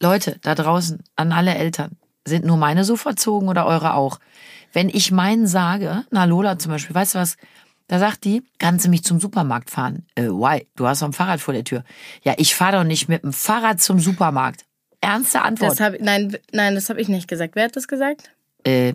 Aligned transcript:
Leute 0.00 0.38
da 0.42 0.54
draußen, 0.54 1.02
an 1.16 1.32
alle 1.32 1.54
Eltern, 1.54 1.96
sind 2.24 2.44
nur 2.44 2.56
meine 2.56 2.84
so 2.84 2.96
verzogen 2.96 3.48
oder 3.48 3.66
eure 3.66 3.94
auch? 3.94 4.18
Wenn 4.72 4.88
ich 4.88 5.10
meinen 5.10 5.46
sage, 5.46 6.04
na 6.10 6.24
Lola 6.24 6.58
zum 6.58 6.72
Beispiel, 6.72 6.94
weißt 6.94 7.14
du 7.14 7.18
was, 7.18 7.36
da 7.86 7.98
sagt 7.98 8.24
die, 8.24 8.42
kannst 8.58 8.84
du 8.84 8.90
mich 8.90 9.02
zum 9.02 9.18
Supermarkt 9.18 9.70
fahren? 9.70 10.06
Äh, 10.14 10.24
why? 10.24 10.66
Du 10.76 10.86
hast 10.86 11.00
doch 11.00 11.08
ein 11.08 11.14
Fahrrad 11.14 11.40
vor 11.40 11.54
der 11.54 11.64
Tür. 11.64 11.84
Ja, 12.22 12.34
ich 12.36 12.54
fahre 12.54 12.78
doch 12.78 12.84
nicht 12.84 13.08
mit 13.08 13.22
dem 13.22 13.32
Fahrrad 13.32 13.80
zum 13.80 13.98
Supermarkt. 13.98 14.66
Ernste 15.00 15.42
Antwort. 15.42 15.72
Das 15.72 15.80
hab, 15.80 15.98
nein, 16.00 16.36
nein, 16.52 16.74
das 16.74 16.90
habe 16.90 17.00
ich 17.00 17.08
nicht 17.08 17.28
gesagt. 17.28 17.56
Wer 17.56 17.64
hat 17.64 17.76
das 17.76 17.88
gesagt? 17.88 18.30
Äh. 18.64 18.94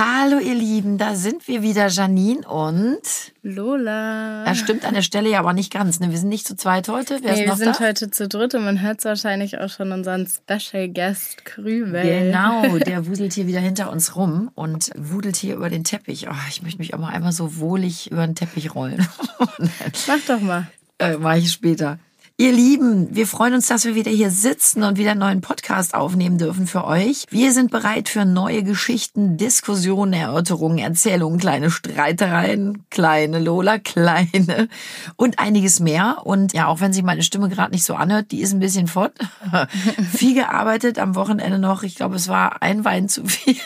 Hallo 0.00 0.38
ihr 0.38 0.54
Lieben, 0.54 0.96
da 0.96 1.16
sind 1.16 1.48
wir 1.48 1.60
wieder, 1.60 1.88
Janine 1.88 2.46
und 2.46 3.00
Lola. 3.42 4.44
das 4.44 4.58
stimmt 4.58 4.84
an 4.84 4.94
der 4.94 5.02
Stelle 5.02 5.28
ja 5.28 5.40
aber 5.40 5.52
nicht 5.54 5.72
ganz. 5.72 5.98
Ne? 5.98 6.12
Wir 6.12 6.18
sind 6.18 6.28
nicht 6.28 6.46
zu 6.46 6.54
zweit 6.54 6.88
heute. 6.88 7.18
Wer 7.20 7.34
Nee, 7.34 7.46
wir 7.46 7.56
sind 7.56 7.80
da? 7.80 7.80
heute 7.80 8.08
zu 8.08 8.28
dritt 8.28 8.54
und 8.54 8.62
man 8.64 8.80
hört 8.80 9.04
wahrscheinlich 9.04 9.58
auch 9.58 9.68
schon 9.68 9.90
unseren 9.90 10.28
Special 10.28 10.88
Guest 10.88 11.44
Krübel. 11.44 12.00
Genau, 12.02 12.78
der 12.86 13.08
wuselt 13.08 13.32
hier 13.32 13.48
wieder 13.48 13.58
hinter 13.58 13.90
uns 13.90 14.14
rum 14.14 14.52
und 14.54 14.92
wudelt 14.96 15.34
hier 15.34 15.56
über 15.56 15.68
den 15.68 15.82
Teppich. 15.82 16.28
Oh, 16.28 16.34
ich 16.48 16.62
möchte 16.62 16.78
mich 16.78 16.94
auch 16.94 17.00
mal 17.00 17.12
einmal 17.12 17.32
so 17.32 17.56
wohlig 17.56 18.12
über 18.12 18.24
den 18.24 18.36
Teppich 18.36 18.76
rollen. 18.76 19.04
Mach 20.06 20.20
doch 20.28 20.40
mal. 20.40 20.68
äh, 21.00 21.16
Mache 21.16 21.38
ich 21.38 21.50
später. 21.50 21.98
Ihr 22.40 22.52
Lieben, 22.52 23.16
wir 23.16 23.26
freuen 23.26 23.54
uns, 23.54 23.66
dass 23.66 23.84
wir 23.84 23.96
wieder 23.96 24.12
hier 24.12 24.30
sitzen 24.30 24.84
und 24.84 24.96
wieder 24.96 25.10
einen 25.10 25.18
neuen 25.18 25.40
Podcast 25.40 25.92
aufnehmen 25.92 26.38
dürfen 26.38 26.68
für 26.68 26.84
euch. 26.84 27.24
Wir 27.30 27.52
sind 27.52 27.72
bereit 27.72 28.08
für 28.08 28.24
neue 28.24 28.62
Geschichten, 28.62 29.36
Diskussionen, 29.36 30.12
Erörterungen, 30.12 30.78
Erzählungen, 30.78 31.40
kleine 31.40 31.68
Streitereien, 31.68 32.84
kleine 32.90 33.40
Lola, 33.40 33.78
kleine 33.84 34.68
und 35.16 35.40
einiges 35.40 35.80
mehr. 35.80 36.18
Und 36.22 36.52
ja, 36.52 36.68
auch 36.68 36.80
wenn 36.80 36.92
sich 36.92 37.02
meine 37.02 37.24
Stimme 37.24 37.48
gerade 37.48 37.72
nicht 37.72 37.82
so 37.82 37.96
anhört, 37.96 38.30
die 38.30 38.40
ist 38.40 38.52
ein 38.52 38.60
bisschen 38.60 38.86
fort. 38.86 39.14
viel 40.12 40.34
gearbeitet 40.34 41.00
am 41.00 41.16
Wochenende 41.16 41.58
noch. 41.58 41.82
Ich 41.82 41.96
glaube, 41.96 42.14
es 42.14 42.28
war 42.28 42.62
ein 42.62 42.84
Wein 42.84 43.08
zu 43.08 43.24
viel. 43.24 43.56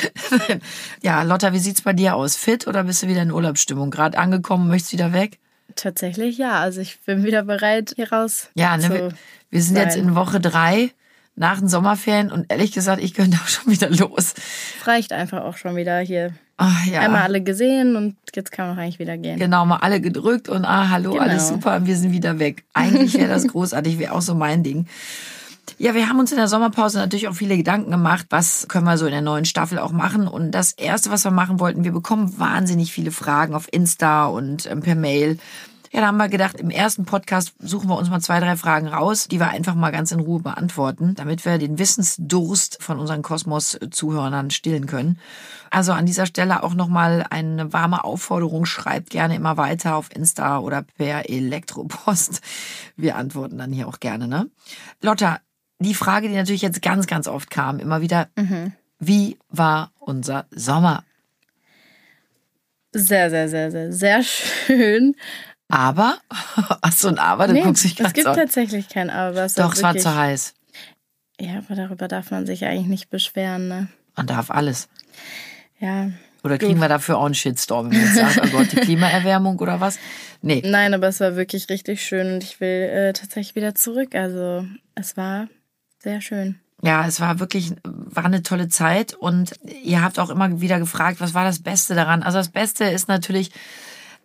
ja, 1.02 1.22
Lotta, 1.22 1.54
wie 1.54 1.58
sieht's 1.58 1.80
bei 1.80 1.94
dir 1.94 2.14
aus? 2.14 2.36
Fit 2.36 2.66
oder 2.66 2.84
bist 2.84 3.02
du 3.02 3.06
wieder 3.06 3.22
in 3.22 3.32
Urlaubsstimmung? 3.32 3.90
Gerade 3.90 4.18
angekommen, 4.18 4.68
möchtest 4.68 4.92
wieder 4.92 5.14
weg? 5.14 5.38
Tatsächlich 5.76 6.38
ja. 6.38 6.60
Also 6.60 6.80
ich 6.80 7.00
bin 7.00 7.24
wieder 7.24 7.42
bereit, 7.42 7.92
hier 7.96 8.12
raus 8.12 8.48
Ja, 8.54 8.76
ne, 8.76 8.88
wir, 8.90 9.08
wir 9.50 9.62
sind 9.62 9.76
jetzt 9.76 9.94
sein. 9.94 10.04
in 10.08 10.14
Woche 10.14 10.40
drei 10.40 10.90
nach 11.36 11.58
den 11.60 11.68
Sommerferien 11.68 12.30
und 12.30 12.50
ehrlich 12.52 12.72
gesagt, 12.72 13.02
ich 13.02 13.14
könnte 13.14 13.38
auch 13.42 13.48
schon 13.48 13.72
wieder 13.72 13.88
los. 13.90 14.34
Es 14.80 14.86
reicht 14.86 15.12
einfach 15.12 15.42
auch 15.42 15.56
schon 15.56 15.76
wieder 15.76 15.98
hier. 16.00 16.34
Ach, 16.56 16.84
ja. 16.84 17.00
Einmal 17.00 17.22
alle 17.22 17.40
gesehen 17.42 17.96
und 17.96 18.16
jetzt 18.34 18.52
kann 18.52 18.66
man 18.68 18.76
auch 18.76 18.82
eigentlich 18.82 18.98
wieder 18.98 19.16
gehen. 19.16 19.38
Genau, 19.38 19.64
mal 19.64 19.78
alle 19.78 20.00
gedrückt 20.02 20.50
und 20.50 20.66
ah, 20.66 20.90
hallo, 20.90 21.12
Genau. 21.12 21.22
alles 21.22 21.48
super, 21.48 21.76
und 21.76 21.86
wir 21.86 21.96
sind 21.96 22.12
wieder 22.12 22.38
weg. 22.38 22.64
Eigentlich 22.74 23.14
wäre 23.14 23.28
das 23.28 23.46
großartig, 23.48 23.98
wäre 23.98 24.12
auch 24.12 24.20
so 24.20 24.34
mein 24.34 24.62
Ding. 24.62 24.86
Ja, 25.78 25.94
wir 25.94 26.08
haben 26.08 26.18
uns 26.18 26.30
in 26.30 26.38
der 26.38 26.48
Sommerpause 26.48 26.98
natürlich 26.98 27.28
auch 27.28 27.34
viele 27.34 27.56
Gedanken 27.56 27.90
gemacht, 27.90 28.26
was 28.30 28.66
können 28.68 28.84
wir 28.84 28.98
so 28.98 29.06
in 29.06 29.12
der 29.12 29.22
neuen 29.22 29.44
Staffel 29.44 29.78
auch 29.78 29.92
machen. 29.92 30.28
Und 30.28 30.50
das 30.52 30.72
Erste, 30.72 31.10
was 31.10 31.24
wir 31.24 31.30
machen 31.30 31.60
wollten, 31.60 31.84
wir 31.84 31.92
bekommen 31.92 32.38
wahnsinnig 32.38 32.92
viele 32.92 33.10
Fragen 33.10 33.54
auf 33.54 33.66
Insta 33.72 34.26
und 34.26 34.70
ähm, 34.70 34.80
per 34.80 34.94
Mail. 34.94 35.38
Ja, 35.92 36.02
da 36.02 36.06
haben 36.06 36.18
wir 36.18 36.28
gedacht, 36.28 36.60
im 36.60 36.70
ersten 36.70 37.04
Podcast 37.04 37.52
suchen 37.58 37.88
wir 37.88 37.96
uns 37.96 38.10
mal 38.10 38.20
zwei, 38.20 38.38
drei 38.38 38.56
Fragen 38.56 38.86
raus, 38.86 39.26
die 39.26 39.40
wir 39.40 39.48
einfach 39.48 39.74
mal 39.74 39.90
ganz 39.90 40.12
in 40.12 40.20
Ruhe 40.20 40.40
beantworten, 40.40 41.16
damit 41.16 41.44
wir 41.44 41.58
den 41.58 41.80
Wissensdurst 41.80 42.80
von 42.80 43.00
unseren 43.00 43.22
Kosmos-Zuhörern 43.22 44.50
stillen 44.50 44.86
können. 44.86 45.18
Also 45.68 45.92
an 45.92 46.06
dieser 46.06 46.26
Stelle 46.26 46.62
auch 46.62 46.74
nochmal 46.74 47.26
eine 47.30 47.72
warme 47.72 48.04
Aufforderung. 48.04 48.66
Schreibt 48.66 49.10
gerne 49.10 49.34
immer 49.34 49.56
weiter 49.56 49.96
auf 49.96 50.14
Insta 50.14 50.60
oder 50.60 50.82
per 50.82 51.28
Elektropost. 51.28 52.40
Wir 52.96 53.16
antworten 53.16 53.58
dann 53.58 53.72
hier 53.72 53.88
auch 53.88 53.98
gerne, 53.98 54.28
ne? 54.28 54.48
Lotta, 55.02 55.40
die 55.80 55.94
Frage, 55.94 56.28
die 56.28 56.34
natürlich 56.34 56.62
jetzt 56.62 56.80
ganz, 56.82 57.06
ganz 57.06 57.26
oft 57.26 57.50
kam, 57.50 57.78
immer 57.80 58.00
wieder, 58.00 58.28
wie 58.98 59.38
war 59.48 59.90
unser 59.98 60.46
Sommer? 60.50 61.04
Sehr, 62.92 63.30
sehr, 63.30 63.48
sehr, 63.48 63.70
sehr, 63.70 63.92
sehr 63.92 64.22
schön. 64.22 65.14
Aber, 65.68 66.18
ach 66.82 66.92
so 66.92 67.08
ein 67.08 67.18
Aber, 67.18 67.46
du 67.46 67.52
Nee, 67.52 67.62
guckst 67.62 67.84
dich 67.84 67.92
es 67.92 67.98
ganz 67.98 68.14
gibt 68.14 68.26
an. 68.26 68.34
tatsächlich 68.36 68.88
kein 68.88 69.08
Aber. 69.10 69.44
Es 69.44 69.54
Doch, 69.54 69.72
es 69.72 69.82
war 69.82 69.96
zu 69.96 70.14
heiß. 70.14 70.54
Ja, 71.40 71.58
aber 71.58 71.74
darüber 71.76 72.08
darf 72.08 72.30
man 72.32 72.44
sich 72.46 72.64
eigentlich 72.64 72.88
nicht 72.88 73.10
beschweren, 73.10 73.68
ne? 73.68 73.88
Man 74.16 74.26
darf 74.26 74.50
alles. 74.50 74.88
Ja. 75.78 76.10
Oder 76.42 76.58
kriegen 76.58 76.80
wir 76.80 76.88
dafür 76.88 77.18
auch 77.18 77.26
einen 77.26 77.34
Shitstorm, 77.34 77.90
wenn 77.90 78.00
jetzt 78.00 78.16
sagt, 78.16 78.40
oh 78.44 78.48
Gott, 78.48 78.72
die 78.72 78.76
Klimaerwärmung 78.76 79.58
oder 79.58 79.80
was? 79.80 79.98
Nee. 80.42 80.62
Nein, 80.64 80.92
aber 80.92 81.08
es 81.08 81.20
war 81.20 81.36
wirklich 81.36 81.68
richtig 81.68 82.02
schön 82.04 82.32
und 82.34 82.42
ich 82.44 82.60
will 82.60 82.68
äh, 82.90 83.12
tatsächlich 83.12 83.54
wieder 83.54 83.74
zurück. 83.74 84.14
Also 84.14 84.66
es 84.94 85.16
war 85.16 85.48
sehr 86.02 86.20
schön. 86.20 86.58
Ja, 86.82 87.06
es 87.06 87.20
war 87.20 87.40
wirklich, 87.40 87.74
war 87.84 88.24
eine 88.24 88.42
tolle 88.42 88.68
Zeit 88.68 89.12
und 89.12 89.52
ihr 89.82 90.02
habt 90.02 90.18
auch 90.18 90.30
immer 90.30 90.60
wieder 90.60 90.78
gefragt, 90.78 91.20
was 91.20 91.34
war 91.34 91.44
das 91.44 91.62
Beste 91.62 91.94
daran? 91.94 92.22
Also 92.22 92.38
das 92.38 92.48
Beste 92.48 92.84
ist 92.84 93.06
natürlich 93.06 93.50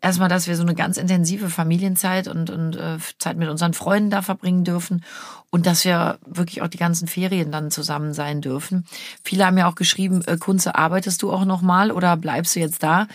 erstmal, 0.01 0.29
dass 0.29 0.47
wir 0.47 0.55
so 0.55 0.61
eine 0.61 0.75
ganz 0.75 0.97
intensive 0.97 1.49
Familienzeit 1.49 2.27
und, 2.27 2.49
und 2.49 2.77
äh, 2.77 2.97
Zeit 3.17 3.37
mit 3.37 3.49
unseren 3.49 3.73
Freunden 3.73 4.09
da 4.09 4.21
verbringen 4.21 4.63
dürfen 4.63 5.03
und 5.49 5.65
dass 5.65 5.83
wir 5.83 6.19
wirklich 6.25 6.61
auch 6.61 6.67
die 6.67 6.77
ganzen 6.77 7.07
Ferien 7.07 7.51
dann 7.51 7.71
zusammen 7.71 8.13
sein 8.13 8.39
dürfen. 8.39 8.85
Viele 9.23 9.45
haben 9.45 9.57
ja 9.57 9.67
auch 9.67 9.75
geschrieben, 9.75 10.21
äh, 10.25 10.37
Kunze, 10.37 10.75
arbeitest 10.75 11.21
du 11.23 11.33
auch 11.33 11.45
noch 11.45 11.61
mal 11.61 11.91
oder 11.91 12.15
bleibst 12.15 12.55
du 12.55 12.61
jetzt 12.61 12.83
da? 12.83 13.07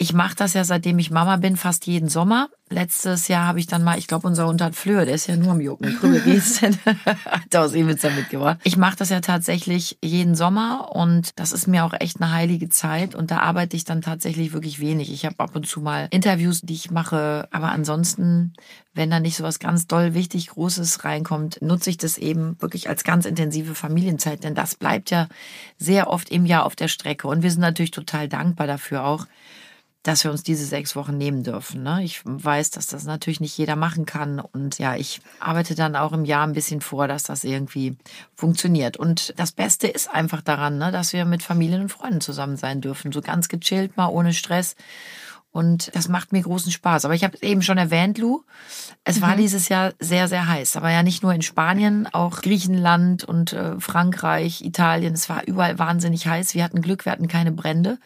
Ich 0.00 0.12
mache 0.12 0.36
das 0.36 0.54
ja, 0.54 0.62
seitdem 0.62 1.00
ich 1.00 1.10
Mama 1.10 1.36
bin, 1.38 1.56
fast 1.56 1.84
jeden 1.86 2.08
Sommer. 2.08 2.48
Letztes 2.70 3.26
Jahr 3.26 3.46
habe 3.46 3.58
ich 3.58 3.66
dann 3.66 3.82
mal, 3.82 3.98
ich 3.98 4.06
glaube, 4.06 4.28
unser 4.28 4.46
Hund 4.46 4.62
hat 4.62 4.76
Flöhe, 4.76 5.04
der 5.04 5.16
ist 5.16 5.26
ja 5.26 5.34
nur 5.34 5.52
am 5.52 5.60
Jucken. 5.60 5.98
Krübel 5.98 6.20
geht's 6.20 6.60
denn? 6.60 6.76
hat 6.84 7.52
er 7.52 7.62
aus 7.62 7.74
Ibiza 7.74 8.10
mitgebracht. 8.10 8.60
Ich 8.62 8.76
mache 8.76 8.94
das 8.96 9.08
ja 9.08 9.20
tatsächlich 9.20 9.98
jeden 10.00 10.36
Sommer 10.36 10.94
und 10.94 11.30
das 11.34 11.50
ist 11.50 11.66
mir 11.66 11.84
auch 11.84 11.94
echt 11.98 12.20
eine 12.20 12.30
heilige 12.30 12.68
Zeit 12.68 13.16
und 13.16 13.32
da 13.32 13.40
arbeite 13.40 13.76
ich 13.76 13.84
dann 13.84 14.00
tatsächlich 14.00 14.52
wirklich 14.52 14.78
wenig. 14.78 15.12
Ich 15.12 15.24
habe 15.24 15.40
ab 15.40 15.56
und 15.56 15.66
zu 15.66 15.80
mal 15.80 16.06
Interviews, 16.12 16.60
die 16.60 16.74
ich 16.74 16.92
mache, 16.92 17.48
aber 17.50 17.72
ansonsten, 17.72 18.52
wenn 18.94 19.10
da 19.10 19.18
nicht 19.18 19.36
so 19.36 19.42
was 19.42 19.58
ganz 19.58 19.88
doll 19.88 20.14
wichtig 20.14 20.48
Großes 20.50 21.04
reinkommt, 21.04 21.60
nutze 21.60 21.90
ich 21.90 21.96
das 21.96 22.18
eben 22.18 22.56
wirklich 22.60 22.88
als 22.88 23.02
ganz 23.02 23.24
intensive 23.24 23.74
Familienzeit, 23.74 24.44
denn 24.44 24.54
das 24.54 24.76
bleibt 24.76 25.10
ja 25.10 25.26
sehr 25.76 26.08
oft 26.08 26.30
im 26.30 26.46
Jahr 26.46 26.66
auf 26.66 26.76
der 26.76 26.88
Strecke 26.88 27.26
und 27.26 27.42
wir 27.42 27.50
sind 27.50 27.62
natürlich 27.62 27.90
total 27.90 28.28
dankbar 28.28 28.68
dafür 28.68 29.04
auch 29.04 29.26
dass 30.08 30.24
wir 30.24 30.30
uns 30.30 30.42
diese 30.42 30.64
sechs 30.64 30.96
Wochen 30.96 31.18
nehmen 31.18 31.42
dürfen. 31.42 31.82
Ne? 31.82 32.02
Ich 32.02 32.22
weiß, 32.24 32.70
dass 32.70 32.86
das 32.86 33.04
natürlich 33.04 33.40
nicht 33.40 33.58
jeder 33.58 33.76
machen 33.76 34.06
kann. 34.06 34.40
Und 34.40 34.78
ja, 34.78 34.96
ich 34.96 35.20
arbeite 35.38 35.74
dann 35.74 35.96
auch 35.96 36.12
im 36.12 36.24
Jahr 36.24 36.46
ein 36.46 36.54
bisschen 36.54 36.80
vor, 36.80 37.08
dass 37.08 37.24
das 37.24 37.44
irgendwie 37.44 37.94
funktioniert. 38.34 38.96
Und 38.96 39.34
das 39.36 39.52
Beste 39.52 39.86
ist 39.86 40.08
einfach 40.08 40.40
daran, 40.40 40.78
ne, 40.78 40.90
dass 40.92 41.12
wir 41.12 41.26
mit 41.26 41.42
Familien 41.42 41.82
und 41.82 41.92
Freunden 41.92 42.22
zusammen 42.22 42.56
sein 42.56 42.80
dürfen. 42.80 43.12
So 43.12 43.20
ganz 43.20 43.50
gechillt 43.50 43.98
mal, 43.98 44.06
ohne 44.06 44.32
Stress. 44.32 44.76
Und 45.50 45.94
das 45.94 46.08
macht 46.08 46.32
mir 46.32 46.40
großen 46.40 46.72
Spaß. 46.72 47.04
Aber 47.04 47.14
ich 47.14 47.22
habe 47.22 47.34
es 47.34 47.42
eben 47.42 47.60
schon 47.60 47.76
erwähnt, 47.76 48.16
Lu. 48.16 48.44
Es 49.04 49.20
war 49.20 49.36
dieses 49.36 49.68
Jahr 49.68 49.92
sehr, 49.98 50.26
sehr 50.26 50.48
heiß. 50.48 50.76
Aber 50.76 50.90
ja 50.90 51.02
nicht 51.02 51.22
nur 51.22 51.34
in 51.34 51.42
Spanien, 51.42 52.06
auch 52.10 52.40
Griechenland 52.40 53.24
und 53.24 53.52
äh, 53.52 53.78
Frankreich, 53.78 54.62
Italien. 54.62 55.12
Es 55.12 55.28
war 55.28 55.46
überall 55.46 55.78
wahnsinnig 55.78 56.26
heiß. 56.26 56.54
Wir 56.54 56.64
hatten 56.64 56.80
Glück, 56.80 57.04
wir 57.04 57.12
hatten 57.12 57.28
keine 57.28 57.52
Brände. 57.52 57.98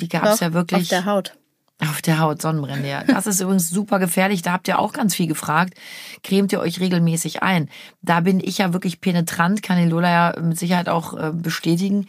Die 0.00 0.08
gab 0.08 0.24
es 0.24 0.40
ja 0.40 0.52
wirklich. 0.52 0.82
Auf 0.82 0.88
der 0.88 1.04
Haut. 1.04 1.34
Auf 1.82 2.02
der 2.02 2.18
Haut, 2.18 2.42
Sonnenbrände, 2.42 2.88
ja. 2.88 3.04
Das 3.04 3.26
ist 3.26 3.40
übrigens 3.40 3.70
super 3.70 3.98
gefährlich. 3.98 4.42
Da 4.42 4.52
habt 4.52 4.68
ihr 4.68 4.78
auch 4.78 4.92
ganz 4.92 5.14
viel 5.14 5.26
gefragt. 5.26 5.74
Cremt 6.22 6.52
ihr 6.52 6.60
euch 6.60 6.78
regelmäßig 6.78 7.42
ein? 7.42 7.70
Da 8.02 8.20
bin 8.20 8.38
ich 8.38 8.58
ja 8.58 8.74
wirklich 8.74 9.00
penetrant, 9.00 9.62
kann 9.62 9.78
die 9.78 9.88
Lola 9.88 10.10
ja 10.10 10.40
mit 10.40 10.58
Sicherheit 10.58 10.90
auch 10.90 11.16
äh, 11.16 11.32
bestätigen. 11.32 12.06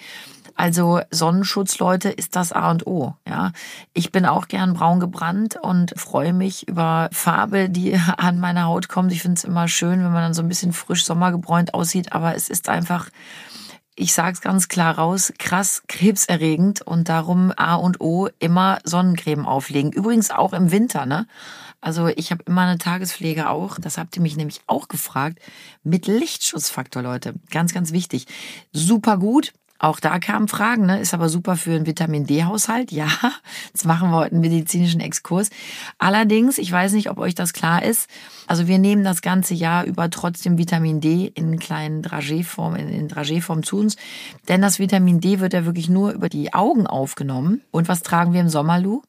Also 0.55 0.99
Sonnenschutz, 1.09 1.79
Leute, 1.79 2.09
ist 2.09 2.35
das 2.35 2.51
A 2.51 2.69
und 2.69 2.85
O. 2.85 3.15
Ja, 3.25 3.53
ich 3.93 4.11
bin 4.11 4.25
auch 4.25 4.49
gern 4.49 4.73
braun 4.73 4.99
gebrannt 4.99 5.57
und 5.61 5.93
freue 5.95 6.33
mich 6.33 6.67
über 6.67 7.07
Farbe, 7.13 7.69
die 7.69 7.97
an 8.17 8.39
meine 8.41 8.65
Haut 8.65 8.89
kommt. 8.89 9.13
Ich 9.13 9.21
finde 9.21 9.37
es 9.37 9.45
immer 9.45 9.69
schön, 9.69 10.03
wenn 10.03 10.11
man 10.11 10.21
dann 10.21 10.33
so 10.33 10.41
ein 10.41 10.49
bisschen 10.49 10.73
frisch 10.73 11.05
sommergebräunt 11.05 11.73
aussieht. 11.73 12.11
Aber 12.11 12.35
es 12.35 12.49
ist 12.49 12.67
einfach 12.67 13.09
ich 13.95 14.13
sage 14.13 14.33
es 14.33 14.41
ganz 14.41 14.67
klar 14.67 14.97
raus, 14.97 15.33
krass 15.37 15.83
krebserregend 15.87 16.81
und 16.81 17.09
darum 17.09 17.51
A 17.55 17.75
und 17.75 17.99
O 18.01 18.29
immer 18.39 18.79
Sonnencreme 18.83 19.45
auflegen. 19.45 19.91
Übrigens 19.91 20.31
auch 20.31 20.53
im 20.53 20.71
Winter, 20.71 21.05
ne? 21.05 21.27
Also 21.81 22.07
ich 22.07 22.31
habe 22.31 22.43
immer 22.45 22.61
eine 22.61 22.77
Tagespflege 22.77 23.49
auch, 23.49 23.79
das 23.79 23.97
habt 23.97 24.15
ihr 24.15 24.21
mich 24.21 24.37
nämlich 24.37 24.61
auch 24.67 24.87
gefragt, 24.87 25.39
mit 25.83 26.05
Lichtschutzfaktor, 26.07 27.01
Leute. 27.01 27.33
Ganz, 27.49 27.73
ganz 27.73 27.91
wichtig. 27.91 28.27
Super 28.71 29.17
gut. 29.17 29.51
Auch 29.81 29.99
da 29.99 30.19
kamen 30.19 30.47
Fragen, 30.47 30.85
ne? 30.85 30.99
ist 30.99 31.15
aber 31.15 31.27
super 31.27 31.57
für 31.57 31.71
einen 31.71 31.87
Vitamin 31.87 32.27
D-Haushalt. 32.27 32.91
Ja, 32.91 33.07
jetzt 33.73 33.83
machen 33.83 34.11
wir 34.11 34.17
heute 34.17 34.33
einen 34.33 34.41
medizinischen 34.41 35.01
Exkurs. 35.01 35.49
Allerdings, 35.97 36.59
ich 36.59 36.71
weiß 36.71 36.93
nicht, 36.93 37.09
ob 37.09 37.17
euch 37.17 37.33
das 37.33 37.51
klar 37.51 37.81
ist, 37.81 38.07
also 38.45 38.67
wir 38.67 38.77
nehmen 38.77 39.03
das 39.03 39.23
ganze 39.23 39.55
Jahr 39.55 39.85
über 39.85 40.11
trotzdem 40.11 40.59
Vitamin 40.59 41.01
D 41.01 41.31
in 41.33 41.57
kleinen 41.57 42.03
Drageeform, 42.03 42.75
in, 42.75 42.89
in 42.89 43.07
Drageeform 43.07 43.63
zu 43.63 43.79
uns. 43.79 43.95
Denn 44.47 44.61
das 44.61 44.77
Vitamin 44.77 45.19
D 45.19 45.39
wird 45.39 45.53
ja 45.53 45.65
wirklich 45.65 45.89
nur 45.89 46.11
über 46.11 46.29
die 46.29 46.53
Augen 46.53 46.85
aufgenommen. 46.85 47.61
Und 47.71 47.87
was 47.87 48.03
tragen 48.03 48.33
wir 48.33 48.41
im 48.41 48.49
Sommer, 48.49 48.79
Lu? 48.79 49.01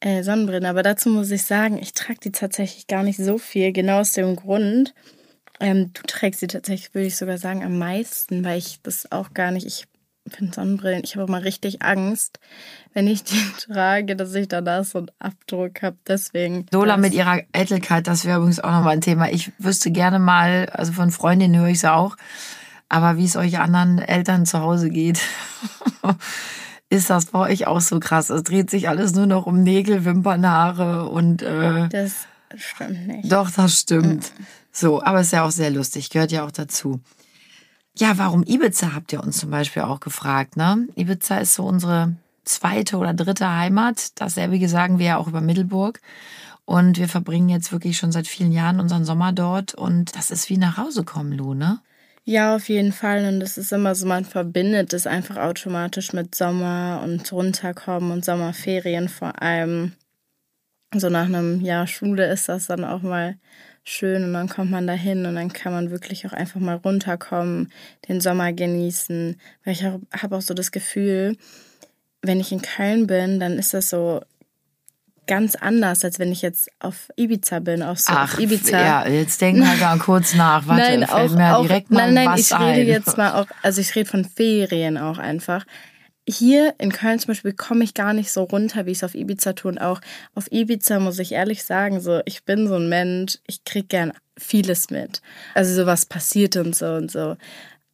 Äh, 0.00 0.22
Sonnenbrille, 0.24 0.68
aber 0.68 0.82
dazu 0.82 1.08
muss 1.08 1.30
ich 1.30 1.44
sagen, 1.44 1.78
ich 1.78 1.94
trage 1.94 2.20
die 2.22 2.32
tatsächlich 2.32 2.86
gar 2.86 3.02
nicht 3.02 3.16
so 3.16 3.38
viel, 3.38 3.72
genau 3.72 4.00
aus 4.00 4.12
dem 4.12 4.36
Grund. 4.36 4.92
Ähm, 5.58 5.90
du 5.94 6.02
trägst 6.06 6.40
sie 6.40 6.48
tatsächlich, 6.48 6.94
würde 6.94 7.06
ich 7.06 7.16
sogar 7.16 7.38
sagen, 7.38 7.64
am 7.64 7.78
meisten, 7.78 8.44
weil 8.44 8.58
ich 8.58 8.80
das 8.82 9.10
auch 9.10 9.32
gar 9.32 9.52
nicht, 9.52 9.66
ich 9.66 9.86
finde 10.30 10.54
Sonnenbrillen, 10.54 11.02
ich 11.04 11.16
habe 11.16 11.30
mal 11.30 11.40
richtig 11.40 11.82
Angst, 11.82 12.40
wenn 12.94 13.06
ich 13.06 13.24
die 13.24 13.42
trage, 13.72 14.16
dass 14.16 14.34
ich 14.34 14.48
danach 14.48 14.84
so 14.84 14.98
einen 14.98 15.10
Abdruck 15.18 15.82
habe. 15.82 15.96
Deswegen. 16.06 16.66
Lola 16.72 16.96
mit 16.96 17.14
ihrer 17.14 17.40
Eitelkeit, 17.52 18.06
das 18.06 18.24
wäre 18.24 18.38
übrigens 18.38 18.60
auch 18.60 18.70
nochmal 18.70 18.94
ein 18.94 19.00
Thema. 19.00 19.30
Ich 19.30 19.52
wüsste 19.58 19.90
gerne 19.90 20.18
mal, 20.18 20.68
also 20.72 20.92
von 20.92 21.10
Freundinnen 21.10 21.60
höre 21.60 21.68
ich 21.68 21.78
es 21.78 21.84
auch, 21.84 22.16
aber 22.88 23.16
wie 23.16 23.24
es 23.24 23.36
euch 23.36 23.58
anderen 23.58 23.98
Eltern 23.98 24.46
zu 24.46 24.60
Hause 24.60 24.90
geht. 24.90 25.20
ist 26.90 27.10
das 27.10 27.26
bei 27.26 27.38
euch 27.50 27.66
auch 27.66 27.80
so 27.80 28.00
krass? 28.00 28.30
Es 28.30 28.42
dreht 28.42 28.70
sich 28.70 28.88
alles 28.88 29.14
nur 29.14 29.26
noch 29.26 29.46
um 29.46 29.62
Nägel, 29.62 30.04
Wimpern, 30.04 30.46
Haare 30.46 31.08
und 31.08 31.42
äh, 31.42 31.88
Das 31.88 32.26
stimmt 32.56 33.06
nicht. 33.06 33.30
doch, 33.32 33.50
das 33.50 33.80
stimmt. 33.80 34.32
So, 34.72 35.02
aber 35.02 35.20
ist 35.20 35.32
ja 35.32 35.44
auch 35.44 35.50
sehr 35.50 35.70
lustig, 35.70 36.10
gehört 36.10 36.32
ja 36.32 36.44
auch 36.44 36.52
dazu. 36.52 37.00
Ja, 37.98 38.16
warum 38.16 38.44
Ibiza 38.44 38.94
habt 38.94 39.12
ihr 39.12 39.20
uns 39.20 39.38
zum 39.38 39.50
Beispiel 39.50 39.82
auch 39.82 39.98
gefragt, 39.98 40.56
ne? 40.56 40.86
Ibiza 40.94 41.38
ist 41.38 41.54
so 41.54 41.64
unsere 41.64 42.14
zweite 42.44 42.96
oder 42.96 43.12
dritte 43.12 43.52
Heimat. 43.52 44.20
Dasselbe 44.20 44.68
sagen 44.68 45.00
wir 45.00 45.06
ja 45.06 45.16
auch 45.16 45.26
über 45.26 45.40
Mittelburg. 45.40 46.00
Und 46.64 46.98
wir 46.98 47.08
verbringen 47.08 47.48
jetzt 47.48 47.72
wirklich 47.72 47.96
schon 47.96 48.12
seit 48.12 48.28
vielen 48.28 48.52
Jahren 48.52 48.78
unseren 48.78 49.04
Sommer 49.04 49.32
dort. 49.32 49.74
Und 49.74 50.14
das 50.16 50.30
ist 50.30 50.48
wie 50.48 50.58
nach 50.58 50.76
Hause 50.76 51.02
kommen, 51.02 51.32
Lu, 51.32 51.54
ne? 51.54 51.80
Ja, 52.24 52.54
auf 52.54 52.68
jeden 52.68 52.92
Fall. 52.92 53.24
Und 53.26 53.40
es 53.42 53.58
ist 53.58 53.72
immer 53.72 53.94
so, 53.96 54.06
man 54.06 54.24
verbindet 54.24 54.92
es 54.92 55.06
einfach 55.06 55.36
automatisch 55.36 56.12
mit 56.12 56.34
Sommer 56.36 57.00
und 57.02 57.32
runterkommen 57.32 58.12
und 58.12 58.24
Sommerferien 58.24 59.08
vor 59.08 59.42
allem. 59.42 59.92
So 60.94 61.08
nach 61.08 61.24
einem 61.24 61.62
Jahr 61.62 61.86
Schule 61.86 62.30
ist 62.30 62.48
das 62.48 62.66
dann 62.66 62.84
auch 62.84 63.02
mal 63.02 63.38
schön 63.88 64.24
und 64.24 64.32
dann 64.32 64.48
kommt 64.48 64.70
man 64.70 64.86
da 64.86 64.92
hin 64.92 65.26
und 65.26 65.34
dann 65.34 65.52
kann 65.52 65.72
man 65.72 65.90
wirklich 65.90 66.26
auch 66.26 66.32
einfach 66.32 66.60
mal 66.60 66.76
runterkommen, 66.76 67.72
den 68.08 68.20
Sommer 68.20 68.52
genießen. 68.52 69.40
Weil 69.64 69.72
ich 69.72 69.84
habe 69.84 70.36
auch 70.36 70.42
so 70.42 70.54
das 70.54 70.70
Gefühl, 70.70 71.36
wenn 72.22 72.40
ich 72.40 72.52
in 72.52 72.62
Köln 72.62 73.06
bin, 73.06 73.40
dann 73.40 73.58
ist 73.58 73.74
das 73.74 73.90
so 73.90 74.20
ganz 75.26 75.54
anders, 75.54 76.04
als 76.04 76.18
wenn 76.18 76.32
ich 76.32 76.42
jetzt 76.42 76.70
auf 76.80 77.10
Ibiza 77.16 77.60
bin, 77.60 77.82
auf 77.82 78.00
so 78.00 78.12
Ach, 78.12 78.34
auf 78.34 78.40
Ibiza. 78.40 78.80
ja, 78.80 79.06
jetzt 79.06 79.40
denk 79.40 79.58
mal 79.58 79.76
da 79.78 79.96
kurz 79.96 80.34
nach. 80.34 80.66
Warte, 80.66 80.82
nein, 80.82 81.06
fällt 81.06 81.30
auch, 81.30 81.36
mir 81.36 81.56
auch 81.56 81.62
direkt 81.62 81.90
mal 81.90 82.06
nein, 82.06 82.14
nein, 82.14 82.28
was 82.28 82.40
ich 82.40 82.58
rede 82.58 82.80
ein. 82.80 82.86
jetzt 82.86 83.16
mal 83.16 83.34
auch, 83.34 83.46
also 83.62 83.80
ich 83.80 83.94
rede 83.94 84.08
von 84.10 84.24
Ferien 84.24 84.98
auch 84.98 85.18
einfach. 85.18 85.64
Hier 86.28 86.74
in 86.76 86.92
Köln 86.92 87.18
zum 87.18 87.28
Beispiel 87.28 87.54
komme 87.54 87.84
ich 87.84 87.94
gar 87.94 88.12
nicht 88.12 88.30
so 88.30 88.42
runter, 88.42 88.84
wie 88.84 88.90
ich 88.90 88.98
es 88.98 89.04
auf 89.04 89.14
Ibiza 89.14 89.54
tue. 89.54 89.70
Und 89.70 89.78
auch 89.78 90.00
auf 90.34 90.52
Ibiza 90.52 91.00
muss 91.00 91.18
ich 91.18 91.32
ehrlich 91.32 91.64
sagen, 91.64 92.00
so 92.00 92.20
ich 92.26 92.44
bin 92.44 92.68
so 92.68 92.74
ein 92.74 92.90
Mensch, 92.90 93.38
ich 93.46 93.64
krieg 93.64 93.88
gern 93.88 94.12
vieles 94.36 94.90
mit. 94.90 95.22
Also 95.54 95.74
so 95.74 95.86
was 95.86 96.04
passiert 96.04 96.56
und 96.56 96.76
so 96.76 96.86
und 96.86 97.10
so. 97.10 97.36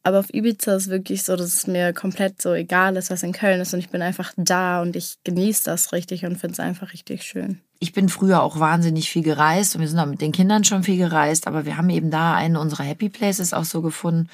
Aber 0.03 0.19
auf 0.19 0.33
Ibiza 0.33 0.75
ist 0.75 0.89
wirklich 0.89 1.23
so, 1.23 1.37
dass 1.37 1.47
es 1.47 1.65
mir 1.65 1.93
komplett 1.93 2.41
so 2.41 2.53
egal 2.53 2.97
ist, 2.97 3.09
was 3.09 3.23
in 3.23 3.31
Köln 3.31 3.61
ist. 3.61 3.73
Und 3.73 3.79
ich 3.79 3.89
bin 3.89 4.01
einfach 4.01 4.33
da 4.35 4.81
und 4.81 4.97
ich 4.97 5.15
genieße 5.23 5.63
das 5.63 5.93
richtig 5.93 6.25
und 6.25 6.37
finde 6.37 6.53
es 6.53 6.59
einfach 6.59 6.91
richtig 6.91 7.23
schön. 7.23 7.61
ich 7.79 7.93
bin 7.93 8.09
früher 8.09 8.41
auch 8.41 8.59
wahnsinnig 8.59 9.09
viel 9.09 9.23
gereist 9.23 9.75
und 9.75 9.81
wir 9.81 9.87
sind 9.87 9.99
auch 9.99 10.05
mit 10.05 10.21
den 10.21 10.31
Kindern 10.31 10.63
schon 10.63 10.83
viel 10.83 10.97
gereist, 10.97 11.47
aber 11.47 11.65
wir 11.65 11.77
haben 11.77 11.89
eben 11.89 12.11
da 12.11 12.33
einen 12.33 12.57
unserer 12.57 12.83
Happy 12.83 13.09
Places 13.09 13.53
auch 13.53 13.65
so 13.65 13.81
gefunden. 13.81 14.29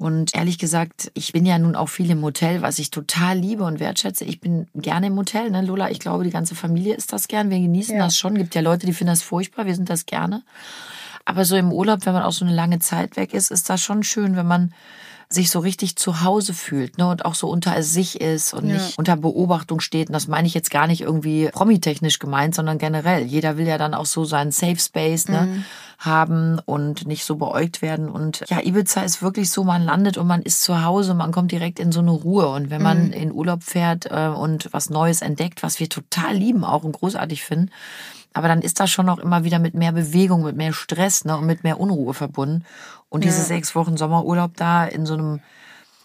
Und 0.00 0.34
ehrlich 0.34 0.56
gesagt, 0.56 1.10
ich 1.12 1.34
bin 1.34 1.44
ja 1.44 1.58
nun 1.58 1.76
auch 1.76 1.90
viel 1.90 2.10
im 2.10 2.22
Hotel, 2.22 2.62
was 2.62 2.78
ich 2.78 2.90
total 2.90 3.36
liebe 3.36 3.64
und 3.64 3.80
wertschätze. 3.80 4.24
Ich 4.24 4.40
bin 4.40 4.66
gerne 4.74 5.08
im 5.08 5.16
Hotel, 5.18 5.50
ne, 5.50 5.60
Lola? 5.60 5.90
Ich 5.90 5.98
glaube, 6.00 6.24
die 6.24 6.30
ganze 6.30 6.54
Familie 6.54 6.94
ist 6.94 7.12
das 7.12 7.28
gern. 7.28 7.50
Wir 7.50 7.58
genießen 7.60 7.96
Ja. 7.98 8.04
das 8.04 8.16
schon. 8.16 8.34
Gibt 8.34 8.54
ja 8.54 8.62
Leute, 8.62 8.86
die 8.86 8.94
finden 8.94 9.12
das 9.12 9.20
furchtbar. 9.22 9.66
Wir 9.66 9.74
sind 9.74 9.90
das 9.90 10.06
gerne. 10.06 10.42
Aber 11.26 11.44
so 11.44 11.54
im 11.54 11.70
Urlaub, 11.70 12.06
wenn 12.06 12.14
man 12.14 12.22
auch 12.22 12.32
so 12.32 12.46
eine 12.46 12.54
lange 12.54 12.78
Zeit 12.78 13.18
weg 13.18 13.34
ist, 13.34 13.50
ist 13.50 13.68
das 13.68 13.82
schon 13.82 14.02
schön, 14.02 14.36
wenn 14.36 14.46
man 14.46 14.72
sich 15.28 15.50
so 15.50 15.58
richtig 15.60 15.96
zu 15.96 16.22
Hause 16.22 16.54
fühlt 16.54 16.96
ne, 16.96 17.06
und 17.06 17.26
auch 17.26 17.34
so 17.34 17.50
unter 17.50 17.82
sich 17.82 18.22
ist 18.22 18.54
und 18.54 18.66
Ja. 18.66 18.76
nicht 18.76 18.98
unter 18.98 19.16
Beobachtung 19.16 19.80
steht. 19.80 20.08
Und 20.08 20.14
das 20.14 20.28
meine 20.28 20.48
ich 20.48 20.54
jetzt 20.54 20.70
gar 20.70 20.86
nicht 20.86 21.02
irgendwie 21.02 21.50
promitechnisch 21.52 22.18
gemeint, 22.18 22.54
sondern 22.54 22.78
generell. 22.78 23.22
Jeder 23.24 23.58
will 23.58 23.66
ja 23.66 23.76
dann 23.76 23.92
auch 23.92 24.06
so 24.06 24.24
seinen 24.24 24.50
Safe 24.50 24.78
Space 24.78 25.28
ne, 25.28 25.62
haben 26.00 26.58
und 26.64 27.06
nicht 27.06 27.24
so 27.24 27.36
beäugt 27.36 27.82
werden. 27.82 28.08
Und 28.08 28.42
ja, 28.48 28.60
Ibiza 28.64 29.02
ist 29.02 29.22
wirklich 29.22 29.50
so, 29.50 29.64
man 29.64 29.84
landet 29.84 30.16
und 30.16 30.26
man 30.26 30.40
ist 30.40 30.62
zu 30.62 30.82
Hause, 30.82 31.12
man 31.12 31.30
kommt 31.30 31.52
direkt 31.52 31.78
in 31.78 31.92
so 31.92 32.00
eine 32.00 32.10
Ruhe. 32.10 32.48
Und 32.48 32.70
wenn 32.70 32.82
man 32.82 33.12
in 33.12 33.30
Urlaub 33.30 33.62
fährt 33.62 34.06
äh, 34.10 34.28
und 34.28 34.70
was 34.72 34.88
Neues 34.88 35.20
entdeckt, 35.20 35.62
was 35.62 35.78
wir 35.78 35.90
total 35.90 36.34
lieben 36.34 36.64
auch 36.64 36.84
und 36.84 36.92
großartig 36.92 37.44
finden, 37.44 37.70
aber 38.32 38.48
dann 38.48 38.62
ist 38.62 38.80
das 38.80 38.90
schon 38.90 39.08
auch 39.10 39.18
immer 39.18 39.44
wieder 39.44 39.58
mit 39.58 39.74
mehr 39.74 39.92
Bewegung, 39.92 40.42
mit 40.42 40.56
mehr 40.56 40.72
Stress 40.72 41.24
ne, 41.24 41.36
und 41.36 41.46
mit 41.46 41.64
mehr 41.64 41.78
Unruhe 41.78 42.14
verbunden. 42.14 42.64
Und 43.10 43.24
diese 43.24 43.42
sechs 43.42 43.74
Wochen 43.74 43.96
Sommerurlaub 43.96 44.56
da 44.56 44.84
in 44.84 45.04
so 45.04 45.14
einem 45.14 45.40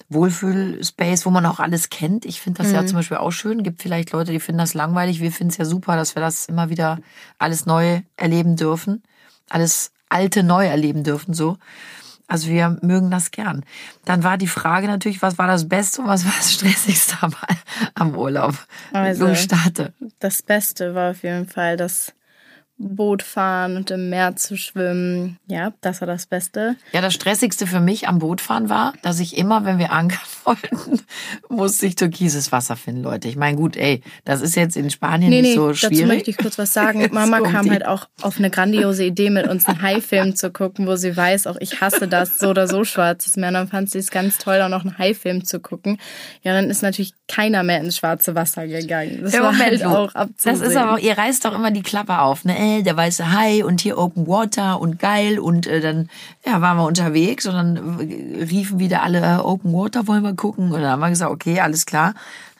Wohlfühlspace, 0.09 1.25
wo 1.25 1.29
man 1.29 1.45
auch 1.45 1.59
alles 1.59 1.89
kennt. 1.89 2.25
Ich 2.25 2.41
finde 2.41 2.63
das 2.63 2.71
ja 2.71 2.85
zum 2.85 2.97
Beispiel 2.97 3.17
auch 3.17 3.31
schön. 3.31 3.63
Gibt 3.63 3.81
vielleicht 3.81 4.11
Leute, 4.11 4.31
die 4.31 4.39
finden 4.39 4.59
das 4.59 4.73
langweilig. 4.73 5.21
Wir 5.21 5.31
finden 5.31 5.51
es 5.51 5.57
ja 5.57 5.65
super, 5.65 5.95
dass 5.95 6.15
wir 6.15 6.21
das 6.21 6.47
immer 6.47 6.69
wieder 6.69 6.99
alles 7.37 7.65
neu 7.65 8.01
erleben 8.17 8.55
dürfen. 8.55 9.03
Alles 9.49 9.91
alte 10.09 10.43
neu 10.43 10.65
erleben 10.65 11.03
dürfen, 11.03 11.33
so. 11.33 11.57
Also 12.27 12.47
wir 12.47 12.77
mögen 12.81 13.11
das 13.11 13.29
gern. 13.29 13.63
Dann 14.03 14.23
war 14.23 14.37
die 14.37 14.47
Frage 14.47 14.87
natürlich, 14.87 15.21
was 15.21 15.37
war 15.37 15.47
das 15.47 15.69
Beste 15.69 16.01
und 16.01 16.07
was 16.07 16.25
war 16.25 16.33
das 16.37 16.53
Stressigste 16.53 17.17
am, 17.21 17.33
am 17.93 18.15
Urlaub? 18.15 18.55
Also- 18.93 19.27
du 19.27 19.35
starte. 19.35 19.93
Das 20.19 20.41
Beste 20.41 20.95
war 20.95 21.11
auf 21.11 21.21
jeden 21.23 21.47
Fall 21.47 21.77
das 21.77 22.13
Boot 22.77 23.23
fahren 23.23 23.77
und 23.77 23.89
im 23.89 24.09
Meer 24.09 24.35
zu 24.35 24.57
schwimmen. 24.57 25.37
Ja, 25.47 25.71
das 25.79 26.01
war 26.01 26.07
das 26.07 26.25
Beste. 26.25 26.75
Ja, 26.91 26.99
das 26.99 27.13
Stressigste 27.13 27.67
für 27.67 27.79
mich 27.79 28.07
am 28.09 28.19
Bootfahren 28.19 28.67
war, 28.67 28.93
dass 29.01 29.21
ich 29.21 29.37
immer, 29.37 29.63
wenn 29.63 29.79
wir 29.79 29.93
ankern 29.93 30.19
wollten, 30.43 30.99
musste 31.49 31.85
ich 31.85 31.95
türkises 31.95 32.51
Wasser 32.51 32.75
finden, 32.75 33.01
Leute. 33.03 33.29
Ich 33.29 33.37
meine, 33.37 33.55
gut, 33.55 33.77
ey, 33.77 34.01
das 34.25 34.41
ist 34.41 34.55
jetzt 34.55 34.75
in 34.75 34.89
Spanien 34.89 35.29
Nee, 35.29 35.41
nicht 35.41 35.51
nee, 35.51 35.55
so 35.55 35.69
dazu 35.69 35.87
schwierig. 35.87 36.05
möchte 36.07 36.31
ich 36.31 36.37
kurz 36.37 36.57
was 36.57 36.73
sagen. 36.73 37.07
Mama 37.13 37.39
kam 37.41 37.69
halt 37.71 37.85
auch 37.85 38.07
auf 38.21 38.37
eine 38.39 38.49
grandiose 38.49 39.05
Idee, 39.05 39.29
mit 39.29 39.47
uns 39.47 39.65
einen 39.67 39.81
Hai-Film 39.81 40.35
zu 40.35 40.51
gucken, 40.51 40.85
wo 40.85 40.97
sie 40.97 41.15
weiß, 41.15 41.47
auch 41.47 41.55
ich 41.61 41.79
hasse 41.79 42.09
das, 42.09 42.39
so 42.39 42.49
oder 42.49 42.67
so 42.67 42.83
schwarzes 42.83 43.37
Meer. 43.37 43.47
Und 43.49 43.53
dann 43.53 43.67
fand 43.69 43.89
sie 43.89 43.99
es 43.99 44.11
ganz 44.11 44.37
toll, 44.37 44.61
auch 44.61 44.69
noch 44.69 44.81
einen 44.83 44.97
Hai-Film 44.97 45.45
zu 45.45 45.61
gucken. 45.61 45.97
Ja, 46.43 46.51
dann 46.53 46.69
ist 46.69 46.81
natürlich 46.81 47.13
keiner 47.29 47.63
mehr 47.63 47.79
ins 47.79 47.95
schwarze 47.97 48.35
Wasser 48.35 48.67
gegangen. 48.67 49.19
Das 49.23 49.33
Ja, 49.33 49.43
war 49.43 49.53
Moment, 49.53 49.81
halt 49.81 49.85
auch 49.85 50.13
abzusehen. 50.13 50.59
Das 50.59 50.67
ist 50.67 50.75
aber, 50.75 50.99
ihr 50.99 51.17
reißt 51.17 51.45
doch 51.45 51.55
immer 51.55 51.71
die 51.71 51.81
Klappe 51.81 52.19
auf, 52.19 52.43
ne? 52.43 52.64
Äh, 52.65 52.81
der 52.81 52.97
weiße 52.97 53.31
Hai 53.31 53.63
und 53.63 53.81
hier 53.81 53.97
Open 53.97 54.25
Water 54.27 54.81
und 54.81 54.97
geil 54.97 55.37
und 55.37 55.67
äh, 55.67 55.81
dann 55.81 56.09
ja, 56.45 56.61
waren 56.61 56.77
wir 56.77 56.85
unterwegs 56.85 57.45
und 57.45 57.53
dann 57.53 57.99
äh, 57.99 58.43
riefen 58.43 58.79
wieder 58.79 59.03
alle 59.03 59.19
äh, 59.19 59.37
Open 59.37 59.71
Water 59.71 60.07
wollen 60.07 60.23
wir 60.23 60.33
gucken 60.33 60.71
und 60.71 60.81
dann 60.81 60.89
haben 60.89 60.99
wir 60.99 61.09
gesagt, 61.09 61.31
okay, 61.31 61.59
alles 61.59 61.85
klar. 61.85 62.13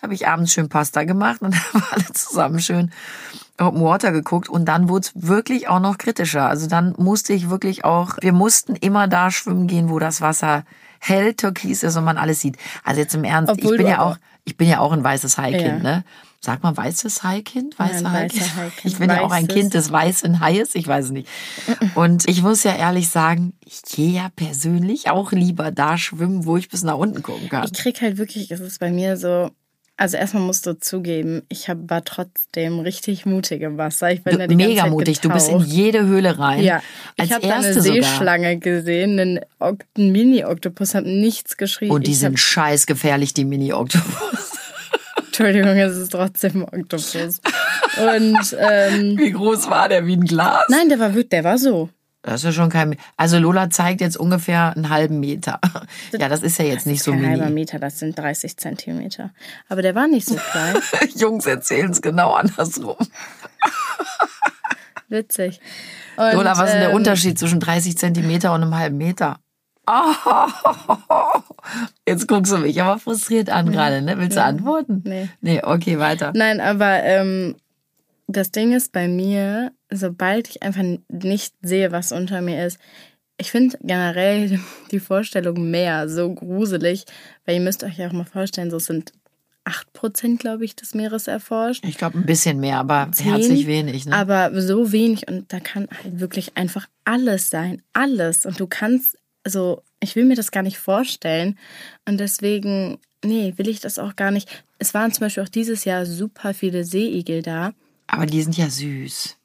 Habe 0.04 0.14
ich 0.14 0.28
abends 0.28 0.54
schön 0.54 0.70
Pasta 0.70 1.04
gemacht 1.06 1.42
und 1.42 1.54
dann 1.56 1.64
haben 1.74 1.82
wir 1.82 1.94
alle 1.94 2.14
zusammen 2.14 2.60
schön 2.60 2.92
Open 3.60 3.82
Water 3.82 4.12
geguckt 4.12 4.48
und 4.48 4.66
dann 4.66 4.90
wurde 4.90 5.08
es 5.08 5.12
wirklich 5.16 5.70
auch 5.70 5.80
noch 5.80 5.98
kritischer. 5.98 6.48
Also 6.48 6.68
dann 6.68 6.94
musste 6.98 7.34
ich 7.34 7.50
wirklich 7.50 7.84
auch, 7.84 8.18
wir 8.22 8.34
mussten 8.34 8.76
immer 8.76 9.08
da 9.08 9.32
schwimmen 9.32 9.66
gehen, 9.66 9.90
wo 9.90 9.98
das 9.98 10.22
Wasser 10.22 10.66
hell 11.00 11.34
türkis 11.34 11.82
ist 11.84 11.96
und 11.96 12.04
man 12.04 12.18
alles 12.18 12.42
sieht. 12.42 12.58
Also 12.84 13.02
jetzt 13.02 13.16
im 13.16 13.24
Ernst, 13.24 13.52
Obwohl 13.52 13.72
ich 13.74 13.78
bin 13.78 13.88
ja 13.88 14.02
auch, 14.02 14.18
ich 14.44 14.56
bin 14.56 14.68
ja 14.68 14.80
auch 14.80 14.92
ein 14.92 15.04
weißes 15.04 15.38
Haikind, 15.40 15.84
Ja. 15.84 15.90
ne? 15.98 16.04
Sag 16.46 16.62
mal 16.62 16.78
weißes 16.78 17.24
Haikind? 17.24 17.80
Weiße 17.80 18.04
Ja, 18.04 18.12
Haikind? 18.12 18.42
weißer 18.42 18.56
Haikind. 18.62 18.86
Ich 18.86 18.98
bin 19.00 19.10
ja 19.10 19.22
auch 19.22 19.32
ein 19.32 19.46
Weißes. 19.48 19.56
Kind 19.62 19.74
des 19.74 19.92
weißen 19.92 20.40
Haies, 20.40 20.76
ich 20.76 20.88
weiß 20.88 21.06
es 21.06 21.12
nicht. 21.12 21.28
Und 21.96 22.28
ich 22.30 22.44
muss 22.44 22.64
ja 22.64 22.76
ehrlich 22.76 23.10
sagen, 23.10 23.54
ich 23.66 23.82
gehe 23.82 24.12
ja 24.12 24.30
persönlich 24.36 25.10
auch 25.10 25.32
lieber 25.32 25.72
da 25.72 25.98
schwimmen, 25.98 26.46
wo 26.46 26.56
ich 26.58 26.70
bis 26.70 26.84
nach 26.84 26.98
unten 26.98 27.24
gucken 27.24 27.50
kann. 27.50 27.66
Ich 27.66 27.74
krieg 27.74 28.00
halt 28.02 28.18
wirklich, 28.20 28.52
es 28.52 28.60
ist 28.60 28.80
bei 28.80 28.92
mir 28.92 29.18
so, 29.18 29.50
also 29.98 30.18
erstmal 30.18 30.44
musst 30.44 30.66
du 30.68 30.78
zugeben, 30.78 31.42
ich 31.50 31.68
hab, 31.70 31.90
war 31.90 32.04
trotzdem 32.04 32.80
richtig 32.80 33.26
mutig 33.26 33.62
im 33.62 33.78
Wasser. 33.78 34.12
Ich 34.12 34.24
bin 34.24 34.34
Du, 34.34 34.40
da 34.40 34.48
die 34.48 34.56
ganze 34.56 34.68
mega 34.70 34.82
Zeit 34.84 34.92
mutig, 34.92 35.20
du 35.22 35.30
bist 35.30 35.50
in 35.50 35.60
jede 35.62 36.04
Höhle 36.06 36.38
rein. 36.38 36.62
Ja, 36.64 36.82
als 37.18 37.28
ich 37.30 37.32
habe 37.34 37.44
eine 37.52 37.66
erste 37.68 37.82
sogar. 37.82 38.04
Seeschlange 38.04 38.60
gesehen, 38.60 39.20
einen, 39.20 39.40
Ok- 39.60 39.86
einen 39.98 40.12
Mini-Oktopus, 40.12 40.94
habe 40.96 41.10
nichts 41.10 41.56
geschrieben. 41.58 41.92
Und 41.94 42.06
die 42.08 42.12
ich 42.12 42.20
sind 42.20 42.34
hab, 42.34 42.40
scheiß 42.40 42.86
gefährlich, 42.88 43.34
die 43.34 43.46
Mini-Oktopus. 43.46 44.45
Entschuldigung, 45.38 45.78
es 45.78 45.98
ist 45.98 46.14
trotzdem 46.14 46.66
ein 46.72 46.82
Oktopus. 46.82 47.42
Und 47.98 48.58
ähm, 48.58 49.18
Wie 49.18 49.32
groß 49.32 49.70
war 49.70 49.90
der? 49.90 50.06
Wie 50.08 50.16
ein 50.16 50.24
Glas? 50.24 50.64
nein, 50.70 50.88
der 50.88 50.98
war 50.98 51.10
wirklich, 51.10 51.30
der 51.30 51.44
war 51.44 51.58
so. 51.58 51.90
Das 52.22 52.36
ist 52.36 52.44
ja 52.46 52.52
schon 52.54 52.70
kein. 52.70 52.96
Also 53.18 53.38
Lola 53.38 53.70
zeigt 53.70 54.00
jetzt 54.00 54.16
ungefähr 54.18 54.74
einen 54.76 54.90
halben 54.90 55.20
Meter. 55.20 55.60
Ja, 56.18 56.30
das 56.30 56.42
ist 56.42 56.58
ja 56.58 56.66
jetzt 56.66 56.78
Das 56.78 56.86
nicht 56.86 57.00
ist 57.00 57.04
so 57.04 57.12
kein 57.12 57.28
halber 57.28 57.44
mini. 57.46 57.54
Meter, 57.56 57.80
das 57.80 58.00
sind 58.00 58.18
30 58.18 58.56
Zentimeter. 58.56 59.32
Aber 59.68 59.82
der 59.82 59.94
war 59.94 60.08
nicht 60.08 60.26
so 60.26 60.36
klein. 60.36 60.78
Jungs 61.16 61.46
erzählen 61.46 61.92
es 61.92 62.02
genau 62.02 62.32
andersrum. 62.34 62.96
Witzig. 65.10 65.60
Und, 66.16 66.34
Lola, 66.34 66.58
was 66.58 66.70
ist 66.70 66.72
denn 66.74 66.80
der 66.80 66.90
ähm, 66.92 66.96
Unterschied 66.96 67.38
zwischen 67.38 67.60
30 67.60 67.98
Zentimeter 67.98 68.54
und 68.54 68.64
einem 68.64 68.76
halben 68.76 68.98
Meter? 68.98 69.38
Oh, 69.88 71.42
jetzt 72.08 72.28
guckst 72.28 72.52
du 72.52 72.58
mich 72.58 72.82
aber 72.82 73.00
frustriert 73.00 73.50
an 73.50 73.72
gerade, 73.72 74.02
ne? 74.02 74.18
Willst 74.18 74.38
du 74.38 74.44
antworten? 74.44 75.02
Nee. 75.06 75.30
Nee, 75.42 75.62
okay, 75.64 76.00
weiter. 76.00 76.32
Nein, 76.36 76.60
aber 76.60 77.04
ähm, 77.04 77.56
das 78.28 78.52
Ding 78.52 78.74
ist 78.74 78.92
bei 78.92 79.08
mir, 79.08 79.72
sobald 79.92 80.50
ich 80.50 80.64
einfach 80.64 80.84
nicht 81.10 81.54
sehe, 81.62 81.92
was 81.92 82.12
unter 82.12 82.42
mir 82.42 82.66
ist, 82.66 82.80
ich 83.38 83.52
finde 83.52 83.78
generell 83.82 84.60
die 84.92 85.00
Vorstellung 85.00 85.70
Meer 85.70 86.10
so 86.10 86.34
gruselig, 86.34 87.06
weil 87.46 87.56
ihr 87.56 87.62
müsst 87.62 87.84
euch 87.84 87.98
ja 87.98 88.08
auch 88.08 88.14
mal 88.14 88.26
vorstellen, 88.26 88.72
so 88.72 88.80
sind 88.80 89.12
8%, 89.66 90.38
glaube 90.38 90.64
ich, 90.64 90.76
des 90.76 90.94
Meeres 90.94 91.28
erforscht. 91.28 91.84
Ich 91.86 91.98
glaube 91.98 92.20
ein 92.20 92.26
bisschen 92.26 92.60
mehr, 92.60 92.78
aber 92.78 93.10
Zehn, 93.12 93.34
herzlich 93.34 93.66
wenig, 93.66 94.06
ne? 94.06 94.16
Aber 94.16 94.62
so 94.62 94.92
wenig 94.92 95.28
und 95.28 95.52
da 95.52 95.60
kann 95.60 95.88
halt 96.04 96.20
wirklich 96.20 96.56
einfach 96.56 96.88
alles 97.04 97.50
sein. 97.50 97.82
Alles. 97.94 98.46
Und 98.46 98.60
du 98.60 98.68
kannst, 98.68 99.18
also 99.46 99.84
ich 100.02 100.16
will 100.16 100.26
mir 100.26 100.36
das 100.36 100.52
gar 100.52 100.64
nicht 100.64 100.78
vorstellen. 100.78 101.58
Und 102.06 102.20
deswegen, 102.20 102.98
nee, 103.24 103.54
will 103.56 103.70
ich 103.70 103.80
das 103.80 104.00
auch 104.00 104.16
gar 104.18 104.32
nicht. 104.32 104.50
Es 104.80 104.94
waren 104.94 105.14
zum 105.14 105.22
Beispiel 105.22 105.44
auch 105.44 105.50
dieses 105.50 105.86
Jahr 105.86 106.06
super 106.06 106.54
viele 106.54 106.84
Seeigel 106.84 107.42
da. 107.42 107.72
Aber 108.08 108.26
die 108.26 108.42
sind 108.42 108.58
ja 108.58 108.70
süß. 108.70 109.38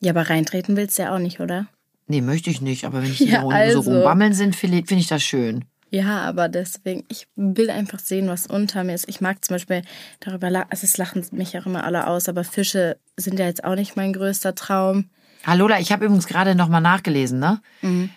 Ja, 0.00 0.10
aber 0.10 0.28
reintreten 0.28 0.76
willst 0.76 0.98
du 0.98 1.02
ja 1.02 1.14
auch 1.14 1.18
nicht, 1.20 1.38
oder? 1.38 1.68
Nee, 2.08 2.20
möchte 2.20 2.50
ich 2.50 2.60
nicht, 2.60 2.84
aber 2.84 3.02
wenn 3.02 3.10
ich 3.10 3.20
Ja, 3.20 3.46
also. 3.46 3.82
so 3.82 3.90
rumbammeln 3.92 4.32
sind, 4.32 4.56
finde 4.56 4.84
find 4.86 5.00
ich 5.00 5.06
das 5.06 5.22
schön. 5.22 5.64
Ja, 5.90 6.22
aber 6.22 6.48
deswegen, 6.48 7.04
ich 7.08 7.28
will 7.36 7.68
einfach 7.68 7.98
sehen, 7.98 8.26
was 8.26 8.46
unter 8.46 8.82
mir 8.82 8.94
ist. 8.94 9.08
Ich 9.08 9.20
mag 9.20 9.44
zum 9.44 9.56
Beispiel 9.56 9.82
darüber, 10.20 10.46
also 10.46 10.84
es 10.84 10.96
lachen 10.96 11.24
mich 11.32 11.56
auch 11.58 11.66
immer 11.66 11.84
alle 11.84 12.06
aus, 12.06 12.30
aber 12.30 12.44
Fische 12.44 12.96
sind 13.18 13.38
ja 13.38 13.44
jetzt 13.44 13.62
auch 13.62 13.74
nicht 13.74 13.94
mein 13.94 14.14
größter 14.14 14.54
Traum. 14.54 15.10
Lola, 15.54 15.80
ich 15.80 15.92
habe 15.92 16.06
übrigens 16.06 16.26
gerade 16.26 16.54
nochmal 16.54 16.80
nachgelesen, 16.80 17.38
ne? 17.40 17.60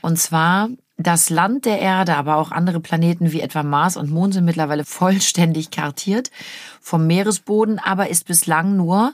Und 0.01 0.17
zwar, 0.17 0.69
das 0.97 1.29
Land 1.29 1.65
der 1.65 1.79
Erde, 1.79 2.15
aber 2.15 2.37
auch 2.37 2.51
andere 2.51 2.79
Planeten 2.79 3.31
wie 3.31 3.41
etwa 3.41 3.63
Mars 3.63 3.97
und 3.97 4.11
Mond 4.11 4.33
sind 4.33 4.45
mittlerweile 4.45 4.85
vollständig 4.85 5.71
kartiert 5.71 6.31
vom 6.81 7.07
Meeresboden, 7.07 7.79
aber 7.79 8.09
ist 8.09 8.25
bislang 8.25 8.77
nur 8.77 9.13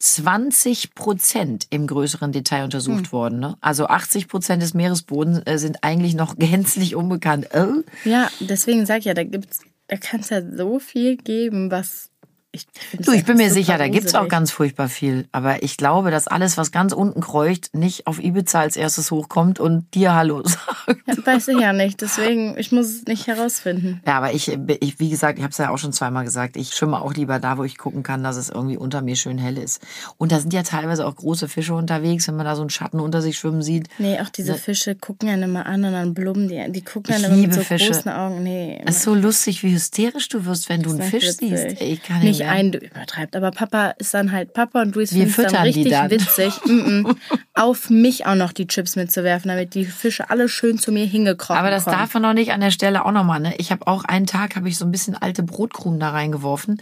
20 0.00 0.94
Prozent 0.94 1.66
im 1.70 1.86
größeren 1.86 2.30
Detail 2.32 2.64
untersucht 2.64 3.12
worden. 3.12 3.40
Ne? 3.40 3.56
Also 3.60 3.86
80 3.86 4.28
Prozent 4.28 4.62
des 4.62 4.74
Meeresbodens 4.74 5.42
äh, 5.46 5.56
sind 5.58 5.82
eigentlich 5.82 6.14
noch 6.14 6.36
gänzlich 6.38 6.94
unbekannt. 6.94 7.54
Äh? 7.54 7.68
Ja, 8.04 8.28
deswegen 8.40 8.84
sag 8.84 8.98
ich 8.98 9.04
ja, 9.06 9.14
da 9.14 9.24
gibt's, 9.24 9.60
da 9.86 9.96
kann 9.96 10.20
es 10.20 10.30
ja 10.30 10.42
so 10.42 10.78
viel 10.78 11.16
geben, 11.16 11.70
was 11.70 12.10
ich 12.54 12.66
Du, 13.04 13.12
ich 13.12 13.24
bin 13.24 13.36
mir 13.36 13.50
sicher, 13.50 13.76
da 13.78 13.88
gibt's 13.88 14.14
auch 14.14 14.20
gruselig. 14.20 14.30
ganz 14.30 14.50
furchtbar 14.52 14.88
viel. 14.88 15.26
Aber 15.32 15.62
ich 15.62 15.76
glaube, 15.76 16.10
dass 16.10 16.26
alles, 16.28 16.56
was 16.56 16.72
ganz 16.72 16.92
unten 16.92 17.20
kreucht, 17.20 17.74
nicht 17.74 18.06
auf 18.06 18.22
Ibiza 18.22 18.60
als 18.60 18.76
erstes 18.76 19.10
hochkommt 19.10 19.60
und 19.60 19.92
dir 19.94 20.14
Hallo 20.14 20.42
sagt. 20.44 20.96
Ja, 21.06 21.26
weiß 21.26 21.48
ich 21.48 21.58
ja 21.60 21.72
nicht, 21.72 22.00
deswegen, 22.00 22.56
ich 22.58 22.72
muss 22.72 22.86
es 22.86 23.04
nicht 23.06 23.26
herausfinden. 23.26 24.00
Ja, 24.06 24.18
aber 24.18 24.32
ich, 24.32 24.48
ich 24.80 25.00
wie 25.00 25.10
gesagt, 25.10 25.38
ich 25.38 25.42
habe 25.44 25.52
es 25.52 25.58
ja 25.58 25.70
auch 25.70 25.78
schon 25.78 25.92
zweimal 25.92 26.24
gesagt, 26.24 26.56
ich 26.56 26.70
schwimme 26.74 27.00
auch 27.00 27.12
lieber 27.14 27.38
da, 27.38 27.58
wo 27.58 27.64
ich 27.64 27.76
gucken 27.78 28.02
kann, 28.02 28.22
dass 28.22 28.36
es 28.36 28.48
irgendwie 28.50 28.76
unter 28.76 29.02
mir 29.02 29.16
schön 29.16 29.38
hell 29.38 29.58
ist. 29.58 29.82
Und 30.16 30.32
da 30.32 30.38
sind 30.40 30.52
ja 30.52 30.62
teilweise 30.62 31.06
auch 31.06 31.16
große 31.16 31.48
Fische 31.48 31.74
unterwegs, 31.74 32.28
wenn 32.28 32.36
man 32.36 32.46
da 32.46 32.54
so 32.56 32.62
einen 32.62 32.70
Schatten 32.70 33.00
unter 33.00 33.20
sich 33.22 33.38
schwimmen 33.38 33.62
sieht. 33.62 33.88
Nee, 33.98 34.20
auch 34.20 34.28
diese 34.28 34.54
Fische 34.54 34.94
gucken 34.94 35.28
ja 35.28 35.34
immer 35.34 35.66
an 35.66 35.84
und 35.84 35.92
dann 35.92 36.14
blubben 36.14 36.48
die, 36.48 36.62
die 36.70 36.82
gucken 36.82 37.12
dann 37.14 37.24
immer 37.24 37.36
mit 37.36 37.54
so 37.54 37.60
Fische. 37.62 37.90
großen 37.92 38.10
Augen. 38.10 38.42
Nee, 38.42 38.80
Es 38.86 38.96
ist 38.98 39.02
so 39.02 39.14
lustig, 39.14 39.62
wie 39.62 39.72
hysterisch 39.72 40.28
du 40.28 40.44
wirst, 40.44 40.68
wenn 40.68 40.82
du 40.82 40.90
einen 40.90 41.02
Fisch 41.02 41.24
witzig. 41.24 41.50
siehst. 41.50 41.80
Ich 41.80 42.02
kann 42.02 42.20
nicht 42.20 42.43
mehr. 42.44 42.52
ein, 42.52 42.72
du 42.72 42.78
übertreibst. 42.78 43.36
Aber 43.36 43.50
Papa 43.50 43.94
ist 43.98 44.14
dann 44.14 44.32
halt 44.32 44.52
Papa 44.54 44.82
und 44.82 44.94
Luis 44.94 45.10
findet 45.10 45.30
es 45.38 45.52
dann 45.52 45.62
richtig 45.62 45.90
dann. 45.90 46.10
witzig, 46.10 46.54
mm 46.64 46.70
-mm, 46.70 47.16
auf 47.54 47.90
mich 47.90 48.26
auch 48.26 48.34
noch 48.34 48.52
die 48.52 48.66
Chips 48.66 48.96
mitzuwerfen, 48.96 49.48
damit 49.48 49.74
die 49.74 49.84
Fische 49.84 50.30
alle 50.30 50.48
schön 50.48 50.78
zu 50.78 50.92
mir 50.92 51.06
hingekrochen 51.06 51.56
Aber 51.58 51.70
das 51.70 51.84
kommen. 51.84 51.96
darf 51.98 52.14
man 52.14 52.22
noch 52.22 52.32
nicht 52.34 52.52
an 52.52 52.60
der 52.60 52.70
Stelle 52.70 53.04
auch 53.04 53.12
nochmal. 53.12 53.40
Ne? 53.40 53.54
Ich 53.58 53.70
habe 53.72 53.86
auch 53.86 54.04
einen 54.04 54.26
Tag, 54.26 54.56
habe 54.56 54.68
ich 54.68 54.76
so 54.78 54.84
ein 54.84 54.90
bisschen 54.90 55.14
alte 55.16 55.42
Brotkrumen 55.42 55.98
da 56.00 56.10
reingeworfen. 56.10 56.80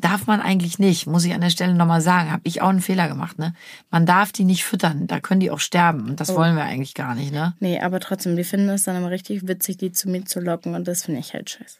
Darf 0.00 0.26
man 0.26 0.40
eigentlich 0.40 0.78
nicht, 0.78 1.06
muss 1.06 1.24
ich 1.24 1.34
an 1.34 1.40
der 1.42 1.50
Stelle 1.50 1.74
nochmal 1.74 2.00
sagen. 2.00 2.30
Habe 2.32 2.42
ich 2.44 2.62
auch 2.62 2.68
einen 2.70 2.80
Fehler 2.80 3.08
gemacht. 3.08 3.38
Ne? 3.38 3.52
Man 3.90 4.06
darf 4.06 4.32
die 4.32 4.44
nicht 4.44 4.64
füttern, 4.64 5.06
da 5.06 5.20
können 5.20 5.40
die 5.40 5.50
auch 5.50 5.60
sterben. 5.60 6.02
Und 6.04 6.12
Oh. 6.12 6.14
das 6.16 6.34
wollen 6.34 6.56
wir 6.56 6.64
eigentlich 6.64 6.94
gar 6.94 7.14
nicht. 7.14 7.32
Ne? 7.32 7.54
Nee, 7.60 7.80
aber 7.80 8.00
trotzdem, 8.00 8.36
die 8.36 8.44
finden 8.44 8.68
es 8.70 8.84
dann 8.84 8.96
immer 8.96 9.10
richtig 9.10 9.46
witzig, 9.48 9.76
die 9.78 9.92
zu 9.92 10.08
mir 10.08 10.24
zu 10.24 10.40
locken 10.40 10.74
und 10.74 10.86
das 10.88 11.04
finde 11.04 11.20
ich 11.20 11.34
halt 11.34 11.50
scheiße. 11.50 11.78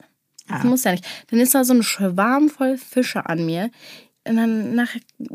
Das 0.50 0.64
muss 0.64 0.84
ja 0.84 0.92
nicht. 0.92 1.06
Dann 1.30 1.40
ist 1.40 1.54
da 1.54 1.64
so 1.64 1.74
ein 1.74 1.82
Schwarm 1.82 2.48
voll 2.48 2.76
Fische 2.76 3.26
an 3.26 3.46
mir. 3.46 3.70
Und 4.26 4.36
dann 4.36 4.74
nach, 4.74 4.90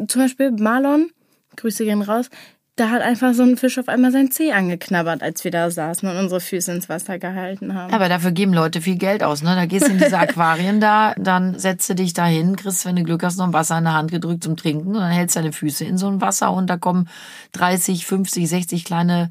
zum 0.08 0.22
Beispiel 0.22 0.52
Marlon, 0.52 1.10
Grüße 1.56 1.86
gehen 1.86 2.02
raus, 2.02 2.30
da 2.78 2.90
hat 2.90 3.02
einfach 3.02 3.34
so 3.34 3.44
ein 3.44 3.56
Fisch 3.56 3.80
auf 3.80 3.88
einmal 3.88 4.12
sein 4.12 4.32
Zeh 4.32 4.52
angeknabbert, 4.52 5.24
als 5.24 5.46
wir 5.46 5.52
da 5.52 5.72
saßen 5.72 6.10
und 6.10 6.18
unsere 6.18 6.42
Füße 6.42 6.74
ins 6.74 6.90
Wasser 6.90 7.20
gehalten 7.20 7.74
haben. 7.74 7.94
Aber 7.94 8.10
dafür 8.10 8.32
geben 8.32 8.54
Leute 8.54 8.82
viel 8.82 8.98
Geld 8.98 9.24
aus. 9.24 9.44
Ne? 9.44 9.56
Da 9.56 9.66
gehst 9.66 9.88
du 9.88 9.92
in 9.92 9.98
diese 9.98 10.18
Aquarien 10.20 10.82
da, 10.82 11.14
dann 11.18 11.58
setzt 11.58 11.90
du 11.90 11.96
dich 11.96 12.14
da 12.14 12.26
hin, 12.26 12.58
kriegst, 12.58 12.86
wenn 12.86 12.98
du 12.98 13.04
Glück 13.04 13.24
hast, 13.24 13.38
noch 13.38 13.46
ein 13.46 13.54
Wasser 13.54 13.78
in 13.78 13.86
der 13.86 13.94
Hand 13.94 14.12
gedrückt 14.12 14.44
zum 14.44 14.58
Trinken 14.58 14.90
und 14.90 14.96
dann 14.96 15.12
hältst 15.12 15.38
deine 15.38 15.54
Füße 15.54 15.86
in 15.86 15.98
so 15.98 16.08
ein 16.10 16.20
Wasser 16.20 16.52
und 16.52 16.70
da 16.70 16.76
kommen 16.76 17.08
30, 17.54 18.06
50, 18.06 18.50
60 18.50 18.84
kleine 18.84 19.30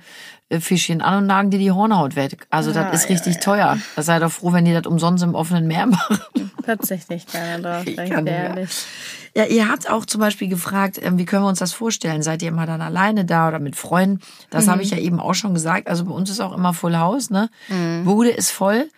Fischchen 0.60 1.00
an 1.02 1.18
und 1.18 1.26
nagen 1.26 1.50
dir 1.50 1.58
die 1.58 1.70
Hornhaut 1.70 2.16
weg. 2.16 2.46
Also 2.50 2.70
Ah, 2.70 2.90
das 2.90 3.02
ist 3.04 3.08
ja, 3.10 3.14
richtig 3.16 3.40
teuer. 3.40 3.78
Da 3.96 4.02
sei 4.02 4.18
doch 4.18 4.30
froh, 4.32 4.52
wenn 4.52 4.64
die 4.64 4.72
das 4.72 4.86
umsonst 4.86 5.22
im 5.24 5.34
offenen 5.34 5.66
Meer 5.66 5.86
machen. 5.86 6.18
Tatsächlich 6.64 7.26
keiner 7.26 7.60
drauf, 7.62 7.84
mehr. 8.22 8.48
ehrlich. 8.56 8.70
Ja, 9.36 9.44
ihr 9.46 9.68
habt 9.68 9.90
auch 9.90 10.06
zum 10.06 10.20
Beispiel 10.20 10.48
gefragt, 10.48 10.98
ähm, 11.02 11.18
wie 11.18 11.24
können 11.24 11.42
wir 11.42 11.48
uns 11.48 11.58
das 11.58 11.72
vorstellen? 11.72 12.22
Seid 12.22 12.40
ihr 12.42 12.48
immer 12.48 12.66
dann 12.66 12.80
alleine 12.80 13.24
da 13.24 13.48
oder 13.48 13.58
mit 13.58 13.74
Freunden? 13.76 14.20
Das 14.50 14.68
habe 14.68 14.82
ich 14.82 14.90
ja 14.90 14.98
eben 14.98 15.18
auch 15.20 15.34
schon 15.34 15.54
gesagt. 15.54 15.88
Also 15.88 16.04
bei 16.04 16.12
uns 16.12 16.30
ist 16.30 16.40
auch 16.40 16.56
immer 16.56 16.72
Full 16.72 16.96
House, 16.96 17.30
ne? 17.30 17.50
Bude 18.04 18.30
ist 18.30 18.50
voll. 18.50 18.88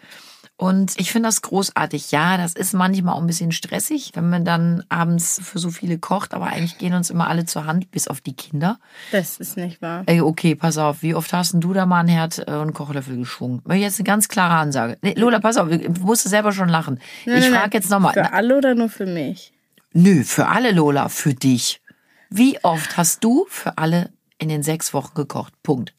Und 0.58 0.98
ich 0.98 1.12
finde 1.12 1.28
das 1.28 1.42
großartig. 1.42 2.12
Ja, 2.12 2.38
das 2.38 2.54
ist 2.54 2.72
manchmal 2.72 3.14
auch 3.14 3.20
ein 3.20 3.26
bisschen 3.26 3.52
stressig, 3.52 4.12
wenn 4.14 4.30
man 4.30 4.46
dann 4.46 4.84
abends 4.88 5.38
für 5.42 5.58
so 5.58 5.70
viele 5.70 5.98
kocht, 5.98 6.32
aber 6.32 6.46
eigentlich 6.46 6.78
gehen 6.78 6.94
uns 6.94 7.10
immer 7.10 7.28
alle 7.28 7.44
zur 7.44 7.66
Hand, 7.66 7.90
bis 7.90 8.08
auf 8.08 8.22
die 8.22 8.34
Kinder. 8.34 8.78
Das 9.12 9.36
ist 9.36 9.58
nicht 9.58 9.82
wahr. 9.82 10.04
Ey, 10.06 10.22
okay, 10.22 10.54
pass 10.54 10.78
auf, 10.78 11.02
wie 11.02 11.14
oft 11.14 11.30
hast 11.34 11.52
denn 11.52 11.60
du 11.60 11.74
da 11.74 11.84
mal 11.84 12.00
einen 12.00 12.08
Herd 12.08 12.38
äh, 12.38 12.52
und 12.52 12.60
einen 12.60 12.72
Kochlöffel 12.72 13.18
geschwungen? 13.18 13.62
Jetzt 13.70 13.98
eine 13.98 14.06
ganz 14.06 14.28
klare 14.28 14.54
Ansage. 14.54 14.96
Nee, 15.02 15.12
Lola, 15.14 15.40
pass 15.40 15.58
auf, 15.58 15.68
du 15.68 15.90
musst 16.00 16.26
selber 16.26 16.52
schon 16.52 16.70
lachen. 16.70 17.00
Nein, 17.26 17.38
ich 17.38 17.50
frage 17.50 17.76
jetzt 17.76 17.90
nochmal. 17.90 18.14
Für 18.14 18.32
alle 18.32 18.56
oder 18.56 18.74
nur 18.74 18.88
für 18.88 19.06
mich? 19.06 19.52
Nö, 19.92 20.24
für 20.24 20.46
alle, 20.48 20.72
Lola, 20.72 21.10
für 21.10 21.34
dich. 21.34 21.82
Wie 22.30 22.58
oft 22.64 22.96
hast 22.96 23.22
du 23.22 23.46
für 23.50 23.76
alle 23.76 24.10
in 24.38 24.48
den 24.48 24.62
sechs 24.62 24.94
Wochen 24.94 25.14
gekocht? 25.14 25.52
Punkt. 25.62 25.94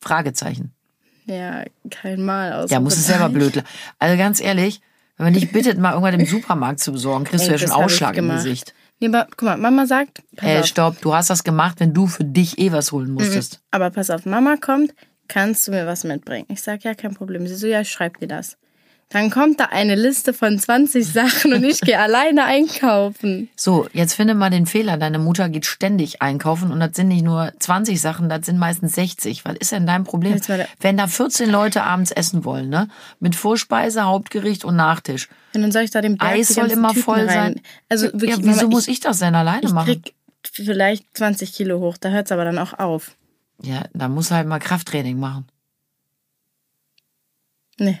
Fragezeichen. 0.00 0.72
Ja, 1.28 1.64
kein 1.90 2.24
Mal. 2.24 2.52
Außer 2.54 2.72
Ja, 2.72 2.80
muss 2.80 2.96
es 2.96 3.06
selber 3.06 3.28
blöd. 3.28 3.62
Also 3.98 4.16
ganz 4.16 4.40
ehrlich, 4.40 4.80
wenn 5.16 5.26
man 5.26 5.34
dich 5.34 5.52
bittet, 5.52 5.78
mal 5.78 5.92
irgendwann 5.92 6.18
im 6.18 6.26
Supermarkt 6.26 6.80
zu 6.80 6.92
besorgen, 6.92 7.24
kriegst 7.24 7.44
du 7.46 7.50
ja 7.50 7.52
Ey, 7.54 7.58
schon 7.58 7.70
Ausschlag 7.70 8.16
im. 8.16 8.28
Gesicht. 8.28 8.74
Nee, 9.00 9.08
aber 9.08 9.26
guck 9.30 9.42
mal, 9.42 9.56
Mama 9.58 9.86
sagt, 9.86 10.22
pass 10.36 10.48
Äh, 10.48 10.58
auf, 10.60 10.66
stopp, 10.66 11.00
du 11.02 11.14
hast 11.14 11.30
das 11.30 11.44
gemacht, 11.44 11.78
wenn 11.80 11.94
du 11.94 12.06
für 12.06 12.24
dich 12.24 12.58
eh 12.58 12.72
was 12.72 12.90
holen 12.92 13.10
musstest. 13.12 13.60
aber 13.70 13.90
pass 13.90 14.10
auf, 14.10 14.26
Mama 14.26 14.56
kommt, 14.56 14.92
kannst 15.28 15.68
du 15.68 15.72
mir 15.72 15.86
was 15.86 16.02
mitbringen? 16.04 16.46
Ich 16.48 16.62
sag, 16.62 16.82
ja, 16.82 16.94
kein 16.94 17.14
Problem. 17.14 17.46
Sie 17.46 17.54
so, 17.54 17.66
ja, 17.68 17.82
ich 17.82 17.90
schreib 17.90 18.18
dir 18.18 18.26
das. 18.26 18.56
Dann 19.10 19.30
kommt 19.30 19.58
da 19.58 19.66
eine 19.66 19.94
Liste 19.94 20.34
von 20.34 20.58
20 20.58 21.06
Sachen 21.12 21.54
und 21.54 21.64
ich 21.64 21.80
gehe 21.80 21.98
alleine 21.98 22.44
einkaufen. 22.44 23.48
So, 23.56 23.88
jetzt 23.94 24.12
finde 24.14 24.34
mal 24.34 24.50
den 24.50 24.66
Fehler. 24.66 24.98
Deine 24.98 25.18
Mutter 25.18 25.48
geht 25.48 25.64
ständig 25.64 26.20
einkaufen 26.20 26.70
und 26.70 26.80
das 26.80 26.90
sind 26.94 27.08
nicht 27.08 27.24
nur 27.24 27.52
20 27.58 27.98
Sachen, 28.00 28.28
das 28.28 28.44
sind 28.44 28.58
meistens 28.58 28.94
60. 28.96 29.46
Was 29.46 29.54
ist 29.56 29.72
denn 29.72 29.86
dein 29.86 30.04
Problem? 30.04 30.38
Wenn 30.80 30.98
da 30.98 31.06
14 31.06 31.48
Leute 31.48 31.84
abends 31.84 32.10
essen 32.10 32.44
wollen, 32.44 32.68
ne? 32.68 32.88
Mit 33.18 33.34
Vorspeise, 33.34 34.04
Hauptgericht 34.04 34.64
und 34.66 34.76
Nachtisch. 34.76 35.28
Und 35.54 35.62
dann 35.62 35.72
soll 35.72 35.82
ich 35.82 35.90
da 35.90 36.02
den 36.02 36.18
Berg 36.18 36.30
Eis 36.30 36.48
soll 36.48 36.70
immer 36.70 36.88
Tüten 36.90 37.02
voll 37.02 37.20
rein. 37.20 37.26
sein. 37.28 37.60
Also 37.88 38.06
ja, 38.06 38.12
wirklich, 38.12 38.38
wieso 38.44 38.62
Mama, 38.64 38.68
muss 38.74 38.88
ich 38.88 39.00
das 39.00 39.20
denn 39.20 39.34
alleine 39.34 39.62
ich 39.64 39.72
machen? 39.72 39.86
krieg 40.02 40.14
vielleicht 40.52 41.16
20 41.16 41.52
Kilo 41.54 41.80
hoch, 41.80 41.96
da 41.96 42.10
hört's 42.10 42.30
aber 42.30 42.44
dann 42.44 42.58
auch 42.58 42.78
auf. 42.78 43.16
Ja, 43.62 43.84
da 43.94 44.08
muss 44.08 44.30
halt 44.30 44.46
mal 44.46 44.58
Krafttraining 44.58 45.18
machen. 45.18 45.46
Nee, 47.80 48.00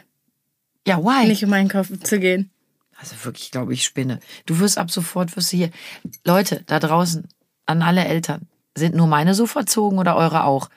Ja, 0.88 0.98
why? 1.02 1.26
nicht 1.28 1.44
um 1.44 1.52
einkaufen 1.52 2.02
zu 2.04 2.18
gehen. 2.18 2.50
Also 3.00 3.14
wirklich, 3.22 3.50
glaube 3.50 3.72
ich, 3.74 3.84
spinne. 3.84 4.18
Du 4.46 4.58
wirst 4.58 4.76
ab 4.78 4.90
sofort, 4.90 5.36
wirst 5.36 5.52
du 5.52 5.56
hier. 5.56 5.70
Leute, 6.24 6.62
da 6.66 6.80
draußen, 6.80 7.28
an 7.66 7.82
alle 7.82 8.04
Eltern, 8.04 8.48
sind 8.76 8.94
nur 8.96 9.06
meine 9.06 9.34
so 9.34 9.46
verzogen 9.46 9.98
oder 9.98 10.16
eure 10.16 10.44
auch? 10.44 10.68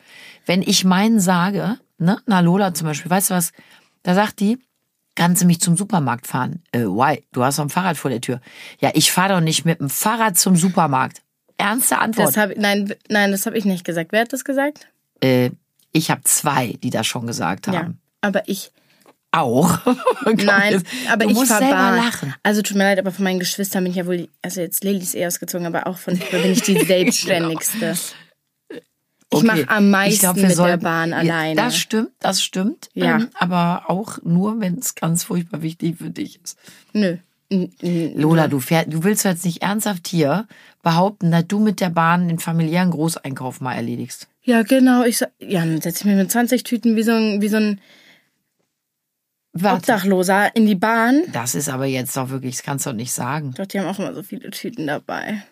Wenn 0.45 0.61
ich 0.61 0.83
meinen 0.85 1.19
sage, 1.19 1.77
ne, 1.97 2.19
na 2.27 2.39
Lola 2.41 2.73
zum 2.73 2.87
Beispiel, 2.87 3.09
weißt 3.09 3.31
du 3.31 3.33
was, 3.35 3.53
da 4.03 4.13
sagt 4.13 4.39
die, 4.39 4.59
kannst 5.15 5.41
du 5.41 5.45
mich 5.45 5.61
zum 5.61 5.77
Supermarkt 5.77 6.27
fahren? 6.27 6.61
Äh, 6.71 6.81
why? 6.81 7.23
Du 7.31 7.43
hast 7.43 7.57
doch 7.57 7.63
ein 7.63 7.69
Fahrrad 7.69 7.97
vor 7.97 8.11
der 8.11 8.21
Tür. 8.21 8.39
Ja, 8.79 8.91
ich 8.93 9.11
fahre 9.11 9.35
doch 9.35 9.41
nicht 9.41 9.65
mit 9.65 9.79
dem 9.79 9.89
Fahrrad 9.89 10.37
zum 10.37 10.55
Supermarkt. 10.55 11.21
Ernste 11.57 11.99
Antwort. 11.99 12.29
Das 12.29 12.37
hab, 12.37 12.55
nein, 12.57 12.93
nein, 13.09 13.31
das 13.31 13.45
habe 13.45 13.57
ich 13.57 13.65
nicht 13.65 13.83
gesagt. 13.83 14.11
Wer 14.11 14.21
hat 14.21 14.33
das 14.33 14.43
gesagt? 14.43 14.87
äh, 15.21 15.51
Ich 15.91 16.09
habe 16.09 16.21
zwei, 16.23 16.77
die 16.83 16.89
das 16.89 17.05
schon 17.07 17.27
gesagt 17.27 17.67
haben. 17.67 17.73
Ja, 17.73 17.91
aber 18.21 18.47
ich 18.47 18.71
Auch. 19.31 19.79
Nein, 20.25 20.83
aber 21.09 21.25
ich 21.25 21.33
musst 21.33 21.47
selber 21.50 21.95
lachen. 21.95 22.33
Also 22.43 22.61
tut 22.61 22.75
mir 22.75 22.83
leid, 22.83 23.00
aber 23.00 23.11
von 23.11 23.23
meinen 23.23 23.39
Geschwistern 23.39 23.83
bin 23.83 23.91
ich 23.91 23.97
ja 23.97 24.05
wohl, 24.05 24.27
also 24.41 24.59
jetzt 24.61 24.83
Lilly 24.83 25.00
ist 25.00 25.15
eh 25.15 25.25
ausgezogen, 25.25 25.65
aber 25.65 25.88
auch 25.88 25.97
von 25.97 26.17
früher 26.17 26.41
bin 26.41 26.51
ich 26.51 26.61
die 26.63 26.77
selbstständigste. 26.85 27.95
Ich 28.69 28.81
Okay. 29.33 29.45
mache 29.45 29.69
am 29.69 29.89
meisten 29.89 30.19
glaub, 30.19 30.35
mit 30.35 30.43
der 30.43 30.55
sollten- 30.55 30.83
Bahn 30.83 31.13
alleine. 31.13 31.55
Das 31.55 31.77
stimmt, 31.77 32.09
das 32.19 32.43
stimmt. 32.43 32.89
Ja. 32.93 33.15
Ähm, 33.15 33.29
aber 33.35 33.85
auch 33.88 34.17
nur, 34.23 34.59
wenn 34.59 34.77
es 34.79 34.95
ganz 34.95 35.23
furchtbar 35.23 35.61
wichtig 35.61 36.00
für 36.00 36.09
dich 36.09 36.41
ist. 36.43 36.57
Nö. 36.91 37.15
Lola, 37.81 38.47
du, 38.50 38.59
fähr, 38.59 38.85
du 38.85 39.03
willst 39.05 39.23
jetzt 39.25 39.45
nicht 39.45 39.61
ernsthaft 39.61 40.07
hier 40.07 40.47
behaupten, 40.83 41.31
dass 41.31 41.47
du 41.47 41.59
mit 41.59 41.79
der 41.79 41.89
Bahn 41.89 42.27
den 42.27 42.39
familiären 42.39 42.91
Großeinkauf 42.91 43.61
mal 43.61 43.75
erledigst. 43.75 44.27
Ja, 44.43 44.63
genau. 44.63 45.03
Ich, 45.03 45.21
ja, 45.39 45.59
dann 45.59 45.79
setze 45.81 46.00
ich 46.01 46.05
mich 46.05 46.15
mit 46.15 46.31
20 46.31 46.63
Tüten 46.63 46.95
wie 46.97 47.03
so 47.03 47.11
ein, 47.11 47.41
wie 47.41 47.47
so 47.50 47.57
ein 47.57 47.79
Warte. 49.53 49.77
Obdachloser 49.77 50.55
in 50.55 50.65
die 50.65 50.75
Bahn. 50.75 51.24
Das 51.34 51.55
ist 51.55 51.67
aber 51.67 51.86
jetzt 51.86 52.15
doch 52.15 52.29
wirklich, 52.29 52.55
das 52.55 52.63
kannst 52.63 52.86
du 52.86 52.91
doch 52.91 52.98
nicht 52.98 53.12
sagen. 53.12 53.53
Doch, 53.58 53.65
die 53.65 53.79
haben 53.79 53.88
auch 53.88 54.00
immer 54.00 54.13
so 54.13 54.24
viele 54.24 54.50
Tüten 54.51 54.88
dabei. 54.88 55.43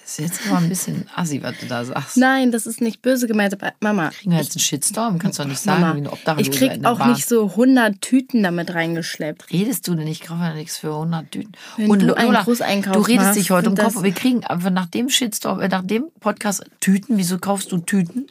Das 0.00 0.18
ist 0.18 0.18
jetzt 0.18 0.40
aber 0.46 0.58
ein 0.58 0.68
bisschen 0.68 1.08
assi, 1.16 1.42
was 1.42 1.58
du 1.58 1.66
da 1.66 1.82
sagst. 1.82 2.18
Nein, 2.18 2.52
das 2.52 2.66
ist 2.66 2.82
nicht 2.82 3.00
böse 3.00 3.26
gemeint, 3.26 3.54
aber 3.54 3.72
Mama. 3.80 4.10
Kriegen 4.10 4.32
wir 4.32 4.38
jetzt 4.38 4.54
einen 4.54 4.60
Shitstorm? 4.60 5.18
Kannst 5.18 5.38
du 5.38 5.44
doch 5.44 5.48
nicht 5.48 5.60
sagen, 5.60 5.80
Mama, 5.80 5.94
wie 5.94 6.00
ein 6.02 6.08
Obdachloser 6.08 6.50
ich 6.50 6.56
krieg 6.56 6.84
auch 6.84 6.98
Bahn. 6.98 7.12
nicht 7.12 7.26
so 7.26 7.48
100 7.48 8.02
Tüten 8.02 8.42
damit 8.42 8.74
reingeschleppt. 8.74 9.50
Redest 9.50 9.88
du 9.88 9.94
denn? 9.94 10.06
Ich 10.06 10.20
kaufe 10.20 10.42
ja 10.42 10.52
nichts 10.52 10.76
für 10.76 10.92
100 10.92 11.32
Tüten. 11.32 11.52
Wenn 11.78 11.90
und 11.90 12.02
du 12.02 12.14
einen 12.14 12.26
Lola, 12.26 12.42
Großeinkauf 12.42 12.92
du 12.92 13.00
redest 13.00 13.24
machst, 13.28 13.38
dich 13.40 13.50
heute 13.50 13.70
um 13.70 13.76
Kopf. 13.76 14.02
Wir 14.02 14.12
kriegen 14.12 14.44
einfach 14.44 14.70
nach 14.70 14.86
dem 14.86 15.08
Shitstorm, 15.08 15.60
äh, 15.60 15.68
nach 15.68 15.84
dem 15.84 16.10
Podcast 16.20 16.64
Tüten. 16.80 17.16
Wieso 17.16 17.38
kaufst 17.38 17.72
du 17.72 17.78
Tüten? 17.78 18.26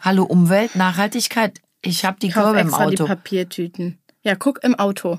Hallo 0.00 0.24
Umwelt, 0.24 0.76
Nachhaltigkeit. 0.76 1.60
Ich 1.86 2.04
habe 2.04 2.18
die 2.20 2.28
Ich 2.28 2.34
kaufe 2.34 2.46
Körbe 2.46 2.60
im 2.60 2.68
extra 2.68 2.86
die 2.86 3.00
Auto. 3.00 3.06
Papiertüten. 3.06 3.98
Ja, 4.22 4.34
guck 4.34 4.62
im 4.64 4.74
Auto. 4.74 5.18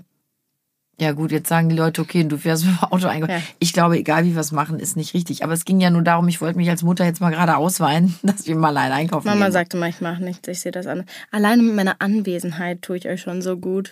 Ja 1.00 1.12
gut, 1.12 1.32
jetzt 1.32 1.48
sagen 1.48 1.70
die 1.70 1.76
Leute, 1.76 2.02
okay, 2.02 2.24
du 2.24 2.38
fährst 2.38 2.66
mit 2.66 2.76
dem 2.76 2.84
Auto 2.84 3.08
einkaufen. 3.08 3.36
Ja. 3.36 3.42
Ich 3.60 3.72
glaube, 3.72 3.98
egal 3.98 4.26
wie 4.26 4.34
wir 4.34 4.42
es 4.42 4.52
machen, 4.52 4.80
ist 4.80 4.98
nicht 4.98 5.14
richtig. 5.14 5.44
Aber 5.44 5.54
es 5.54 5.64
ging 5.66 5.80
ja 5.80 5.90
nur 5.90 6.02
darum, 6.02 6.28
ich 6.28 6.42
wollte 6.42 6.58
mich 6.58 6.70
als 6.70 6.84
Mutter 6.84 7.06
jetzt 7.06 7.22
mal 7.22 7.30
gerade 7.30 7.58
ausweinen, 7.58 8.16
dass 8.24 8.48
wir 8.48 8.56
mal 8.56 8.70
allein 8.70 8.92
einkaufen 8.92 9.28
Mama 9.28 9.46
gehen. 9.46 9.54
sagte 9.54 9.78
mal, 9.78 9.90
ich 9.90 10.02
mache 10.02 10.24
nichts, 10.24 10.48
ich 10.48 10.60
sehe 10.60 10.72
das 10.72 10.88
an. 10.88 11.06
Alleine 11.32 11.62
mit 11.62 11.76
meiner 11.76 12.02
Anwesenheit 12.02 12.82
tue 12.82 12.98
ich 12.98 13.08
euch 13.08 13.22
schon 13.22 13.42
so 13.42 13.58
gut. 13.58 13.92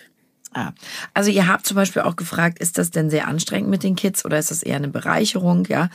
Ah. 0.52 0.72
Also 1.12 1.30
ihr 1.30 1.48
habt 1.48 1.66
zum 1.66 1.74
Beispiel 1.74 2.02
auch 2.02 2.16
gefragt, 2.16 2.58
ist 2.58 2.78
das 2.78 2.90
denn 2.90 3.10
sehr 3.10 3.28
anstrengend 3.28 3.68
mit 3.68 3.82
den 3.82 3.94
Kids 3.94 4.24
oder 4.24 4.38
ist 4.38 4.50
das 4.50 4.62
eher 4.62 4.76
eine 4.76 4.88
Bereicherung? 4.88 5.66
Ja, 5.66 5.90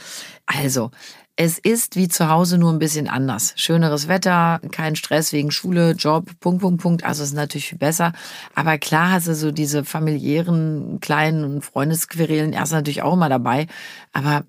also 0.46 0.92
es 1.36 1.58
ist 1.58 1.96
wie 1.96 2.08
zu 2.08 2.30
Hause 2.30 2.58
nur 2.58 2.72
ein 2.72 2.80
bisschen 2.80 3.08
anders. 3.08 3.54
Schöneres 3.56 4.08
Wetter, 4.08 4.60
kein 4.72 4.96
Stress 4.96 5.34
wegen 5.34 5.52
Schule, 5.52 5.92
Job, 5.92 6.30
Punkt, 6.40 6.62
Punkt, 6.62 6.82
Punkt. 6.82 7.04
Also 7.04 7.24
es 7.24 7.30
ist 7.30 7.36
natürlich 7.36 7.70
viel 7.70 7.78
besser. 7.78 8.14
Aber 8.54 8.78
klar 8.78 9.12
hast 9.12 9.28
du 9.28 9.36
so 9.36 9.52
diese 9.52 9.84
familiären 9.84 11.00
kleinen 11.00 11.44
und 11.44 11.66
Freundesquerelen 11.66 12.54
erst 12.54 12.74
natürlich 12.74 13.02
auch 13.02 13.14
immer 13.14 13.30
dabei. 13.30 13.68
Aber 14.14 14.44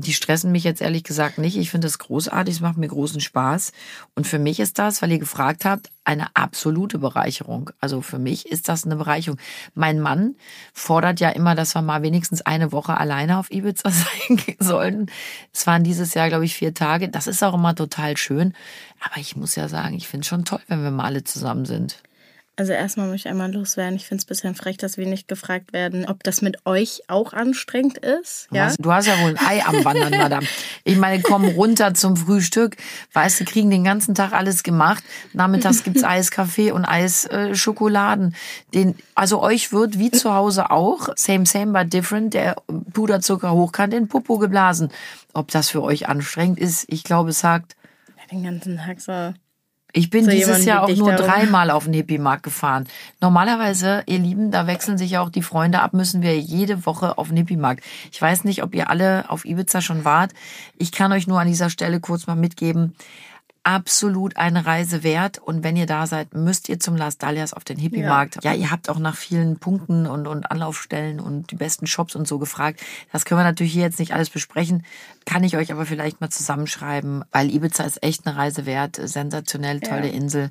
die 0.00 0.12
stressen 0.12 0.52
mich 0.52 0.64
jetzt 0.64 0.80
ehrlich 0.80 1.04
gesagt 1.04 1.38
nicht. 1.38 1.56
Ich 1.56 1.70
finde 1.70 1.86
es 1.86 1.98
großartig, 1.98 2.56
es 2.56 2.60
macht 2.60 2.76
mir 2.76 2.88
großen 2.88 3.20
Spaß. 3.20 3.72
Und 4.14 4.26
für 4.26 4.38
mich 4.38 4.60
ist 4.60 4.78
das, 4.78 5.02
weil 5.02 5.12
ihr 5.12 5.18
gefragt 5.18 5.64
habt, 5.64 5.90
eine 6.04 6.34
absolute 6.34 6.98
Bereicherung. 6.98 7.70
Also 7.80 8.00
für 8.00 8.18
mich 8.18 8.46
ist 8.46 8.68
das 8.68 8.84
eine 8.84 8.96
Bereicherung. 8.96 9.38
Mein 9.74 10.00
Mann 10.00 10.36
fordert 10.72 11.20
ja 11.20 11.30
immer, 11.30 11.54
dass 11.54 11.74
wir 11.74 11.82
mal 11.82 12.02
wenigstens 12.02 12.42
eine 12.42 12.72
Woche 12.72 12.96
alleine 12.96 13.38
auf 13.38 13.50
Ibiza 13.50 13.90
sein 13.90 14.40
sollen. 14.58 15.10
Es 15.52 15.66
waren 15.66 15.84
dieses 15.84 16.14
Jahr, 16.14 16.28
glaube 16.28 16.44
ich, 16.44 16.54
vier 16.54 16.74
Tage. 16.74 17.08
Das 17.08 17.26
ist 17.26 17.42
auch 17.44 17.54
immer 17.54 17.74
total 17.74 18.16
schön. 18.16 18.54
Aber 19.00 19.18
ich 19.20 19.36
muss 19.36 19.54
ja 19.54 19.68
sagen, 19.68 19.96
ich 19.96 20.08
finde 20.08 20.22
es 20.22 20.28
schon 20.28 20.44
toll, 20.44 20.60
wenn 20.68 20.82
wir 20.82 20.90
mal 20.90 21.04
alle 21.04 21.24
zusammen 21.24 21.66
sind. 21.66 22.02
Also 22.58 22.72
erstmal 22.72 23.06
möchte 23.06 23.28
ich 23.28 23.30
einmal 23.30 23.52
loswerden. 23.52 23.94
Ich 23.94 24.06
finde 24.08 24.18
es 24.20 24.24
ein 24.24 24.30
bisschen 24.30 24.54
frech, 24.56 24.78
dass 24.78 24.96
wir 24.96 25.06
nicht 25.06 25.28
gefragt 25.28 25.72
werden, 25.72 26.06
ob 26.08 26.24
das 26.24 26.42
mit 26.42 26.66
euch 26.66 27.02
auch 27.06 27.32
anstrengend 27.32 27.98
ist. 27.98 28.48
Du, 28.50 28.56
Ja? 28.56 28.64
hast, 28.64 28.78
du 28.84 28.92
hast 28.92 29.06
ja 29.06 29.16
wohl 29.20 29.36
ein 29.36 29.38
Ei 29.46 29.64
am 29.64 29.84
Wandern, 29.84 30.10
Madame. 30.18 30.44
Ich 30.82 30.96
meine, 30.96 31.22
komm 31.22 31.44
runter 31.44 31.94
zum 31.94 32.16
Frühstück. 32.16 32.76
Weißt 33.12 33.38
du, 33.38 33.44
kriegen 33.44 33.70
den 33.70 33.84
ganzen 33.84 34.16
Tag 34.16 34.32
alles 34.32 34.64
gemacht. 34.64 35.04
Nachmittags 35.34 35.84
gibt's 35.84 36.02
Eiskaffee 36.04 36.72
und 36.72 36.84
Eisschokoladen. 36.84 37.54
Schokoladen. 37.54 38.34
den, 38.74 38.96
also 39.14 39.40
euch 39.40 39.70
wird 39.70 40.00
wie 40.00 40.10
zu 40.10 40.34
Hause 40.34 40.72
auch, 40.72 41.10
same, 41.14 41.46
same, 41.46 41.72
but 41.72 41.92
different, 41.92 42.34
der 42.34 42.56
Puderzucker 42.92 43.52
hochkant 43.52 43.94
in 43.94 44.08
Popo 44.08 44.38
geblasen. 44.38 44.90
Ob 45.32 45.52
das 45.52 45.70
für 45.70 45.82
euch 45.84 46.08
anstrengend 46.08 46.58
ist, 46.58 46.86
ich 46.88 47.04
glaube, 47.04 47.30
es 47.30 47.38
sagt, 47.38 47.76
Den 48.32 48.42
ganzen 48.42 48.78
Tag 48.78 49.00
so. 49.00 49.32
Ich 49.92 50.10
bin 50.10 50.26
So 50.26 50.30
dieses 50.30 50.64
Jahr 50.64 50.84
auch 50.84 50.94
nur 50.94 51.12
dreimal 51.12 51.70
auf 51.70 51.84
den 51.84 51.94
Hippie-Markt 51.94 52.42
gefahren. 52.42 52.86
Normalerweise, 53.20 54.02
ihr 54.06 54.18
Lieben, 54.18 54.50
da 54.50 54.66
wechseln 54.66 54.98
sich 54.98 55.12
ja 55.12 55.22
auch 55.22 55.30
die 55.30 55.42
Freunde 55.42 55.80
ab, 55.80 55.94
müssen 55.94 56.20
wir 56.20 56.38
jede 56.38 56.84
Woche 56.84 57.16
auf 57.16 57.28
den 57.28 57.38
Hippie-Markt. 57.38 57.82
Ich 58.12 58.20
weiß 58.20 58.44
nicht, 58.44 58.62
ob 58.62 58.74
ihr 58.74 58.90
alle 58.90 59.24
auf 59.28 59.46
Ibiza 59.46 59.80
schon 59.80 60.04
wart. 60.04 60.32
Ich 60.76 60.92
kann 60.92 61.12
euch 61.12 61.26
nur 61.26 61.40
an 61.40 61.48
dieser 61.48 61.70
Stelle 61.70 62.00
kurz 62.00 62.26
mal 62.26 62.36
mitgeben, 62.36 62.94
absolut 63.68 64.38
eine 64.38 64.64
Reise 64.64 65.02
wert. 65.02 65.36
Und 65.36 65.62
wenn 65.62 65.76
ihr 65.76 65.84
da 65.84 66.06
seid, 66.06 66.32
müsst 66.32 66.70
ihr 66.70 66.80
zum 66.80 66.96
Las 66.96 67.18
Dalias 67.18 67.52
auf 67.52 67.64
den 67.64 67.76
Hippie-Markt. 67.76 68.42
Ja. 68.42 68.54
ihr 68.54 68.70
habt 68.70 68.88
auch 68.88 68.98
nach 68.98 69.14
vielen 69.14 69.58
Punkten 69.58 70.06
und, 70.06 70.26
und 70.26 70.50
Anlaufstellen 70.50 71.20
und 71.20 71.50
die 71.50 71.56
besten 71.56 71.86
Shops 71.86 72.16
und 72.16 72.26
so 72.26 72.38
gefragt. 72.38 72.80
Das 73.12 73.26
können 73.26 73.40
wir 73.40 73.44
natürlich 73.44 73.74
hier 73.74 73.82
jetzt 73.82 73.98
nicht 73.98 74.14
alles 74.14 74.30
besprechen. 74.30 74.86
Kann 75.26 75.44
ich 75.44 75.58
euch 75.58 75.70
aber 75.70 75.84
vielleicht 75.84 76.22
mal 76.22 76.30
zusammenschreiben, 76.30 77.26
weil 77.30 77.54
Ibiza 77.54 77.84
ist 77.84 78.02
echt 78.02 78.26
eine 78.26 78.38
Reise 78.38 78.64
wert. 78.64 78.96
Sensationell, 78.96 79.80
tolle 79.80 80.08
Insel. 80.08 80.50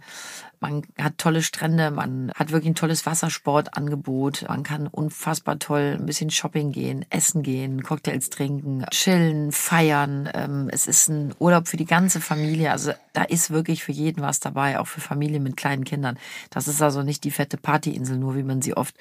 Man 0.60 0.82
hat 0.98 1.18
tolle 1.18 1.44
Strände, 1.44 1.92
man 1.92 2.32
hat 2.36 2.52
wirklich 2.52 2.72
ein 2.72 2.76
tolles 2.76 3.06
Wassersportangebot. 3.06 4.46
Man 4.48 4.64
kann 4.64 4.88
unfassbar 4.88 5.60
toll 5.60 5.98
ein 6.00 6.06
bisschen 6.06 6.30
Shopping 6.32 6.72
gehen, 6.72 7.06
essen 7.10 7.44
gehen, 7.44 7.84
Cocktails 7.84 8.30
trinken, 8.30 8.86
chillen, 8.90 9.52
feiern. 9.52 10.30
Ähm, 10.34 10.70
Es 10.72 10.88
ist 10.88 11.10
ein 11.10 11.34
Urlaub 11.40 11.68
für 11.68 11.78
die 11.78 11.86
ganze 11.86 12.22
Familie. 12.22 12.72
Also 12.72 12.92
da 13.14 13.24
ist 13.24 13.52
wirklich 13.52 13.84
für 13.84 13.92
jeden 13.92 14.22
was 14.22 14.40
dabei, 14.40 14.80
auch 14.80 14.88
für 14.88 15.02
Familien 15.02 15.44
mit 15.44 15.58
kleinen 15.58 15.84
Kindern. 15.84 16.18
Das 16.50 16.68
ist 16.68 16.82
also 16.82 17.04
nicht 17.04 17.24
die 17.24 17.32
fette 17.32 17.58
Partyinsel, 17.58 18.18
nur 18.18 18.36
wie 18.36 18.44
man 18.44 18.62
sie 18.62 18.76
oft 18.76 18.96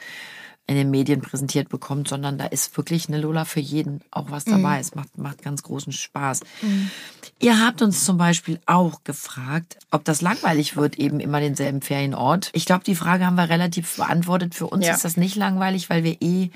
in 0.69 0.75
den 0.75 0.91
Medien 0.91 1.21
präsentiert 1.21 1.69
bekommt, 1.69 2.09
sondern 2.09 2.39
da 2.39 2.47
ist 2.47 2.77
wirklich 2.77 3.07
eine 3.09 3.19
Lola 3.21 3.45
für 3.45 3.61
jeden 3.61 4.01
auch 4.11 4.31
was 4.33 4.45
dabei. 4.45 4.81
Es 4.81 4.97
macht, 4.97 5.17
macht 5.17 5.43
ganz 5.43 5.63
großen 5.63 5.93
Spaß. 5.93 6.41
Ihr 7.39 7.65
habt 7.65 7.83
uns 7.83 8.05
zum 8.05 8.19
Beispiel 8.19 8.59
auch 8.67 9.05
gefragt, 9.05 9.79
ob 9.93 10.05
das 10.05 10.23
langweilig 10.23 10.77
wird, 10.77 10.99
eben 10.99 11.21
immer 11.21 11.39
denselben 11.39 11.83
Ferienort. 11.83 12.51
Ich 12.53 12.65
glaube, 12.67 12.83
die 12.83 12.97
Frage 12.97 13.27
haben 13.27 13.37
wir 13.37 13.49
relativ 13.49 13.97
beantwortet. 13.97 14.57
Für 14.57 14.67
uns 14.67 14.87
Ja. 14.87 14.95
ist 14.95 15.05
das 15.05 15.17
nicht 15.17 15.37
langweilig, 15.37 15.89
weil 15.89 16.03
wir 16.03 16.21
eh 16.21 16.51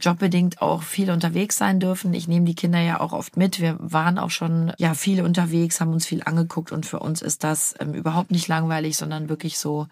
jobbedingt 0.00 0.62
auch 0.62 0.82
viel 0.82 1.10
unterwegs 1.10 1.56
sein 1.58 1.80
dürfen. 1.80 2.14
Ich 2.14 2.28
nehme 2.28 2.46
die 2.46 2.54
Kinder 2.54 2.80
ja 2.80 3.00
auch 3.00 3.12
oft 3.12 3.36
mit. 3.36 3.60
Wir 3.60 3.76
waren 3.78 4.18
auch 4.18 4.30
schon 4.30 4.72
ja 4.78 4.94
viel 4.94 5.20
unterwegs, 5.22 5.80
haben 5.80 5.92
uns 5.92 6.06
viel 6.06 6.22
angeguckt 6.24 6.72
und 6.72 6.86
für 6.86 7.00
uns 7.00 7.20
ist 7.20 7.44
das 7.44 7.74
ähm, 7.78 7.92
überhaupt 7.92 8.30
nicht 8.30 8.48
langweilig, 8.48 8.96
sondern 8.96 9.28
wirklich 9.28 9.58
so 9.58 9.86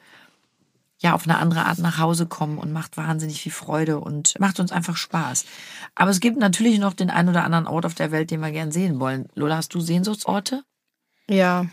ja 1.00 1.14
auf 1.14 1.24
eine 1.24 1.38
andere 1.38 1.64
Art 1.66 1.78
nach 1.78 1.98
Hause 1.98 2.26
kommen 2.26 2.58
und 2.58 2.72
macht 2.72 2.96
wahnsinnig 2.96 3.40
viel 3.40 3.52
Freude 3.52 4.00
und 4.00 4.38
macht 4.40 4.58
uns 4.60 4.72
einfach 4.72 4.96
Spaß. 4.96 5.44
Aber 5.94 6.10
es 6.10 6.20
gibt 6.20 6.38
natürlich 6.38 6.78
noch 6.78 6.94
den 6.94 7.10
einen 7.10 7.28
oder 7.28 7.44
anderen 7.44 7.66
Ort 7.66 7.86
auf 7.86 7.94
der 7.94 8.10
Welt, 8.10 8.30
den 8.30 8.40
wir 8.40 8.50
gern 8.50 8.72
sehen 8.72 8.98
wollen. 9.00 9.28
Lola, 9.34 9.56
hast 9.56 9.74
du 9.74 9.80
Sehnsuchtsorte? 9.80 10.62
Ja. 11.28 11.66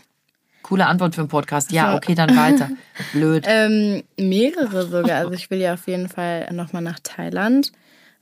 Coole 0.62 0.86
Antwort 0.86 1.14
für 1.14 1.20
einen 1.22 1.28
Podcast. 1.28 1.70
Ja, 1.72 1.90
So. 1.92 1.96
okay, 1.96 2.14
dann 2.14 2.36
weiter. 2.36 2.70
Blöd. 3.12 3.44
Ähm, 3.48 4.02
mehrere 4.18 4.86
sogar. 4.86 5.18
Also 5.18 5.32
ich 5.32 5.50
will 5.50 5.60
ja 5.60 5.74
auf 5.74 5.86
jeden 5.86 6.08
Fall 6.08 6.52
nochmal 6.52 6.82
nach 6.82 6.98
Thailand. 7.02 7.72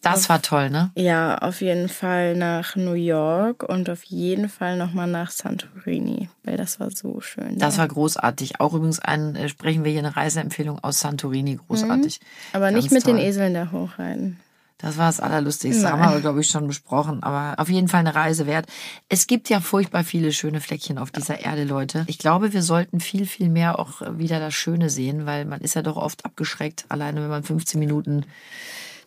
Das 0.04 0.28
war 0.28 0.42
toll, 0.42 0.70
ne? 0.70 0.90
Ja, 0.94 1.38
auf 1.38 1.60
jeden 1.60 1.88
Fall 1.88 2.36
nach 2.36 2.76
New 2.76 2.94
York 2.94 3.62
und 3.62 3.90
auf 3.90 4.04
jeden 4.04 4.48
Fall 4.48 4.76
nochmal 4.76 5.06
nach 5.06 5.30
Santorini, 5.30 6.28
weil 6.44 6.56
das 6.56 6.80
war 6.80 6.90
so 6.90 7.20
schön. 7.20 7.58
Das 7.58 7.74
da. 7.74 7.80
war 7.80 7.88
großartig. 7.88 8.60
Auch 8.60 8.74
übrigens 8.74 9.00
ein, 9.00 9.34
äh, 9.36 9.48
sprechen 9.48 9.84
wir 9.84 9.90
hier 9.90 10.00
eine 10.00 10.16
Reiseempfehlung 10.16 10.78
aus 10.82 11.00
Santorini. 11.00 11.58
Großartig. 11.66 12.20
Aber 12.52 12.70
nicht 12.70 12.90
Ganz 12.90 12.92
mit 12.92 13.06
den 13.06 13.16
toll. 13.16 13.26
Eseln 13.26 13.54
da 13.54 13.70
hochreiten. 13.72 14.38
Das 14.78 14.98
war 14.98 15.06
das 15.06 15.20
Allerlustigste. 15.20 15.82
Nein. 15.82 15.92
Haben 15.92 16.00
wir, 16.00 16.08
aber, 16.08 16.20
glaube 16.20 16.40
ich, 16.40 16.48
schon 16.48 16.66
besprochen. 16.66 17.22
Aber 17.22 17.58
auf 17.58 17.70
jeden 17.70 17.88
Fall 17.88 18.00
eine 18.00 18.14
Reise 18.14 18.46
wert. 18.46 18.66
Es 19.08 19.26
gibt 19.26 19.48
ja 19.48 19.60
furchtbar 19.60 20.04
viele 20.04 20.32
schöne 20.32 20.60
Fleckchen 20.60 20.98
auf 20.98 21.10
dieser 21.10 21.40
Erde, 21.40 21.64
Leute. 21.64 22.04
Ich 22.06 22.18
glaube, 22.18 22.52
wir 22.52 22.62
sollten 22.62 23.00
viel, 23.00 23.24
viel 23.26 23.48
mehr 23.48 23.78
auch 23.78 24.02
wieder 24.18 24.40
das 24.40 24.52
Schöne 24.52 24.90
sehen, 24.90 25.24
weil 25.26 25.46
man 25.46 25.62
ist 25.62 25.74
ja 25.74 25.82
doch 25.82 25.96
oft 25.96 26.24
abgeschreckt. 26.24 26.84
Alleine, 26.88 27.22
wenn 27.22 27.30
man 27.30 27.44
15 27.44 27.78
Minuten 27.78 28.26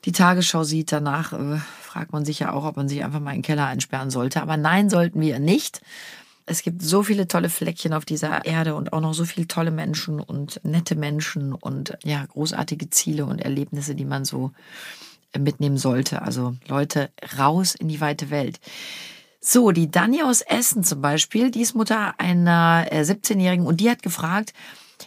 die 0.06 0.12
Tagesschau 0.12 0.64
sieht, 0.64 0.92
danach 0.92 1.34
äh, 1.34 1.58
fragt 1.82 2.14
man 2.14 2.26
sich 2.26 2.40
ja 2.40 2.54
auch, 2.54 2.66
ob 2.66 2.78
man 2.78 2.88
sich 2.88 3.04
einfach 3.04 3.20
mal 3.20 3.32
in 3.32 3.38
den 3.38 3.44
Keller 3.44 3.66
einsperren 3.66 4.10
sollte. 4.10 4.42
Aber 4.42 4.58
nein, 4.58 4.90
sollten 4.90 5.20
wir 5.20 5.40
nicht. 5.40 5.82
Es 6.46 6.62
gibt 6.62 6.82
so 6.82 7.04
viele 7.04 7.28
tolle 7.28 7.50
Fleckchen 7.50 7.94
auf 7.94 8.06
dieser 8.06 8.46
Erde 8.46 8.76
und 8.76 8.94
auch 8.94 9.02
noch 9.02 9.14
so 9.14 9.26
viele 9.26 9.48
tolle 9.48 9.72
Menschen 9.72 10.22
und 10.22 10.62
nette 10.64 10.96
Menschen 10.96 11.54
und 11.54 11.98
ja, 12.06 12.26
großartige 12.26 12.90
Ziele 12.90 13.26
und 13.26 13.40
Erlebnisse, 13.40 13.96
die 13.96 14.06
man 14.06 14.24
so 14.24 14.52
mitnehmen 15.38 15.78
sollte. 15.78 16.22
Also 16.22 16.56
Leute, 16.68 17.10
raus 17.38 17.76
in 17.76 17.90
die 17.90 18.00
weite 18.00 18.30
Welt. 18.30 18.60
So, 19.42 19.72
die 19.72 19.92
Dani 19.92 20.24
aus 20.24 20.42
Essen 20.42 20.84
zum 20.84 21.02
Beispiel, 21.02 21.52
die 21.52 21.62
ist 21.62 21.76
Mutter 21.76 22.16
einer 22.18 22.86
17-Jährigen 22.92 23.66
und 23.66 23.82
die 23.82 23.90
hat 23.90 24.02
gefragt, 24.02 24.54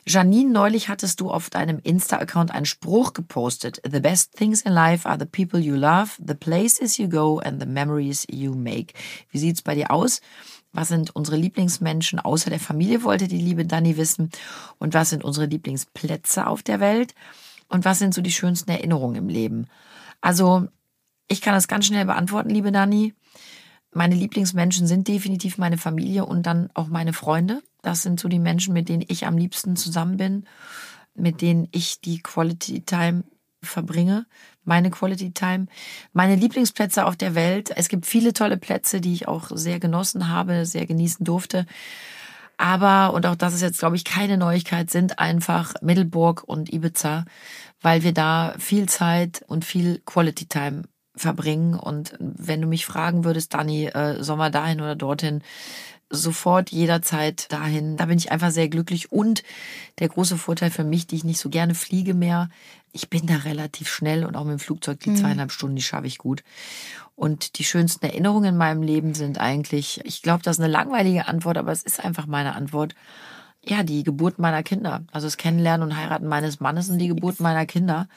Janine, 0.06 0.50
neulich 0.50 0.88
hattest 0.88 1.20
du 1.20 1.30
auf 1.30 1.50
deinem 1.50 1.78
Insta-Account 1.82 2.50
einen 2.52 2.66
Spruch 2.66 3.12
gepostet. 3.12 3.80
The 3.90 4.00
best 4.00 4.36
things 4.36 4.62
in 4.62 4.72
life 4.72 5.08
are 5.08 5.18
the 5.18 5.26
people 5.26 5.60
you 5.60 5.74
love, 5.74 6.12
the 6.24 6.34
places 6.34 6.98
you 6.98 7.08
go 7.08 7.38
and 7.40 7.60
the 7.60 7.66
memories 7.66 8.26
you 8.30 8.54
make. 8.54 8.94
Wie 9.30 9.38
sieht's 9.38 9.62
bei 9.62 9.74
dir 9.74 9.90
aus? 9.90 10.20
Was 10.72 10.88
sind 10.88 11.14
unsere 11.16 11.36
Lieblingsmenschen 11.36 12.20
außer 12.20 12.50
der 12.50 12.60
Familie, 12.60 13.02
wollte 13.02 13.26
die 13.26 13.40
liebe 13.40 13.64
Dani 13.64 13.96
wissen. 13.96 14.30
Und 14.78 14.94
was 14.94 15.10
sind 15.10 15.24
unsere 15.24 15.46
Lieblingsplätze 15.46 16.46
auf 16.46 16.62
der 16.62 16.80
Welt? 16.80 17.14
Und 17.68 17.84
was 17.84 17.98
sind 17.98 18.14
so 18.14 18.22
die 18.22 18.32
schönsten 18.32 18.70
Erinnerungen 18.70 19.16
im 19.16 19.28
Leben? 19.28 19.66
Also, 20.20 20.68
ich 21.28 21.40
kann 21.40 21.54
das 21.54 21.68
ganz 21.68 21.86
schnell 21.86 22.04
beantworten, 22.04 22.50
liebe 22.50 22.72
Dani. 22.72 23.14
Meine 23.92 24.14
Lieblingsmenschen 24.14 24.86
sind 24.86 25.08
definitiv 25.08 25.58
meine 25.58 25.78
Familie 25.78 26.24
und 26.24 26.46
dann 26.46 26.70
auch 26.74 26.88
meine 26.88 27.12
Freunde. 27.12 27.62
Das 27.82 28.02
sind 28.02 28.20
so 28.20 28.28
die 28.28 28.38
Menschen, 28.38 28.72
mit 28.72 28.88
denen 28.88 29.04
ich 29.06 29.26
am 29.26 29.36
liebsten 29.36 29.74
zusammen 29.74 30.16
bin, 30.16 30.44
mit 31.14 31.42
denen 31.42 31.68
ich 31.72 32.00
die 32.00 32.22
Quality 32.22 32.82
Time 32.82 33.24
verbringe, 33.62 34.26
meine 34.64 34.90
Quality 34.90 35.32
Time. 35.32 35.66
Meine 36.12 36.36
Lieblingsplätze 36.36 37.04
auf 37.04 37.16
der 37.16 37.34
Welt. 37.34 37.70
Es 37.76 37.88
gibt 37.88 38.06
viele 38.06 38.32
tolle 38.32 38.56
Plätze, 38.56 39.00
die 39.00 39.12
ich 39.12 39.28
auch 39.28 39.50
sehr 39.52 39.80
genossen 39.80 40.28
habe, 40.28 40.66
sehr 40.66 40.86
genießen 40.86 41.24
durfte. 41.24 41.66
Aber, 42.56 43.14
und 43.14 43.24
auch 43.26 43.36
das 43.36 43.54
ist 43.54 43.62
jetzt, 43.62 43.78
glaube 43.78 43.96
ich, 43.96 44.04
keine 44.04 44.36
Neuigkeit, 44.36 44.90
sind 44.90 45.18
einfach 45.18 45.74
Middelburg 45.80 46.44
und 46.46 46.72
Ibiza, 46.72 47.24
weil 47.80 48.02
wir 48.02 48.12
da 48.12 48.54
viel 48.58 48.86
Zeit 48.86 49.42
und 49.48 49.64
viel 49.64 50.02
Quality 50.04 50.46
Time 50.46 50.82
verbringen. 51.20 51.74
Und 51.74 52.14
wenn 52.18 52.60
du 52.60 52.66
mich 52.66 52.86
fragen 52.86 53.24
würdest, 53.24 53.54
Dani, 53.54 53.86
äh, 53.86 54.22
Sommer 54.22 54.50
dahin 54.50 54.80
oder 54.80 54.96
dorthin, 54.96 55.42
sofort 56.10 56.70
jederzeit 56.70 57.50
dahin. 57.52 57.96
Da 57.96 58.06
bin 58.06 58.18
ich 58.18 58.32
einfach 58.32 58.50
sehr 58.50 58.68
glücklich. 58.68 59.12
Und 59.12 59.44
der 60.00 60.08
große 60.08 60.36
Vorteil 60.36 60.70
für 60.70 60.84
mich, 60.84 61.06
die 61.06 61.16
ich 61.16 61.24
nicht 61.24 61.38
so 61.38 61.48
gerne 61.48 61.74
fliege 61.74 62.14
mehr, 62.14 62.50
ich 62.92 63.08
bin 63.08 63.26
da 63.26 63.36
relativ 63.36 63.88
schnell 63.88 64.24
und 64.24 64.36
auch 64.36 64.44
mit 64.44 64.54
dem 64.54 64.58
Flugzeug 64.58 64.98
die 65.00 65.10
mhm. 65.10 65.16
zweieinhalb 65.16 65.52
Stunden, 65.52 65.76
die 65.76 65.82
schaffe 65.82 66.08
ich 66.08 66.18
gut. 66.18 66.42
Und 67.14 67.58
die 67.58 67.64
schönsten 67.64 68.04
Erinnerungen 68.04 68.50
in 68.50 68.56
meinem 68.56 68.82
Leben 68.82 69.14
sind 69.14 69.38
eigentlich, 69.38 70.00
ich 70.04 70.22
glaube, 70.22 70.42
das 70.42 70.56
ist 70.56 70.64
eine 70.64 70.72
langweilige 70.72 71.28
Antwort, 71.28 71.58
aber 71.58 71.70
es 71.70 71.82
ist 71.82 72.04
einfach 72.04 72.26
meine 72.26 72.56
Antwort. 72.56 72.94
Ja, 73.62 73.82
die 73.82 74.02
Geburt 74.02 74.38
meiner 74.38 74.62
Kinder. 74.62 75.02
Also 75.12 75.26
das 75.26 75.36
Kennenlernen 75.36 75.88
und 75.88 75.96
Heiraten 75.96 76.26
meines 76.26 76.60
Mannes 76.60 76.88
und 76.88 76.98
die 76.98 77.08
Geburt 77.08 77.38
meiner 77.38 77.66
Kinder. 77.66 78.08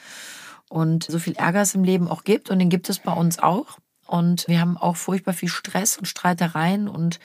Und 0.69 1.03
so 1.03 1.19
viel 1.19 1.33
Ärger 1.33 1.61
es 1.61 1.75
im 1.75 1.83
Leben 1.83 2.07
auch 2.07 2.23
gibt, 2.23 2.49
und 2.49 2.59
den 2.59 2.69
gibt 2.69 2.89
es 2.89 2.99
bei 2.99 3.13
uns 3.13 3.39
auch. 3.39 3.77
Und 4.07 4.47
wir 4.47 4.59
haben 4.59 4.77
auch 4.77 4.95
furchtbar 4.95 5.33
viel 5.33 5.49
Stress 5.49 5.97
und 5.97 6.07
Streitereien 6.07 6.87
und 6.87 7.19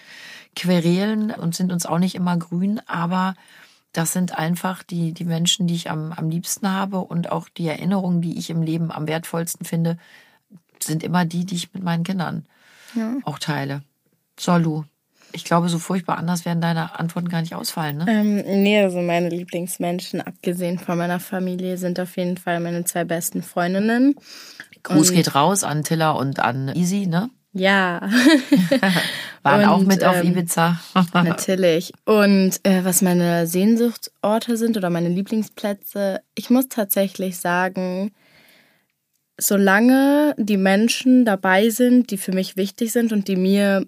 Querelen 0.55 1.31
und 1.31 1.55
sind 1.55 1.73
uns 1.73 1.87
auch 1.87 1.99
nicht 1.99 2.15
immer 2.15 2.37
grün, 2.37 2.81
aber 2.87 3.35
das 3.93 4.13
sind 4.13 4.37
einfach 4.37 4.83
die, 4.83 5.13
die 5.13 5.25
Menschen, 5.25 5.67
die 5.67 5.75
ich 5.75 5.91
am, 5.91 6.13
am 6.13 6.29
liebsten 6.29 6.71
habe 6.71 7.01
und 7.01 7.33
auch 7.33 7.49
die 7.49 7.67
Erinnerungen, 7.67 8.21
die 8.21 8.39
ich 8.39 8.51
im 8.51 8.63
Leben 8.63 8.93
am 8.93 9.09
wertvollsten 9.09 9.65
finde, 9.65 9.99
sind 10.81 11.03
immer 11.03 11.25
die, 11.25 11.45
die 11.45 11.57
ich 11.57 11.73
mit 11.75 11.83
meinen 11.83 12.05
Kindern 12.05 12.47
ja. 12.95 13.17
auch 13.25 13.39
teile. 13.39 13.83
So, 14.39 14.57
Lu, 14.57 14.85
ich 15.33 15.45
glaube, 15.45 15.69
so 15.69 15.79
furchtbar 15.79 16.19
anders 16.19 16.45
werden 16.45 16.61
deine 16.61 16.99
Antworten 16.99 17.29
gar 17.29 17.41
nicht 17.41 17.55
ausfallen, 17.55 17.99
ne? 17.99 18.07
Ähm, 18.09 18.63
nee, 18.63 18.83
also 18.83 19.01
meine 19.01 19.29
Lieblingsmenschen, 19.29 20.21
abgesehen 20.21 20.79
von 20.79 20.99
meiner 20.99 21.21
Familie, 21.21 21.77
sind 21.77 22.01
auf 22.01 22.17
jeden 22.17 22.37
Fall 22.37 22.61
meine 22.61 22.85
zwei 22.85 23.05
besten 23.05 23.43
Freundinnen. 23.43 24.15
Gruß 24.83 25.11
und 25.11 25.17
geht 25.17 25.35
raus 25.35 25.65
an 25.65 25.85
Tilla 25.85 26.13
und 26.13 26.41
an 26.41 26.73
Easy, 26.75 27.07
ne? 27.07 27.31
Ja. 27.53 28.09
Waren 29.43 29.63
und, 29.63 29.69
auch 29.69 29.81
mit 29.81 30.05
auf 30.05 30.23
ähm, 30.23 30.33
Ibiza. 30.33 30.81
natürlich. 31.13 31.93
Und 32.05 32.61
äh, 32.65 32.85
was 32.85 33.03
meine 33.03 33.47
Sehnsuchtsorte 33.47 34.57
sind 34.57 34.77
oder 34.77 34.91
meine 34.91 35.09
Lieblingsplätze, 35.09 36.21
ich 36.35 36.51
muss 36.51 36.69
tatsächlich 36.69 37.39
sagen, 37.39 38.13
solange 39.39 40.35
die 40.37 40.57
Menschen 40.57 41.25
dabei 41.25 41.71
sind, 41.71 42.11
die 42.11 42.19
für 42.19 42.33
mich 42.33 42.57
wichtig 42.57 42.93
sind 42.93 43.13
und 43.13 43.29
die 43.29 43.37
mir 43.37 43.87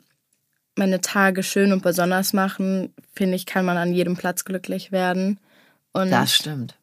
meine 0.76 1.00
Tage 1.00 1.42
schön 1.42 1.72
und 1.72 1.82
besonders 1.82 2.32
machen, 2.32 2.92
finde 3.14 3.36
ich, 3.36 3.46
kann 3.46 3.64
man 3.64 3.76
an 3.76 3.92
jedem 3.92 4.16
Platz 4.16 4.44
glücklich 4.44 4.92
werden. 4.92 5.38
Und 5.92 6.10
das 6.10 6.34
stimmt. 6.34 6.76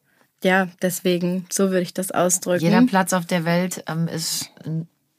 Ja, 0.44 0.68
deswegen, 0.82 1.46
so 1.50 1.70
würde 1.70 1.82
ich 1.82 1.94
das 1.94 2.12
ausdrücken. 2.12 2.64
Jeder 2.64 2.86
Platz 2.86 3.12
auf 3.12 3.26
der 3.26 3.44
Welt 3.44 3.82
ähm, 3.88 4.06
ist 4.06 4.50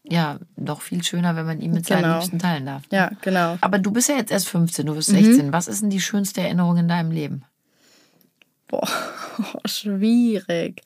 ja 0.03 0.39
noch 0.55 0.81
viel 0.81 1.03
schöner, 1.03 1.35
wenn 1.35 1.45
man 1.45 1.59
ihn 1.59 1.73
mit 1.73 1.85
genau. 1.85 2.01
seinen 2.01 2.13
Liebsten 2.13 2.39
teilen 2.39 2.65
darf. 2.65 2.83
Ja, 2.91 3.11
genau. 3.21 3.57
Aber 3.61 3.79
du 3.79 3.91
bist 3.91 4.09
ja 4.09 4.15
jetzt 4.15 4.31
erst 4.31 4.47
15, 4.49 4.85
du 4.85 4.95
bist 4.95 5.09
16. 5.09 5.47
Mhm. 5.47 5.53
Was 5.53 5.67
ist 5.67 5.81
denn 5.81 5.89
die 5.89 6.01
schönste 6.01 6.41
Erinnerung 6.41 6.77
in 6.77 6.87
deinem 6.87 7.11
Leben? 7.11 7.43
Boah, 8.67 8.87
schwierig. 9.65 10.81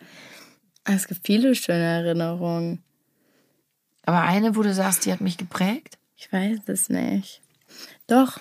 Es 0.84 1.08
gibt 1.08 1.26
viele 1.26 1.54
schöne 1.56 1.84
Erinnerungen. 1.84 2.82
Aber 4.06 4.22
eine, 4.22 4.56
wo 4.56 4.64
du 4.64 4.74
sagst, 4.74 5.06
die 5.06 5.14
hat 5.14 5.22
mich 5.22 5.38
geprägt? 5.38 5.98
Ich 6.18 6.32
weiß 6.32 6.60
es 6.68 6.90
nicht. 6.90 7.43
Doch, 8.08 8.40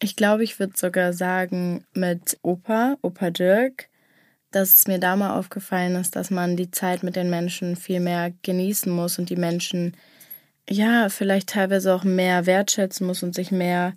ich 0.00 0.16
glaube, 0.16 0.44
ich 0.44 0.58
würde 0.58 0.74
sogar 0.76 1.12
sagen, 1.12 1.84
mit 1.94 2.38
Opa, 2.42 2.96
Opa 3.02 3.30
Dirk, 3.30 3.88
dass 4.50 4.74
es 4.74 4.86
mir 4.86 4.98
da 4.98 5.16
mal 5.16 5.36
aufgefallen 5.36 5.96
ist, 5.96 6.16
dass 6.16 6.30
man 6.30 6.56
die 6.56 6.70
Zeit 6.70 7.02
mit 7.02 7.16
den 7.16 7.30
Menschen 7.30 7.76
viel 7.76 8.00
mehr 8.00 8.32
genießen 8.42 8.90
muss 8.90 9.18
und 9.18 9.28
die 9.28 9.36
Menschen, 9.36 9.96
ja, 10.68 11.08
vielleicht 11.08 11.50
teilweise 11.50 11.94
auch 11.94 12.04
mehr 12.04 12.46
wertschätzen 12.46 13.06
muss 13.06 13.22
und 13.22 13.34
sich 13.34 13.50
mehr, 13.50 13.94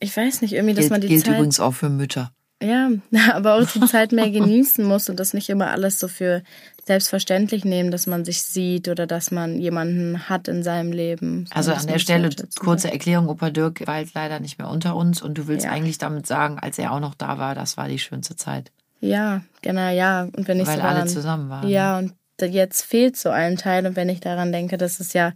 ich 0.00 0.14
weiß 0.16 0.42
nicht, 0.42 0.52
irgendwie, 0.52 0.74
dass 0.74 0.82
gilt, 0.82 0.90
man 0.90 1.00
die 1.00 1.08
gilt 1.08 1.20
Zeit. 1.20 1.26
Gilt 1.28 1.38
übrigens 1.38 1.60
auch 1.60 1.74
für 1.74 1.88
Mütter. 1.88 2.32
Ja, 2.62 2.90
aber 3.32 3.54
auch 3.54 3.70
die 3.70 3.80
Zeit 3.86 4.12
mehr 4.12 4.30
genießen 4.32 4.84
muss 4.84 5.08
und 5.08 5.18
das 5.18 5.32
nicht 5.32 5.48
immer 5.48 5.70
alles 5.70 5.98
so 5.98 6.08
für 6.08 6.42
selbstverständlich 6.86 7.64
nehmen, 7.64 7.90
dass 7.90 8.06
man 8.06 8.24
sich 8.24 8.42
sieht 8.42 8.88
oder 8.88 9.06
dass 9.06 9.30
man 9.30 9.58
jemanden 9.58 10.28
hat 10.28 10.48
in 10.48 10.62
seinem 10.62 10.92
Leben. 10.92 11.46
Also 11.50 11.72
an 11.72 11.86
der 11.86 11.98
Stelle 11.98 12.30
kurze 12.58 12.90
Erklärung, 12.90 13.28
Opa 13.28 13.50
Dirk 13.50 13.86
war 13.86 14.00
jetzt 14.00 14.14
leider 14.14 14.40
nicht 14.40 14.58
mehr 14.58 14.68
unter 14.68 14.96
uns 14.96 15.22
und 15.22 15.38
du 15.38 15.46
willst 15.46 15.64
ja. 15.64 15.72
eigentlich 15.72 15.98
damit 15.98 16.26
sagen, 16.26 16.58
als 16.58 16.78
er 16.78 16.92
auch 16.92 17.00
noch 17.00 17.14
da 17.14 17.38
war, 17.38 17.54
das 17.54 17.76
war 17.76 17.88
die 17.88 17.98
schönste 17.98 18.36
Zeit. 18.36 18.70
Ja, 19.00 19.42
genau, 19.62 19.90
ja. 19.90 20.28
Und 20.36 20.48
wenn 20.48 20.60
ich 20.60 20.66
Weil 20.66 20.76
so 20.76 20.82
alle 20.82 21.06
zusammen 21.06 21.50
waren. 21.50 21.68
Ja, 21.68 21.98
und 21.98 22.14
jetzt 22.40 22.82
fehlt 22.82 23.16
so 23.16 23.30
ein 23.30 23.56
Teil 23.56 23.86
und 23.86 23.96
wenn 23.96 24.08
ich 24.08 24.20
daran 24.20 24.52
denke, 24.52 24.78
dass 24.78 25.00
es 25.00 25.12
ja, 25.12 25.32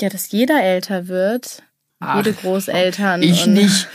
ja, 0.00 0.08
dass 0.08 0.30
jeder 0.30 0.62
älter 0.62 1.08
wird, 1.08 1.62
Ach, 2.00 2.16
jede 2.16 2.32
Großeltern. 2.32 3.22
Ich 3.22 3.46
nicht. 3.46 3.88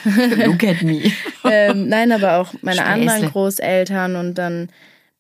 Look 0.46 0.64
at 0.64 0.82
me. 0.82 1.12
ähm, 1.46 1.88
nein, 1.88 2.12
aber 2.12 2.38
auch 2.38 2.54
meine 2.62 2.82
Späßle. 2.82 2.94
anderen 2.94 3.32
Großeltern 3.32 4.16
und 4.18 4.36
dann, 4.36 4.70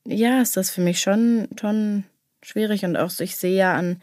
ja, 0.05 0.41
ist 0.41 0.57
das 0.57 0.69
für 0.69 0.81
mich 0.81 1.01
schon, 1.01 1.47
schon 1.59 2.03
schwierig 2.41 2.85
und 2.85 2.97
auch 2.97 3.09
so, 3.09 3.23
ich 3.23 3.35
sehe 3.35 3.55
ja 3.55 3.75
an, 3.75 4.01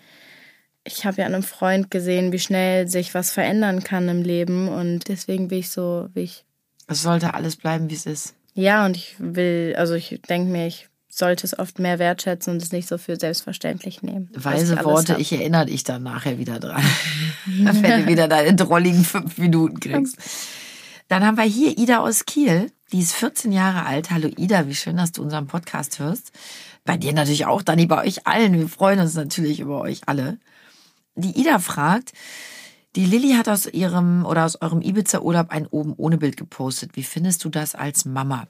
ich 0.84 1.04
habe 1.04 1.18
ja 1.18 1.26
an 1.26 1.34
einem 1.34 1.42
Freund 1.42 1.90
gesehen, 1.90 2.32
wie 2.32 2.38
schnell 2.38 2.88
sich 2.88 3.14
was 3.14 3.32
verändern 3.32 3.84
kann 3.84 4.08
im 4.08 4.22
Leben 4.22 4.68
und 4.68 5.08
deswegen 5.08 5.50
will 5.50 5.58
ich 5.58 5.70
so, 5.70 6.08
wie 6.14 6.20
ich. 6.20 6.44
Es 6.86 7.02
sollte 7.02 7.34
alles 7.34 7.56
bleiben, 7.56 7.90
wie 7.90 7.94
es 7.94 8.06
ist. 8.06 8.34
Ja, 8.54 8.84
und 8.84 8.96
ich 8.96 9.14
will, 9.18 9.74
also 9.76 9.94
ich 9.94 10.20
denke 10.28 10.50
mir, 10.50 10.66
ich 10.66 10.88
sollte 11.08 11.46
es 11.46 11.58
oft 11.58 11.78
mehr 11.78 11.98
wertschätzen 11.98 12.54
und 12.54 12.62
es 12.62 12.72
nicht 12.72 12.88
so 12.88 12.96
für 12.98 13.16
selbstverständlich 13.16 14.02
nehmen. 14.02 14.30
Weise 14.34 14.74
ich 14.74 14.84
Worte, 14.84 15.14
hab. 15.14 15.20
ich 15.20 15.32
erinnere 15.32 15.66
dich 15.66 15.84
dann 15.84 16.02
nachher 16.02 16.38
wieder 16.38 16.58
dran. 16.58 16.82
wenn 17.46 18.02
du 18.02 18.06
wieder 18.06 18.28
deine 18.28 18.54
drolligen 18.54 19.04
fünf 19.04 19.38
Minuten 19.38 19.78
kriegst. 19.80 20.16
Dann 21.08 21.26
haben 21.26 21.36
wir 21.36 21.44
hier 21.44 21.76
Ida 21.76 21.98
aus 21.98 22.24
Kiel. 22.24 22.70
Die 22.92 22.98
ist 22.98 23.12
14 23.12 23.52
Jahre 23.52 23.86
alt. 23.86 24.10
Hallo 24.10 24.28
Ida, 24.36 24.66
wie 24.66 24.74
schön, 24.74 24.96
dass 24.96 25.12
du 25.12 25.22
unseren 25.22 25.46
Podcast 25.46 26.00
hörst. 26.00 26.32
Bei 26.84 26.96
dir 26.96 27.12
natürlich 27.12 27.46
auch, 27.46 27.62
Dani, 27.62 27.86
bei 27.86 28.04
euch 28.04 28.26
allen. 28.26 28.52
Wir 28.52 28.68
freuen 28.68 28.98
uns 28.98 29.14
natürlich 29.14 29.60
über 29.60 29.80
euch 29.80 30.00
alle. 30.06 30.38
Die 31.14 31.38
Ida 31.40 31.60
fragt, 31.60 32.12
die 32.96 33.06
Lilly 33.06 33.34
hat 33.34 33.48
aus 33.48 33.66
ihrem 33.66 34.26
oder 34.26 34.44
aus 34.44 34.60
eurem 34.60 34.82
Ibiza-Urlaub 34.82 35.50
ein 35.50 35.66
oben 35.68 35.94
ohne 35.96 36.18
Bild 36.18 36.36
gepostet. 36.36 36.96
Wie 36.96 37.04
findest 37.04 37.44
du 37.44 37.48
das 37.48 37.76
als 37.76 38.04
Mama? 38.04 38.48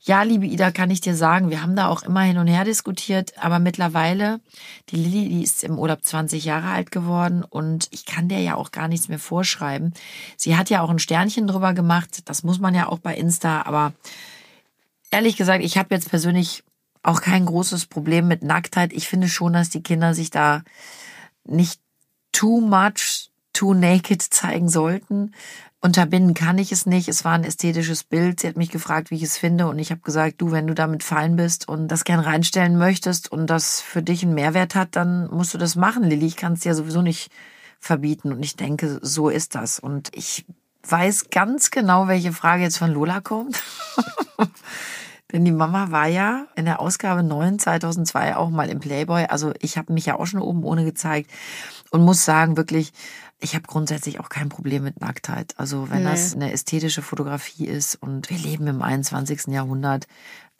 Ja, 0.00 0.22
liebe 0.22 0.46
Ida, 0.46 0.70
kann 0.70 0.90
ich 0.90 1.02
dir 1.02 1.14
sagen, 1.14 1.50
wir 1.50 1.60
haben 1.60 1.76
da 1.76 1.88
auch 1.88 2.02
immer 2.02 2.22
hin 2.22 2.38
und 2.38 2.46
her 2.46 2.64
diskutiert, 2.64 3.34
aber 3.36 3.58
mittlerweile, 3.58 4.40
die 4.88 4.96
Lilly, 4.96 5.28
die 5.28 5.42
ist 5.42 5.64
im 5.64 5.78
Urlaub 5.78 6.02
20 6.02 6.46
Jahre 6.46 6.68
alt 6.68 6.90
geworden 6.92 7.44
und 7.44 7.88
ich 7.90 8.06
kann 8.06 8.28
der 8.28 8.40
ja 8.40 8.54
auch 8.54 8.70
gar 8.70 8.88
nichts 8.88 9.08
mehr 9.08 9.18
vorschreiben. 9.18 9.92
Sie 10.38 10.56
hat 10.56 10.70
ja 10.70 10.80
auch 10.80 10.90
ein 10.90 10.98
Sternchen 10.98 11.46
drüber 11.46 11.74
gemacht, 11.74 12.22
das 12.24 12.42
muss 12.42 12.58
man 12.58 12.74
ja 12.74 12.88
auch 12.88 13.00
bei 13.00 13.14
Insta, 13.14 13.62
aber 13.62 13.92
ehrlich 15.10 15.36
gesagt, 15.36 15.62
ich 15.62 15.76
habe 15.76 15.94
jetzt 15.94 16.08
persönlich 16.08 16.64
auch 17.02 17.20
kein 17.20 17.44
großes 17.44 17.84
Problem 17.86 18.28
mit 18.28 18.42
Nacktheit. 18.42 18.94
Ich 18.94 19.08
finde 19.08 19.28
schon, 19.28 19.52
dass 19.52 19.68
die 19.68 19.82
Kinder 19.82 20.14
sich 20.14 20.30
da 20.30 20.62
nicht 21.44 21.80
too 22.32 22.62
much 22.62 23.30
too 23.54 23.72
naked 23.72 24.20
zeigen 24.20 24.68
sollten. 24.68 25.32
Unterbinden 25.80 26.32
kann 26.32 26.56
ich 26.58 26.72
es 26.72 26.86
nicht. 26.86 27.08
Es 27.08 27.24
war 27.24 27.32
ein 27.32 27.44
ästhetisches 27.44 28.04
Bild. 28.04 28.40
Sie 28.40 28.48
hat 28.48 28.56
mich 28.56 28.70
gefragt, 28.70 29.10
wie 29.10 29.16
ich 29.16 29.22
es 29.22 29.36
finde. 29.36 29.66
Und 29.66 29.78
ich 29.78 29.90
habe 29.90 30.00
gesagt, 30.00 30.40
du, 30.40 30.50
wenn 30.50 30.66
du 30.66 30.74
damit 30.74 31.02
fein 31.02 31.36
bist 31.36 31.68
und 31.68 31.88
das 31.88 32.04
gern 32.04 32.20
reinstellen 32.20 32.78
möchtest 32.78 33.30
und 33.30 33.48
das 33.48 33.82
für 33.82 34.02
dich 34.02 34.22
einen 34.22 34.34
Mehrwert 34.34 34.74
hat, 34.74 34.96
dann 34.96 35.28
musst 35.30 35.52
du 35.52 35.58
das 35.58 35.76
machen, 35.76 36.04
Lilly. 36.04 36.26
Ich 36.26 36.36
kann 36.36 36.54
es 36.54 36.60
dir 36.60 36.74
sowieso 36.74 37.02
nicht 37.02 37.30
verbieten. 37.80 38.32
Und 38.32 38.42
ich 38.42 38.56
denke, 38.56 38.98
so 39.02 39.28
ist 39.28 39.54
das. 39.54 39.78
Und 39.78 40.10
ich 40.14 40.46
weiß 40.88 41.28
ganz 41.30 41.70
genau, 41.70 42.08
welche 42.08 42.32
Frage 42.32 42.62
jetzt 42.62 42.78
von 42.78 42.90
Lola 42.90 43.20
kommt. 43.20 43.62
Denn 45.32 45.44
die 45.44 45.52
Mama 45.52 45.90
war 45.90 46.06
ja 46.06 46.46
in 46.54 46.64
der 46.64 46.80
Ausgabe 46.80 47.22
9 47.22 47.58
2002 47.58 48.36
auch 48.36 48.50
mal 48.50 48.70
im 48.70 48.80
Playboy. 48.80 49.24
Also 49.24 49.52
ich 49.58 49.76
habe 49.76 49.92
mich 49.92 50.06
ja 50.06 50.16
auch 50.16 50.26
schon 50.26 50.40
oben 50.40 50.64
ohne 50.64 50.84
gezeigt 50.84 51.30
und 51.90 52.02
muss 52.02 52.24
sagen, 52.24 52.56
wirklich, 52.56 52.92
ich 53.44 53.54
habe 53.54 53.66
grundsätzlich 53.66 54.20
auch 54.20 54.30
kein 54.30 54.48
Problem 54.48 54.82
mit 54.82 55.00
Nacktheit. 55.00 55.54
Also 55.58 55.90
wenn 55.90 56.02
nee. 56.02 56.10
das 56.10 56.34
eine 56.34 56.50
ästhetische 56.50 57.02
Fotografie 57.02 57.66
ist 57.66 57.94
und 57.96 58.30
wir 58.30 58.38
leben 58.38 58.66
im 58.66 58.80
21. 58.80 59.48
Jahrhundert, 59.48 60.06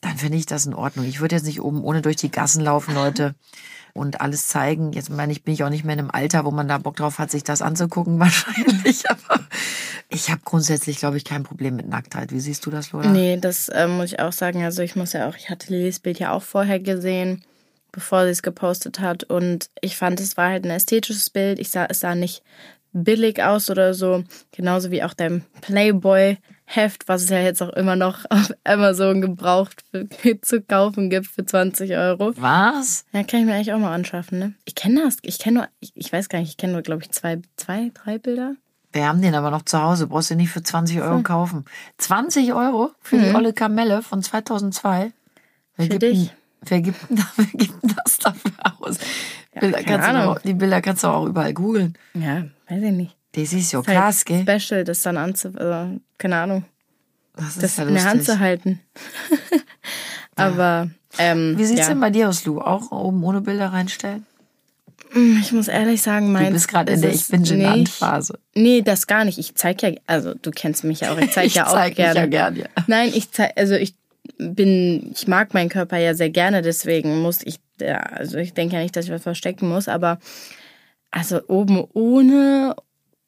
dann 0.01 0.17
finde 0.17 0.37
ich 0.37 0.45
das 0.45 0.67
in 0.67 0.75
Ordnung. 0.75 1.05
Ich 1.05 1.19
würde 1.19 1.35
jetzt 1.35 1.45
nicht 1.45 1.61
oben 1.61 1.83
ohne 1.83 2.03
durch 2.03 2.15
die 2.15 2.29
Gassen 2.29 2.63
laufen, 2.63 2.93
Leute, 2.93 3.33
und 3.93 4.21
alles 4.21 4.47
zeigen. 4.47 4.93
Jetzt 4.93 5.09
meine 5.09 5.31
ich, 5.31 5.43
bin 5.43 5.55
ich 5.55 5.63
auch 5.63 5.69
nicht 5.69 5.83
mehr 5.83 5.93
in 5.93 5.99
einem 5.99 6.11
Alter, 6.11 6.45
wo 6.45 6.51
man 6.51 6.67
da 6.67 6.77
Bock 6.77 6.95
drauf 6.97 7.17
hat, 7.17 7.31
sich 7.31 7.43
das 7.43 7.63
anzugucken, 7.63 8.19
wahrscheinlich. 8.19 9.09
Aber 9.09 9.39
ich 10.09 10.29
habe 10.29 10.41
grundsätzlich, 10.45 10.97
glaube 10.97 11.17
ich, 11.17 11.25
kein 11.25 11.43
Problem 11.43 11.75
mit 11.75 11.89
Nacktheit. 11.89 12.31
Wie 12.31 12.39
siehst 12.39 12.65
du 12.67 12.71
das, 12.71 12.91
Lola? 12.91 13.09
Nee, 13.09 13.37
das 13.41 13.67
äh, 13.69 13.87
muss 13.87 14.11
ich 14.11 14.19
auch 14.19 14.33
sagen. 14.33 14.63
Also 14.63 14.83
ich 14.83 14.95
muss 14.95 15.13
ja 15.13 15.27
auch, 15.27 15.35
ich 15.35 15.49
hatte 15.49 15.73
Lillys 15.73 15.99
Bild 15.99 16.19
ja 16.19 16.33
auch 16.33 16.43
vorher 16.43 16.79
gesehen, 16.79 17.43
bevor 17.91 18.25
sie 18.25 18.31
es 18.31 18.43
gepostet 18.43 18.99
hat. 18.99 19.23
Und 19.23 19.71
ich 19.81 19.97
fand, 19.97 20.19
es 20.19 20.37
war 20.37 20.49
halt 20.49 20.65
ein 20.65 20.71
ästhetisches 20.71 21.31
Bild. 21.31 21.57
Ich 21.57 21.69
sah, 21.69 21.85
es 21.85 22.01
sah 22.01 22.13
nicht 22.13 22.43
billig 22.95 23.43
aus 23.43 23.69
oder 23.69 23.93
so. 23.93 24.23
Genauso 24.51 24.89
wie 24.89 25.03
auch 25.03 25.13
dein 25.13 25.43
Playboy-Heft, 25.61 27.07
was 27.07 27.23
es 27.23 27.29
ja 27.29 27.39
jetzt 27.39 27.61
auch 27.61 27.69
immer 27.69 27.95
noch 27.95 28.25
auf 28.29 28.51
Amazon 28.63 29.21
gebraucht 29.21 29.83
für, 29.91 30.07
zu 30.41 30.61
kaufen 30.61 31.09
gibt 31.09 31.27
für 31.27 31.45
20 31.45 31.91
Euro. 31.91 32.33
Was? 32.37 33.05
Ja, 33.11 33.23
kann 33.23 33.41
ich 33.41 33.45
mir 33.45 33.53
eigentlich 33.53 33.73
auch 33.73 33.79
mal 33.79 33.93
anschaffen, 33.93 34.39
ne? 34.39 34.53
Ich 34.65 34.75
kenne 34.75 35.03
das. 35.03 35.17
Ich 35.21 35.39
kenne 35.39 35.59
nur, 35.59 35.67
ich, 35.79 35.91
ich, 35.95 36.11
weiß 36.11 36.29
gar 36.29 36.39
nicht, 36.39 36.49
ich 36.49 36.57
kenne 36.57 36.73
nur, 36.73 36.81
glaube 36.81 37.03
ich, 37.03 37.11
zwei, 37.11 37.39
zwei, 37.57 37.91
drei 37.93 38.17
Bilder. 38.17 38.55
Wir 38.93 39.07
haben 39.07 39.21
den 39.21 39.35
aber 39.35 39.51
noch 39.51 39.63
zu 39.63 39.81
Hause. 39.81 40.07
Brauchst 40.07 40.31
du 40.31 40.35
nicht 40.35 40.51
für 40.51 40.63
20 40.63 41.01
Euro 41.01 41.17
hm. 41.17 41.23
kaufen. 41.23 41.65
20 41.97 42.53
Euro 42.53 42.91
für 43.01 43.17
mhm. 43.17 43.23
die 43.23 43.35
olle 43.35 43.53
Kamelle 43.53 44.01
von 44.01 44.23
2002? 44.23 45.11
Wer 45.75 45.85
für 45.87 45.99
dich. 45.99 46.31
wer, 46.61 46.79
gibt, 46.79 46.97
wer 47.09 47.45
gibt 47.45 47.75
das 47.83 48.17
dafür 48.19 48.51
aus? 48.79 48.97
Ja, 49.53 49.59
Bilder 49.59 49.83
kannst 49.83 50.09
auch, 50.09 50.39
die 50.39 50.53
Bilder 50.53 50.81
kannst 50.81 51.03
du 51.03 51.07
auch 51.07 51.25
überall 51.25 51.53
googeln. 51.53 51.97
Ja, 52.13 52.45
weiß 52.67 52.83
ich 52.83 52.91
nicht. 52.91 53.17
Das 53.33 53.53
ist 53.53 53.71
ja 53.71 53.81
krass, 53.81 54.23
halt 54.27 54.45
gell? 54.45 54.59
Special, 54.59 54.83
das 54.83 55.01
dann 55.01 55.17
anzu... 55.17 55.49
Also, 55.55 55.99
keine 56.17 56.37
Ahnung. 56.37 56.65
Das, 57.35 57.47
ist 57.49 57.63
das 57.63 57.77
ja 57.77 57.83
in 57.85 57.93
der 57.93 58.05
Hand 58.05 58.23
zu 58.23 58.39
halten. 58.39 58.79
Aber, 60.35 60.89
ähm, 61.17 61.57
Wie 61.57 61.65
sieht's 61.65 61.81
ja. 61.81 61.89
denn 61.89 61.99
bei 61.99 62.09
dir 62.09 62.29
aus, 62.29 62.45
Lu? 62.45 62.61
Auch 62.61 62.91
oben 62.91 63.23
ohne 63.23 63.41
Bilder 63.41 63.67
reinstellen? 63.67 64.25
Mm, 65.13 65.39
ich 65.41 65.51
muss 65.51 65.67
ehrlich 65.67 66.01
sagen, 66.01 66.31
mein. 66.31 66.47
Du 66.47 66.51
bist 66.53 66.67
gerade 66.67 66.93
in 66.93 67.01
der 67.01 67.13
Ich 67.13 67.27
bin 67.27 67.43
genannt 67.43 67.89
Phase. 67.89 68.39
Nee, 68.53 68.81
das 68.81 69.07
gar 69.07 69.25
nicht. 69.25 69.37
Ich 69.37 69.55
zeig 69.55 69.81
ja, 69.81 69.91
also 70.07 70.33
du 70.33 70.51
kennst 70.51 70.83
mich 70.83 71.01
ja 71.01 71.13
auch. 71.13 71.17
Ich 71.17 71.31
zeig 71.31 71.51
ja 71.53 71.67
auch 71.67 71.71
zeig 71.71 71.95
gerne. 71.95 72.19
ja 72.19 72.25
gern, 72.25 72.55
ja. 72.55 72.65
Nein, 72.87 73.11
ich 73.13 73.31
zeig, 73.31 73.53
also 73.55 73.75
ich 73.75 73.95
bin, 74.37 75.11
ich 75.13 75.27
mag 75.27 75.53
meinen 75.53 75.69
Körper 75.69 75.97
ja 75.97 76.13
sehr 76.13 76.29
gerne, 76.29 76.61
deswegen 76.61 77.21
muss 77.21 77.41
ich, 77.43 77.59
ja, 77.79 77.97
also 77.97 78.37
ich 78.37 78.53
denke 78.53 78.75
ja 78.75 78.81
nicht, 78.81 78.95
dass 78.95 79.05
ich 79.05 79.11
was 79.11 79.23
verstecken 79.23 79.69
muss, 79.69 79.87
aber 79.87 80.19
also 81.15 81.39
oben 81.47 81.83
ohne 81.93 82.75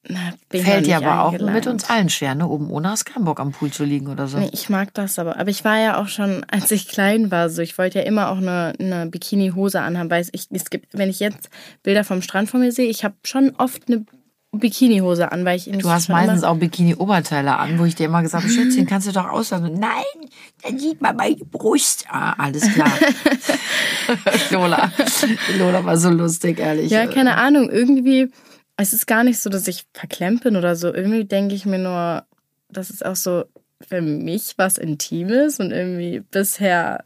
na, 0.10 0.34
Fällt 0.50 0.88
dir 0.88 0.98
aber 0.98 1.24
auch 1.24 1.38
mit 1.38 1.68
uns 1.68 1.90
allen 1.90 2.08
schwer, 2.08 2.34
ne? 2.34 2.48
Oben 2.48 2.70
ohne 2.72 2.92
hast 2.92 3.04
keinen 3.04 3.26
Bock 3.26 3.42
am 3.42 3.52
Pool 3.52 3.72
zu 3.72 3.84
liegen 3.84 4.08
oder 4.08 4.28
so. 4.28 4.38
Nee, 4.38 4.50
ich 4.54 4.70
mag 4.70 4.94
das 4.94 5.20
aber. 5.20 5.38
Aber 5.38 5.50
ich 5.50 5.66
war 5.66 5.78
ja 5.80 6.02
auch 6.02 6.08
schon, 6.08 6.46
als 6.50 6.72
ich 6.72 6.88
klein 6.88 7.30
war, 7.30 7.50
so 7.50 7.62
ich 7.62 7.78
wollte 7.78 8.00
ja 8.00 8.06
immer 8.06 8.30
auch 8.30 8.38
eine, 8.38 8.74
eine 8.80 9.08
Bikini-Hose 9.08 9.82
anhaben, 9.82 10.10
weil 10.10 10.26
ich, 10.32 10.48
es 10.50 10.70
gibt, 10.70 10.98
wenn 10.98 11.10
ich 11.10 11.20
jetzt 11.20 11.50
Bilder 11.84 12.06
vom 12.06 12.22
Strand 12.22 12.50
vor 12.50 12.60
mir 12.60 12.72
sehe, 12.72 12.90
ich 12.90 13.04
habe 13.04 13.16
schon 13.26 13.54
oft 13.58 13.90
eine 13.90 14.06
Bikini-Hose 14.58 15.32
an, 15.32 15.46
weil 15.46 15.58
ich 15.58 15.66
Du 15.66 15.90
hast 15.90 16.10
meistens 16.10 16.44
auch 16.44 16.58
Bikini-Oberteile 16.58 17.58
an, 17.58 17.80
wo 17.80 17.86
ich 17.86 17.96
dir 17.96 18.06
immer 18.06 18.22
gesagt 18.22 18.44
habe, 18.44 18.54
Schätzchen, 18.54 18.86
kannst 18.86 19.08
du 19.08 19.12
doch 19.12 19.30
auslassen. 19.30 19.74
Nein, 19.80 20.30
dann 20.64 20.78
sieht 20.80 21.02
man 21.02 21.16
meine 21.16 21.38
Brust. 21.38 22.06
Ah, 22.10 22.34
alles 22.38 22.72
klar. 22.74 22.92
Lola. 24.52 24.92
Lola 25.58 25.86
war 25.86 25.98
so 25.98 26.10
lustig, 26.10 26.60
ehrlich. 26.60 26.92
Ja, 26.92 27.08
keine 27.08 27.38
Ahnung, 27.38 27.70
irgendwie 27.70 28.32
es 28.78 28.94
ist 28.94 29.08
gar 29.08 29.24
nicht 29.24 29.40
so, 29.40 29.50
dass 29.50 29.68
ich 29.68 29.86
verklemmt 29.94 30.44
bin 30.44 30.56
oder 30.56 30.76
so. 30.76 30.94
Irgendwie 30.94 31.26
denke 31.26 31.56
ich 31.56 31.66
mir 31.66 31.80
nur, 31.80 32.24
das 32.70 32.92
ist 32.92 33.04
auch 33.06 33.16
so 33.16 33.46
für 33.86 34.02
mich 34.02 34.54
was 34.58 34.78
Intimes 34.78 35.60
und 35.60 35.72
irgendwie 35.72 36.20
bisher, 36.20 37.04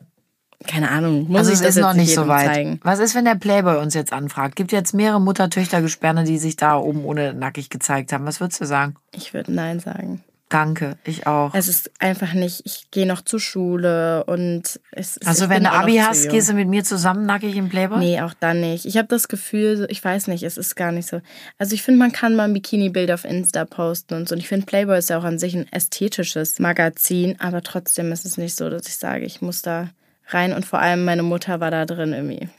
keine 0.68 0.90
Ahnung, 0.90 1.28
muss 1.28 1.40
also 1.40 1.52
ich 1.52 1.56
es 1.56 1.62
das 1.62 1.76
ist 1.78 1.82
noch 1.82 1.94
nicht 1.94 2.14
so 2.14 2.28
weit. 2.28 2.48
Zeigen. 2.48 2.80
Was 2.84 3.00
ist, 3.00 3.16
wenn 3.16 3.26
der 3.26 3.36
Playboy 3.36 3.78
uns 3.78 3.94
jetzt 3.94 4.14
anfragt? 4.14 4.56
Gibt 4.56 4.72
jetzt 4.72 4.94
mehrere 4.94 5.22
Mutter-Töchter-Gesperre, 5.22 6.24
die 6.24 6.38
sich 6.38 6.56
da 6.56 6.78
oben 6.78 7.06
ohne 7.06 7.34
nackig 7.34 7.70
gezeigt 7.70 8.14
haben. 8.14 8.26
Was 8.26 8.40
würdest 8.40 8.62
du 8.62 8.66
sagen? 8.66 8.96
Ich 9.14 9.34
würde 9.34 9.54
Nein 9.54 9.80
sagen. 9.80 10.24
Danke, 10.52 10.98
ich 11.06 11.28
auch. 11.28 11.56
Es 11.56 11.70
ist 11.70 11.92
einfach 12.00 12.34
nicht, 12.34 12.64
ich 12.66 12.92
gehe 12.92 13.08
noch 13.08 13.22
zur 13.22 13.40
Schule 13.40 14.26
und 14.26 14.82
es 14.92 15.16
ist. 15.16 15.26
Also 15.26 15.48
wenn 15.48 15.64
du 15.64 15.72
Abi 15.72 15.96
hast, 15.96 16.28
gehst 16.28 16.50
du 16.50 16.54
mit 16.54 16.68
mir 16.68 16.84
zusammen 16.84 17.26
nackig 17.26 17.56
im 17.56 17.70
Playboy? 17.70 18.00
Nee, 18.00 18.20
auch 18.20 18.34
dann 18.38 18.60
nicht. 18.60 18.86
Ich 18.86 18.98
habe 18.98 19.08
das 19.08 19.30
Gefühl, 19.30 19.88
ich 19.90 20.04
weiß 20.04 20.28
nicht, 20.28 20.44
es 20.44 20.58
ist 20.58 20.76
gar 20.76 20.92
nicht 20.92 21.08
so. 21.08 21.22
Also 21.58 21.74
ich 21.74 21.84
finde, 21.84 22.00
man 22.00 22.12
kann 22.12 22.36
mal 22.36 22.44
ein 22.44 22.54
Bikini-Bild 22.54 23.12
auf 23.12 23.24
Insta 23.24 23.64
posten 23.64 24.16
und 24.16 24.28
so. 24.28 24.36
Und 24.36 24.42
ich 24.42 24.50
finde, 24.50 24.66
Playboy 24.66 25.00
ist 25.00 25.10
ja 25.10 25.18
auch 25.18 25.24
an 25.24 25.40
sich 25.40 25.56
ein 25.56 25.72
ästhetisches 25.72 26.60
Magazin, 26.60 27.38
aber 27.40 27.62
trotzdem 27.62 28.12
ist 28.12 28.26
es 28.26 28.38
nicht 28.38 28.58
so, 28.58 28.70
dass 28.70 28.88
ich 28.90 28.98
sage, 28.98 29.24
ich 29.24 29.42
muss 29.42 29.62
da 29.62 29.88
rein. 30.34 30.54
Und 30.54 30.66
vor 30.66 30.80
allem 30.80 31.06
meine 31.06 31.24
Mutter 31.24 31.60
war 31.60 31.72
da 31.72 31.86
drin 31.86 32.14
irgendwie, 32.14 32.50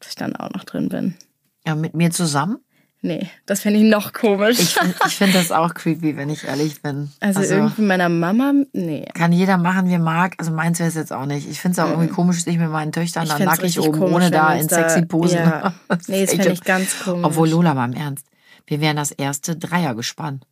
dass 0.00 0.10
ich 0.10 0.14
dann 0.16 0.36
auch 0.36 0.50
noch 0.50 0.64
drin 0.64 0.88
bin. 0.88 1.14
Ja, 1.66 1.74
mit 1.74 1.94
mir 1.94 2.10
zusammen? 2.10 2.58
Nee, 3.00 3.28
das 3.46 3.60
finde 3.60 3.78
ich 3.78 3.84
noch 3.84 4.12
komisch. 4.12 4.58
Ich 4.58 4.74
finde 4.74 4.94
find 5.08 5.34
das 5.34 5.52
auch 5.52 5.72
creepy, 5.72 6.16
wenn 6.16 6.30
ich 6.30 6.44
ehrlich 6.44 6.82
bin. 6.82 7.10
Also, 7.20 7.40
also 7.40 7.54
irgendwie 7.54 7.82
meiner 7.82 8.08
Mama, 8.08 8.52
nee. 8.72 9.06
Kann 9.14 9.32
jeder 9.32 9.56
machen, 9.56 9.88
wie 9.88 9.92
er 9.92 10.00
mag. 10.00 10.34
Also 10.38 10.50
meins 10.50 10.80
wäre 10.80 10.88
es 10.88 10.96
jetzt 10.96 11.12
auch 11.12 11.26
nicht. 11.26 11.48
Ich 11.48 11.60
finde 11.60 11.80
es 11.80 11.86
auch 11.86 11.90
irgendwie 11.90 12.08
komisch, 12.08 12.42
sich 12.42 12.58
mit 12.58 12.70
meinen 12.70 12.90
Töchtern 12.90 13.28
dann 13.28 13.44
nackig 13.44 13.78
oben, 13.78 13.92
komisch, 13.92 14.14
ohne 14.14 14.30
da 14.32 14.52
in 14.54 14.68
sexy 14.68 15.06
Posen. 15.06 15.38
Ja. 15.38 15.74
nee, 16.08 16.22
das 16.22 16.34
finde 16.34 16.52
ich 16.52 16.64
ganz 16.64 16.98
komisch. 17.04 17.24
Obwohl, 17.24 17.48
Lola, 17.48 17.74
mal 17.74 17.88
im 17.88 17.96
Ernst. 17.96 18.26
Wir 18.66 18.80
wären 18.80 18.96
das 18.96 19.12
erste 19.12 19.54
Dreier 19.56 19.94
gespannt. 19.94 20.44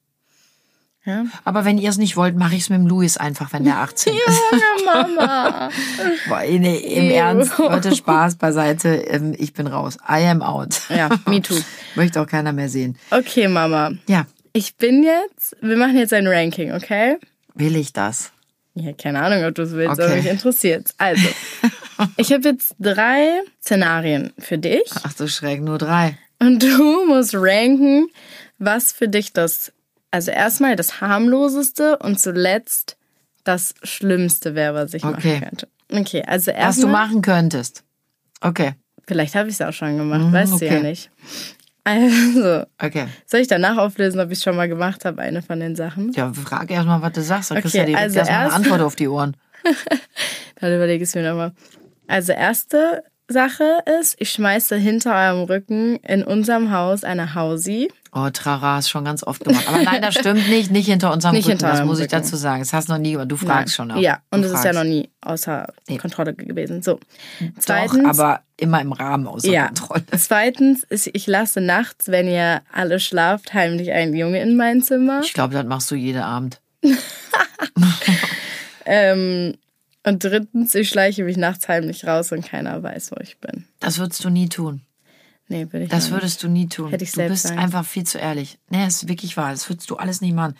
Ja. 1.06 1.24
Aber 1.44 1.64
wenn 1.64 1.78
ihr 1.78 1.88
es 1.88 1.96
nicht 1.98 2.16
wollt, 2.16 2.36
mache 2.36 2.54
ich 2.56 2.62
es 2.62 2.68
mit 2.70 2.78
dem 2.80 2.86
Louis 2.86 3.16
einfach, 3.16 3.52
wenn 3.52 3.64
der 3.64 3.78
18 3.78 4.12
ist. 4.26 4.40
Junge 4.50 4.84
Mama. 4.84 5.70
Boah, 6.28 6.42
nee, 6.46 6.76
Im 6.78 7.10
Ernst, 7.10 7.56
Leute, 7.58 7.94
Spaß 7.94 8.34
beiseite. 8.36 8.88
Ähm, 8.88 9.32
ich 9.38 9.52
bin 9.52 9.66
raus. 9.68 9.96
I 10.08 10.26
am 10.26 10.42
out. 10.42 10.80
Ja, 10.90 11.08
me 11.26 11.40
too. 11.40 11.54
Möchte 11.94 12.20
auch 12.20 12.26
keiner 12.26 12.52
mehr 12.52 12.68
sehen. 12.68 12.98
Okay, 13.10 13.46
Mama. 13.48 13.92
Ja. 14.08 14.26
Ich 14.52 14.76
bin 14.76 15.02
jetzt, 15.04 15.56
wir 15.60 15.76
machen 15.76 15.96
jetzt 15.96 16.12
ein 16.12 16.26
Ranking, 16.26 16.72
okay? 16.72 17.18
Will 17.54 17.76
ich 17.76 17.92
das? 17.92 18.32
Ja, 18.74 18.92
keine 18.92 19.22
Ahnung, 19.22 19.44
ob 19.44 19.54
du 19.54 19.62
es 19.62 19.72
willst, 19.72 19.92
Okay. 19.92 20.04
aber 20.04 20.16
mich 20.16 20.26
interessiert 20.26 20.90
Also, 20.98 21.26
ich 22.18 22.32
habe 22.32 22.48
jetzt 22.48 22.74
drei 22.78 23.40
Szenarien 23.62 24.32
für 24.38 24.58
dich 24.58 24.82
Ach 25.02 25.12
du 25.14 25.28
Schreck, 25.28 25.62
nur 25.62 25.78
drei. 25.78 26.18
und 26.40 26.62
du 26.62 27.06
musst 27.06 27.34
ranken, 27.34 28.08
was 28.58 28.92
für 28.92 29.08
dich 29.08 29.32
das, 29.32 29.72
also 30.16 30.30
erstmal 30.30 30.76
das 30.76 31.02
harmloseste 31.02 31.98
und 31.98 32.18
zuletzt 32.18 32.96
das 33.44 33.74
Schlimmste 33.82 34.54
wäre, 34.54 34.74
was 34.74 34.94
ich 34.94 35.04
Okay. 35.04 35.40
machen 35.40 35.48
könnte. 35.48 35.68
Okay, 35.92 36.22
also 36.26 36.50
Was 36.50 36.56
du 36.56 36.60
erstmal, 36.62 36.92
machen 36.92 37.20
könntest. 37.22 37.84
Okay, 38.40 38.72
vielleicht 39.06 39.34
habe 39.34 39.48
ich 39.50 39.54
es 39.56 39.60
auch 39.60 39.72
schon 39.74 39.98
gemacht, 39.98 40.22
Mhm, 40.22 40.32
weißt 40.32 40.60
du 40.60 40.64
ja 40.64 40.72
okay. 40.78 40.82
nicht. 40.82 41.10
Also, 41.84 42.64
okay. 42.82 43.06
soll 43.26 43.40
ich 43.40 43.46
danach 43.48 43.76
auflösen, 43.76 44.18
ob 44.20 44.30
ich 44.32 44.38
es 44.38 44.42
schon 44.44 44.56
mal 44.56 44.68
gemacht 44.68 45.04
habe, 45.04 45.20
eine 45.22 45.42
von 45.42 45.60
den 45.60 45.76
Sachen? 45.76 46.12
Ja, 46.14 46.32
frag 46.32 46.70
erst 46.70 46.86
mal, 46.86 47.02
was 47.02 47.12
du 47.12 47.22
sagst. 47.22 47.50
Dann 47.50 47.60
kriegst 47.60 47.74
du 47.74 47.78
Okay, 47.78 47.92
ja 47.92 47.98
direkt 47.98 48.02
also 48.16 48.18
erstmal 48.18 48.40
eine 48.46 48.52
Antwort 48.54 48.80
auf 48.80 48.96
die 48.96 49.06
Ohren. 49.08 49.36
Dann 50.60 50.74
überlege 50.74 51.04
ich 51.04 51.10
es 51.10 51.14
mir 51.14 51.28
nochmal. 51.28 51.52
Also 52.08 52.32
erste 52.32 53.04
Sache 53.28 53.64
ist, 54.00 54.16
ich 54.18 54.30
schmeiße 54.30 54.76
hinter 54.76 55.14
eurem 55.14 55.44
Rücken 55.44 55.96
in 55.96 56.24
unserem 56.24 56.72
Haus 56.72 57.04
eine 57.04 57.34
Hausi. 57.34 57.92
Oh, 58.18 58.30
Trara 58.30 58.78
ist 58.78 58.88
schon 58.88 59.04
ganz 59.04 59.22
oft 59.22 59.44
gemacht. 59.44 59.68
Aber 59.68 59.82
nein, 59.82 60.00
das 60.00 60.14
stimmt 60.18 60.48
nicht. 60.48 60.70
Nicht 60.70 60.86
hinter 60.86 61.12
unserem 61.12 61.34
Nicht 61.34 61.44
Rücken. 61.48 61.58
hinter 61.58 61.72
das 61.76 61.84
muss 61.84 61.98
ich 61.98 62.04
Rücken. 62.04 62.22
dazu 62.22 62.36
sagen. 62.36 62.60
Das 62.60 62.72
hast 62.72 62.88
du 62.88 62.92
noch 62.94 62.98
nie 62.98 63.12
gemacht. 63.12 63.30
Du 63.30 63.36
fragst 63.36 63.74
schon 63.74 63.90
auch. 63.90 63.98
Ja, 63.98 64.20
und 64.30 64.42
es 64.42 64.52
ist 64.52 64.64
ja 64.64 64.72
noch 64.72 64.84
nie 64.84 65.10
außer 65.20 65.66
Nee. 65.86 65.98
Kontrolle 65.98 66.32
gewesen. 66.32 66.80
So. 66.82 66.94
Doch, 66.94 67.48
Zweitens, 67.58 68.18
aber 68.18 68.40
immer 68.56 68.80
im 68.80 68.92
Rahmen 68.92 69.26
außer 69.26 69.48
ja. 69.50 69.66
Kontrolle. 69.66 70.04
Zweitens 70.16 70.82
ist, 70.84 71.10
ich 71.12 71.26
lasse 71.26 71.60
nachts, 71.60 72.08
wenn 72.08 72.26
ihr 72.26 72.62
alle 72.72 73.00
schlaft, 73.00 73.52
heimlich 73.52 73.92
einen 73.92 74.14
Junge 74.16 74.40
in 74.40 74.56
mein 74.56 74.82
Zimmer. 74.82 75.20
Ich 75.22 75.34
glaube, 75.34 75.52
das 75.52 75.66
machst 75.66 75.90
du 75.90 75.94
jeden 75.94 76.22
Abend. 76.22 76.60
Ähm, 78.88 79.54
und 80.04 80.22
drittens, 80.22 80.74
ich 80.76 80.88
schleiche 80.88 81.24
mich 81.24 81.36
nachts 81.36 81.66
heimlich 81.68 82.06
raus 82.06 82.30
und 82.30 82.46
keiner 82.46 82.80
weiß, 82.82 83.10
wo 83.10 83.16
ich 83.20 83.38
bin. 83.38 83.64
Das 83.80 83.98
würdest 83.98 84.24
du 84.24 84.30
nie 84.30 84.48
tun. 84.48 84.82
Nee, 85.48 85.66
will 85.70 85.82
ich 85.82 85.88
Das 85.90 86.10
würdest 86.10 86.42
du 86.42 86.48
nie 86.48 86.68
tun. 86.68 86.90
Hätte 86.90 87.04
ich 87.04 87.12
du 87.12 87.26
bist 87.28 87.44
sagen. 87.46 87.58
einfach 87.58 87.84
viel 87.84 88.04
zu 88.04 88.18
ehrlich. 88.18 88.58
Nee, 88.68 88.84
es 88.84 89.02
ist 89.02 89.08
wirklich 89.08 89.36
wahr. 89.36 89.52
Das 89.52 89.68
würdest 89.68 89.88
du 89.90 89.96
alles 89.96 90.20
nicht 90.20 90.34
machen. 90.34 90.56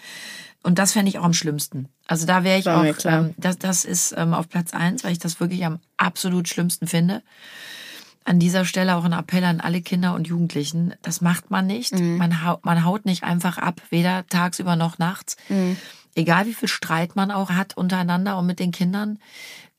Und 0.63 0.79
das 0.79 0.93
fände 0.93 1.09
ich 1.09 1.19
auch 1.19 1.25
am 1.25 1.33
schlimmsten. 1.33 1.89
Also 2.07 2.27
da 2.27 2.43
wäre 2.45 2.59
ich 2.59 2.67
War 2.67 2.81
auch, 2.81 2.95
ähm, 3.05 3.35
das, 3.37 3.59
das 3.59 3.85
ist 3.85 4.15
ähm, 4.17 4.35
auf 4.35 4.49
Platz 4.49 4.73
eins, 4.75 5.05
weil 5.05 5.13
ich 5.13 5.19
das 5.19 5.39
wirklich 5.41 5.65
am 5.65 5.79
absolut 5.97 6.49
schlimmsten 6.49 6.87
finde. 6.87 7.23
an 8.25 8.41
dieser 8.41 8.65
Stelle 8.65 8.97
auch 8.97 9.05
ein 9.05 9.13
Appell 9.13 9.45
an 9.45 9.61
alle 9.61 9.81
Kinder 9.83 10.15
und 10.15 10.27
Jugendlichen. 10.27 10.95
Das 11.03 11.21
macht 11.21 11.51
man 11.51 11.67
nicht. 11.67 11.95
Mhm. 11.95 12.17
Man, 12.17 12.45
haut, 12.45 12.65
man 12.65 12.85
haut 12.85 13.07
nicht 13.07 13.23
einfach 13.23 13.59
ab, 13.59 13.81
weder 13.91 14.27
tagsüber 14.27 14.75
noch 14.75 14.99
nachts. 14.99 15.37
Mhm. 15.49 15.77
Egal 16.17 16.47
wie 16.47 16.55
viel 16.55 16.69
Streit 16.69 17.15
man 17.15 17.31
auch 17.31 17.51
hat 17.51 17.77
untereinander 17.77 18.37
und 18.39 18.47
mit 18.47 18.59
den 18.59 18.73
Kindern. 18.73 19.19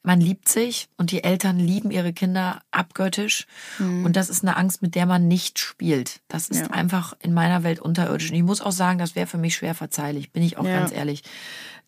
Man 0.07 0.21
liebt 0.21 0.47
sich 0.47 0.87
und 0.95 1.11
die 1.11 1.25
Eltern 1.25 1.59
lieben 1.59 1.91
ihre 1.91 2.13
Kinder 2.13 2.61
abgöttisch. 2.71 3.45
Und 3.77 4.13
das 4.15 4.29
ist 4.29 4.41
eine 4.41 4.55
Angst, 4.55 4.81
mit 4.81 4.95
der 4.95 5.05
man 5.05 5.27
nicht 5.27 5.59
spielt. 5.59 6.21
Das 6.29 6.47
ist 6.47 6.59
Mhm. 6.61 6.65
Ja. 6.67 6.71
einfach 6.71 7.13
in 7.19 7.33
meiner 7.33 7.63
Welt 7.63 7.81
unterirdisch. 7.81 8.29
Und 8.29 8.37
ich 8.37 8.43
muss 8.43 8.61
auch 8.61 8.71
sagen, 8.71 8.99
das 8.99 9.15
wäre 9.15 9.27
für 9.27 9.37
mich 9.37 9.55
schwer 9.55 9.75
verzeihlich, 9.75 10.31
bin 10.31 10.43
ich 10.43 10.57
auch 10.57 10.63
Ja. 10.63 10.79
ganz 10.79 10.93
ehrlich. 10.93 11.23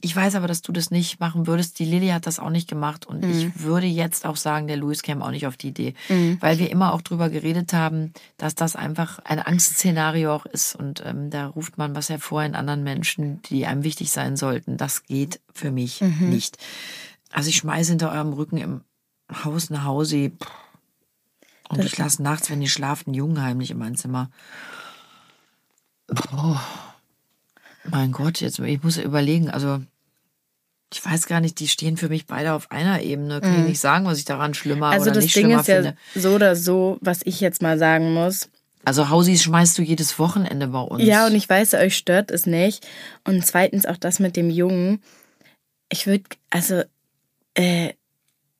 Ich 0.01 0.13
weiß 0.15 0.35
aber, 0.35 0.47
dass 0.47 0.61
du 0.61 0.71
das 0.73 0.91
nicht 0.91 1.19
machen 1.21 1.47
würdest. 1.47 1.79
Die 1.79 1.85
Lilly 1.85 2.09
hat 2.09 2.25
das 2.27 2.39
auch 2.39 2.49
nicht 2.49 2.67
gemacht. 2.69 3.05
Und 3.05 3.23
Mhm. 3.23 3.31
ich 3.31 3.61
würde 3.63 3.87
jetzt 3.87 4.25
auch 4.25 4.35
sagen, 4.37 4.67
der 4.67 4.77
Louis 4.77 5.01
käme 5.01 5.23
auch 5.23 5.31
nicht 5.31 5.47
auf 5.47 5.55
die 5.55 5.69
Idee. 5.69 5.93
Weil 6.41 6.59
wir 6.59 6.69
immer 6.71 6.93
auch 6.93 7.01
drüber 7.01 7.29
geredet 7.29 7.71
haben, 7.73 8.13
dass 8.37 8.53
das 8.53 8.75
einfach 8.75 9.19
ein 9.23 9.39
Angstszenario 9.39 10.33
auch 10.35 10.45
ist. 10.45 10.75
Und 10.75 11.01
ähm, 11.05 11.29
da 11.29 11.47
ruft 11.47 11.77
man 11.77 11.95
was 11.95 12.09
hervor 12.09 12.43
in 12.43 12.55
anderen 12.55 12.83
Menschen, 12.83 13.41
die 13.43 13.65
einem 13.65 13.83
wichtig 13.85 14.11
sein 14.11 14.35
sollten. 14.35 14.75
Das 14.75 15.03
geht 15.05 15.39
für 15.53 15.71
mich 15.71 16.01
Mhm. 16.01 16.29
nicht. 16.29 16.57
Also 17.31 17.49
ich 17.49 17.57
schmeiße 17.57 17.91
hinter 17.91 18.11
eurem 18.11 18.33
Rücken 18.33 18.57
im 18.57 18.81
Haus 19.43 19.69
eine 19.69 19.83
Hausi. 19.83 20.31
Und 21.69 21.83
ich 21.83 21.97
lasse 21.97 22.23
nachts, 22.23 22.49
wenn 22.49 22.61
ihr 22.61 22.69
schlaft, 22.69 23.07
einen 23.07 23.13
Jungen 23.13 23.41
heimlich 23.41 23.71
in 23.71 23.77
mein 23.77 23.95
Zimmer. 23.95 24.31
Oh. 26.35 26.57
Mein 27.83 28.11
Gott, 28.11 28.41
jetzt 28.41 28.59
ich 28.59 28.83
muss 28.83 28.97
überlegen, 28.97 29.49
also 29.49 29.79
ich 30.91 31.05
weiß 31.05 31.27
gar 31.27 31.39
nicht, 31.39 31.59
die 31.59 31.67
stehen 31.67 31.97
für 31.97 32.09
mich 32.09 32.25
beide 32.25 32.53
auf 32.53 32.71
einer 32.71 33.01
Ebene. 33.01 33.41
Kann 33.41 33.61
ich 33.61 33.67
nicht 33.67 33.79
sagen, 33.79 34.05
was 34.05 34.17
ich 34.17 34.25
daran 34.25 34.55
schlimmer 34.55 34.87
Also 34.87 35.05
oder 35.05 35.15
das 35.15 35.23
nicht 35.25 35.35
Ding 35.35 35.45
schlimmer 35.45 35.61
ist 35.61 35.67
ja 35.67 35.75
finde. 35.75 35.97
so 36.15 36.29
oder 36.31 36.55
so, 36.55 36.97
was 37.01 37.19
ich 37.25 37.39
jetzt 37.39 37.61
mal 37.61 37.77
sagen 37.77 38.13
muss. 38.13 38.49
Also 38.85 39.09
Hausis 39.09 39.43
schmeißt 39.43 39.77
du 39.77 39.83
jedes 39.83 40.17
Wochenende 40.17 40.67
bei 40.67 40.79
uns. 40.79 41.03
Ja, 41.03 41.27
und 41.27 41.35
ich 41.35 41.47
weiß, 41.47 41.75
euch 41.75 41.95
stört 41.95 42.31
es 42.31 42.47
nicht. 42.47 42.87
Und 43.23 43.45
zweitens 43.45 43.85
auch 43.85 43.97
das 43.97 44.19
mit 44.19 44.35
dem 44.35 44.49
Jungen. 44.49 45.01
Ich 45.91 46.07
würde, 46.07 46.23
also, 46.49 46.83
äh, 47.55 47.89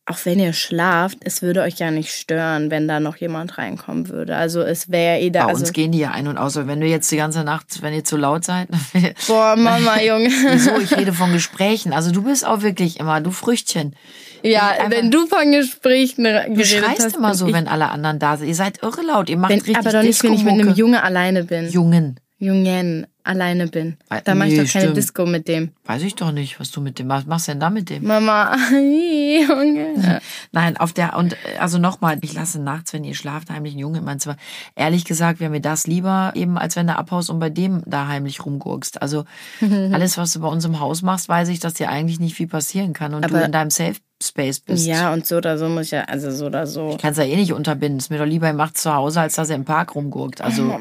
auch 0.06 0.18
wenn 0.24 0.40
ihr 0.40 0.54
schlaft, 0.54 1.20
es 1.22 1.44
würde 1.44 1.62
euch 1.62 1.76
ja 1.78 1.92
nicht 1.92 2.12
stören, 2.12 2.72
wenn 2.72 2.88
da 2.88 3.00
noch 3.00 3.18
jemand 3.18 3.60
reinkommen 3.60 4.10
würde. 4.10 4.36
Also 4.36 4.62
es 4.62 4.90
wäre 4.90 5.20
eh 5.20 5.30
da. 5.30 5.44
bei 5.44 5.50
Also, 5.52 5.62
uns 5.62 5.72
gehen 5.74 5.92
die 5.92 6.00
ja 6.00 6.10
ein 6.10 6.28
und 6.28 6.40
aus. 6.40 6.56
Wenn 6.56 6.82
du 6.82 6.88
jetzt 6.88 7.12
die 7.12 7.18
ganze 7.18 7.44
Nacht, 7.44 7.84
wenn 7.84 7.94
ihr 7.94 8.04
zu 8.04 8.18
laut 8.18 8.44
seid, 8.44 8.70
boah, 9.28 9.56
Mama, 9.56 10.02
Junge. 10.02 10.30
wieso? 10.30 10.80
Ich 10.80 10.98
rede 10.98 11.14
von 11.14 11.32
Gesprächen. 11.32 11.94
Also 11.94 12.12
du 12.12 12.24
bist 12.24 12.44
auch 12.44 12.64
wirklich 12.64 13.00
immer, 13.00 13.22
du 13.22 13.30
Früchtchen. 13.30 13.96
ja, 14.42 14.70
einfach- 14.70 14.90
wenn 14.90 15.12
du 15.12 15.28
von 15.28 15.52
Gesprächen 15.52 16.24
Du 16.24 16.66
schreist 16.66 17.06
hast, 17.06 17.16
immer 17.16 17.36
so, 17.36 17.54
wenn 17.54 17.68
alle 17.68 17.90
anderen 17.90 18.18
da 18.18 18.36
sind. 18.38 18.48
Ihr 18.48 18.56
seid 18.56 18.82
irre 18.82 19.04
laut. 19.04 19.30
Ihr 19.30 19.38
macht 19.38 19.52
wenn, 19.52 19.60
richtig 19.60 19.78
aber 19.78 19.92
doch 19.92 20.02
nicht, 20.02 20.24
wenn 20.24 20.34
ich 20.34 20.44
mit 20.44 20.54
einem. 20.54 20.74
Junge 20.74 21.04
alleine 21.04 21.44
bin. 21.44 21.70
Jungen. 21.70 22.20
Jungen 22.40 23.06
alleine 23.30 23.68
bin. 23.68 23.96
Da 24.26 24.36
mache 24.36 24.50
ich 24.50 24.58
nee, 24.58 24.64
doch 24.64 24.72
keine 24.72 24.84
stimmt. 24.86 24.98
Disco 24.98 25.26
mit 25.26 25.48
dem. 25.48 25.72
Weiß 25.86 26.02
ich 26.04 26.16
doch 26.16 26.32
nicht, 26.32 26.60
was 26.60 26.72
du 26.72 26.82
mit 26.82 27.00
dem 27.00 27.08
machst. 27.08 27.26
Was 27.28 27.30
machst 27.30 27.48
du 27.48 27.52
denn 27.52 27.60
da 27.60 27.70
mit 27.70 27.90
dem? 27.90 28.04
Mama, 28.06 28.56
Junge. 28.72 30.20
Nein, 30.52 30.78
auf 30.78 30.94
der, 30.94 31.16
und 31.18 31.34
äh, 31.34 31.58
also 31.60 31.78
nochmal, 31.78 32.18
ich 32.22 32.34
lasse 32.34 32.60
nachts, 32.62 32.94
wenn 32.94 33.04
ihr 33.04 33.16
schlaft, 33.16 33.50
heimlich 33.50 33.74
einen 33.74 33.80
Jungen 33.82 33.96
in 34.00 34.04
mein 34.06 34.20
Zimmer. 34.20 34.38
Ehrlich 34.76 35.06
gesagt 35.06 35.40
wäre 35.40 35.52
mir 35.52 35.62
das 35.62 35.88
lieber, 35.88 36.32
eben 36.36 36.58
als 36.58 36.76
wenn 36.76 36.88
du 36.88 36.96
abhaust 36.98 37.30
und 37.30 37.40
bei 37.40 37.50
dem 37.50 37.82
da 37.86 38.08
heimlich 38.08 38.46
rumgurkst. 38.46 39.02
Also 39.02 39.26
alles, 39.62 40.18
was 40.18 40.34
du 40.34 40.40
bei 40.42 40.48
uns 40.48 40.66
im 40.66 40.80
Haus 40.80 41.02
machst, 41.02 41.30
weiß 41.30 41.50
ich, 41.50 41.60
dass 41.60 41.74
dir 41.76 41.90
eigentlich 41.90 42.20
nicht 42.20 42.36
viel 42.36 42.48
passieren 42.48 42.94
kann 42.94 43.14
und 43.14 43.24
du 43.24 43.30
Aber- 43.30 43.46
in 43.46 43.52
deinem 43.52 43.70
Safe 43.70 43.96
Space 44.22 44.60
bist. 44.60 44.86
Ja, 44.86 45.14
und 45.14 45.26
so 45.26 45.38
oder 45.38 45.58
so 45.58 45.70
muss 45.70 45.86
ich 45.86 45.92
ja, 45.92 46.02
also 46.02 46.30
so 46.30 46.48
oder 46.48 46.68
so. 46.68 46.98
Kannst 47.02 47.18
ja 47.20 47.24
eh 47.24 47.38
nicht 47.38 47.54
unterbinden. 47.54 48.00
Ist 48.00 48.10
mir 48.10 48.18
doch 48.18 48.26
lieber, 48.26 48.48
ihr 48.48 48.54
macht's 48.54 48.82
zu 48.82 48.94
Hause, 48.94 49.22
als 49.22 49.36
dass 49.36 49.50
er 49.50 49.56
im 49.56 49.64
Park 49.64 49.96
rumgurkt. 49.96 50.42
Also, 50.42 50.78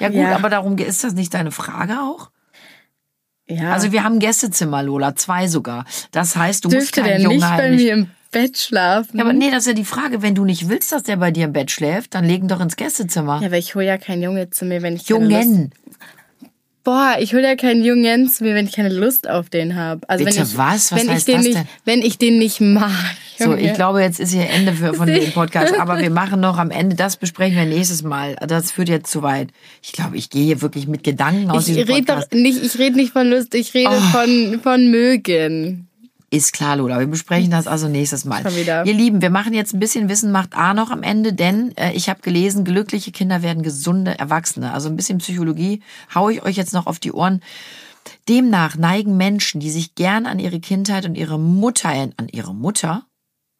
ja 0.00 0.08
gut, 0.08 0.18
Ja. 0.18 0.34
aber 0.34 0.50
darum 0.50 0.76
ist 0.76 1.02
das 1.02 1.14
nicht 1.14 1.32
deine 1.32 1.50
Frage 1.50 1.83
auch? 1.90 2.30
Ja. 3.46 3.72
Also 3.72 3.92
wir 3.92 4.04
haben 4.04 4.18
Gästezimmer, 4.20 4.82
Lola, 4.82 5.16
zwei 5.16 5.48
sogar. 5.48 5.84
Das 6.12 6.34
heißt, 6.34 6.64
du 6.64 6.68
musst 6.68 6.80
dürfte 6.80 7.00
keinen 7.02 7.10
der 7.10 7.20
Jungen 7.20 7.36
nicht 7.36 7.56
bei 7.56 7.70
mir 7.70 7.92
im 7.92 8.10
Bett 8.30 8.58
schlafen? 8.58 9.18
Ja, 9.18 9.24
aber 9.24 9.32
nee, 9.32 9.50
das 9.50 9.60
ist 9.60 9.66
ja 9.66 9.72
die 9.74 9.84
Frage. 9.84 10.22
Wenn 10.22 10.34
du 10.34 10.44
nicht 10.44 10.68
willst, 10.68 10.92
dass 10.92 11.04
der 11.04 11.16
bei 11.16 11.30
dir 11.30 11.44
im 11.44 11.52
Bett 11.52 11.70
schläft, 11.70 12.14
dann 12.14 12.24
legen 12.24 12.48
doch 12.48 12.60
ins 12.60 12.76
Gästezimmer. 12.76 13.40
Ja, 13.40 13.46
aber 13.46 13.58
ich 13.58 13.74
hole 13.74 13.86
ja 13.86 13.98
keinen 13.98 14.22
Junge 14.22 14.50
zu 14.50 14.64
mir, 14.64 14.82
wenn 14.82 14.96
ich. 14.96 15.08
Jungen. 15.08 15.72
Boah, 16.84 17.16
ich 17.18 17.32
hole 17.32 17.42
ja 17.42 17.56
keinen 17.56 17.82
Jungen 17.82 18.28
zu 18.28 18.44
mir, 18.44 18.54
wenn 18.54 18.66
ich 18.66 18.72
keine 18.72 18.90
Lust 18.90 19.28
auf 19.28 19.48
den 19.48 19.74
habe. 19.74 20.06
Also 20.06 20.22
Bitte 20.22 20.36
wenn 20.36 20.44
ich, 20.44 20.58
was? 20.58 20.92
Was 20.92 21.00
wenn 21.00 21.10
heißt 21.10 21.26
ich 21.28 21.34
den 21.34 21.36
das 21.36 21.44
nicht, 21.44 21.58
denn? 21.58 21.68
Wenn 21.86 22.02
ich 22.02 22.18
den 22.18 22.38
nicht 22.38 22.60
mag. 22.60 23.16
So, 23.38 23.54
ich 23.54 23.72
glaube, 23.72 24.02
jetzt 24.02 24.20
ist 24.20 24.32
hier 24.32 24.48
Ende 24.48 24.74
für, 24.74 24.92
von 24.92 25.06
dem 25.06 25.30
Podcast. 25.34 25.74
Aber 25.80 25.98
wir 25.98 26.10
machen 26.10 26.40
noch 26.40 26.58
am 26.58 26.70
Ende, 26.70 26.94
das 26.94 27.16
besprechen 27.16 27.56
wir 27.56 27.64
nächstes 27.64 28.02
Mal. 28.02 28.36
Das 28.46 28.70
führt 28.70 28.90
jetzt 28.90 29.10
zu 29.10 29.22
weit. 29.22 29.48
Ich 29.82 29.92
glaube, 29.92 30.18
ich 30.18 30.28
gehe 30.28 30.44
hier 30.44 30.60
wirklich 30.60 30.86
mit 30.86 31.02
Gedanken 31.02 31.50
aus 31.50 31.66
Ich 31.66 31.74
diesem 31.74 31.94
rede 31.94 32.04
doch 32.04 32.14
Podcast. 32.16 32.34
Oh. 32.34 32.38
nicht, 32.38 32.62
ich 32.62 32.78
rede 32.78 32.96
nicht 32.96 33.12
von 33.12 33.28
Lust, 33.28 33.54
ich 33.54 33.72
rede 33.72 33.96
von, 34.12 34.60
von 34.62 34.90
mögen. 34.90 35.88
Ist 36.34 36.52
klar, 36.52 36.76
Lola. 36.76 36.98
Wir 36.98 37.06
besprechen 37.06 37.50
das 37.50 37.68
also 37.68 37.88
nächstes 37.88 38.24
Mal. 38.24 38.42
Schon 38.42 38.56
wieder. 38.56 38.84
Ihr 38.84 38.94
Lieben, 38.94 39.22
wir 39.22 39.30
machen 39.30 39.54
jetzt 39.54 39.72
ein 39.72 39.78
bisschen 39.78 40.08
Wissen 40.08 40.32
macht 40.32 40.56
A 40.56 40.74
noch 40.74 40.90
am 40.90 41.04
Ende, 41.04 41.32
denn 41.32 41.76
äh, 41.76 41.92
ich 41.92 42.08
habe 42.08 42.22
gelesen, 42.22 42.64
glückliche 42.64 43.12
Kinder 43.12 43.42
werden 43.42 43.62
gesunde 43.62 44.18
Erwachsene. 44.18 44.72
Also 44.72 44.88
ein 44.88 44.96
bisschen 44.96 45.18
Psychologie 45.18 45.80
hau 46.12 46.28
ich 46.30 46.42
euch 46.42 46.56
jetzt 46.56 46.72
noch 46.72 46.88
auf 46.88 46.98
die 46.98 47.12
Ohren. 47.12 47.40
Demnach 48.28 48.76
neigen 48.76 49.16
Menschen, 49.16 49.60
die 49.60 49.70
sich 49.70 49.94
gern 49.94 50.26
an 50.26 50.40
ihre 50.40 50.58
Kindheit 50.58 51.06
und 51.06 51.14
ihre 51.14 51.38
Mutter, 51.38 51.90
an 51.90 52.28
ihre 52.32 52.54
Mutter, 52.54 53.06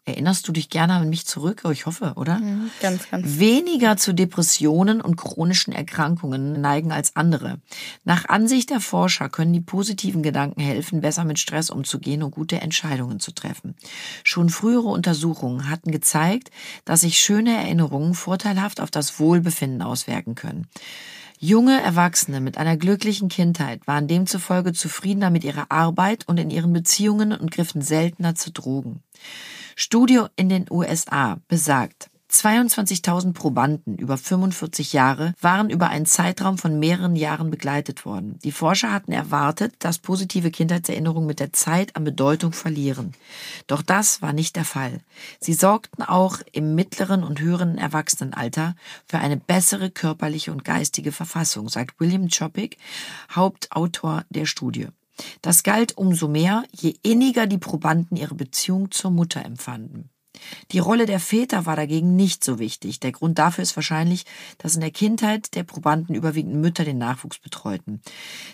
erinnerst 0.05 0.47
du 0.47 0.53
dich 0.53 0.69
gerne 0.69 0.95
an 0.95 1.09
mich 1.09 1.27
zurück? 1.27 1.63
Oh, 1.65 1.71
ich 1.71 1.87
hoffe, 1.87 2.13
oder? 2.17 2.41
Ganz, 2.81 3.09
ganz. 3.11 3.39
weniger 3.39 3.97
zu 3.97 4.13
Depressionen 4.13 5.01
und 5.01 5.17
chronischen 5.17 5.73
Erkrankungen 5.73 6.61
neigen 6.61 6.93
als 6.93 7.17
andere. 7.17 7.59
Nach 8.05 8.29
Ansicht 8.29 8.71
der 8.71 8.81
Forscher 8.81 9.29
können 9.29 9.53
die 9.53 9.61
positiven 9.61 10.23
Gedanken 10.23 10.61
helfen, 10.61 11.01
besser 11.01 11.25
mit 11.25 11.39
Stress 11.39 11.71
umzugehen 11.71 12.23
und 12.23 12.33
gute 12.33 12.61
Entscheidungen 12.61 13.21
zu 13.21 13.33
treffen. 13.33 13.75
Schon 14.23 14.51
frühere 14.51 14.89
Untersuchungen 14.89 15.71
hatten 15.71 15.91
gezeigt, 15.91 16.51
dass 16.85 17.01
sich 17.01 17.19
schöne 17.19 17.57
Erinnerungen 17.57 18.15
vorteilhaft 18.15 18.81
auf 18.81 18.91
das 18.91 19.19
Wohlbefinden 19.19 19.83
auswirken 19.83 20.35
können. 20.35 20.67
Junge 21.39 21.83
Erwachsene 21.83 22.41
mit 22.41 22.59
einer 22.59 22.77
glücklichen 22.77 23.29
Kindheit 23.29 23.87
waren 23.87 24.07
demzufolge 24.07 24.73
zufriedener 24.73 25.31
mit 25.31 25.45
ihrer 25.45 25.71
Arbeit 25.71 26.27
und 26.27 26.39
in 26.39 26.49
ihren 26.49 26.73
Beziehungen 26.73 27.33
und 27.33 27.51
griffen 27.51 27.83
seltener 27.83 28.35
zu 28.35 28.51
Drogen. 28.51 29.03
Studie 29.77 30.25
in 30.37 30.49
den 30.49 30.67
USA 30.71 31.39
besagt, 31.49 32.11
22.000 32.35 33.33
Probanden 33.33 33.97
über 33.97 34.17
45 34.17 34.93
Jahre 34.93 35.35
waren 35.41 35.71
über 35.71 35.89
einen 35.89 36.07
Zeitraum 36.07 36.59
von 36.59 36.81
mehreren 36.81 37.15
Jahren 37.15 37.51
begleitet 37.51 38.05
worden. 38.05 38.39
Die 38.43 38.51
Forscher 38.51 38.93
hatten 38.93 39.13
erwartet, 39.13 39.75
dass 39.79 39.99
positive 39.99 40.51
Kindheitserinnerungen 40.51 41.29
mit 41.29 41.39
der 41.39 41.53
Zeit 41.53 41.95
an 41.95 42.03
Bedeutung 42.03 42.53
verlieren. 42.53 43.13
Doch 43.69 43.83
das 43.83 44.21
war 44.21 44.33
nicht 44.33 44.57
der 44.57 44.65
Fall. 44.65 45.01
Sie 45.39 45.55
sorgten 45.55 46.03
auch 46.03 46.39
im 46.53 46.75
mittleren 46.75 47.23
und 47.23 47.41
höheren 47.41 47.79
Erwachsenenalter 47.79 48.75
für 49.07 49.19
eine 49.19 49.37
bessere 49.37 49.91
körperliche 49.91 50.51
und 50.51 50.65
geistige 50.65 51.13
Verfassung, 51.13 51.69
sagt 51.69 52.01
William 52.01 52.29
Chopik, 52.29 52.79
Hauptautor 53.31 54.25
der 54.31 54.47
Studie. 54.47 54.89
Das 55.43 55.63
galt 55.63 55.97
umso 55.97 56.29
mehr, 56.29 56.65
je 56.73 56.97
inniger 57.03 57.47
die 57.47 57.59
Probanden 57.59 58.17
ihre 58.17 58.35
Beziehung 58.35 58.91
zur 58.91 59.11
Mutter 59.11 59.45
empfanden. 59.45 60.11
Die 60.73 60.79
Rolle 60.79 61.07
der 61.07 61.21
Väter 61.21 61.67
war 61.67 61.77
dagegen 61.77 62.17
nicht 62.17 62.43
so 62.43 62.59
wichtig. 62.59 63.01
Der 63.01 63.13
Grund 63.13 63.39
dafür 63.39 63.63
ist 63.63 63.77
wahrscheinlich, 63.77 64.27
dass 64.59 64.75
in 64.75 64.81
der 64.81 64.91
Kindheit 64.91 65.55
der 65.55 65.63
Probanden 65.63 66.15
überwiegend 66.15 66.57
Mütter 66.57 66.85
den 66.85 66.99
Nachwuchs 66.99 67.39
betreuten. 67.39 68.01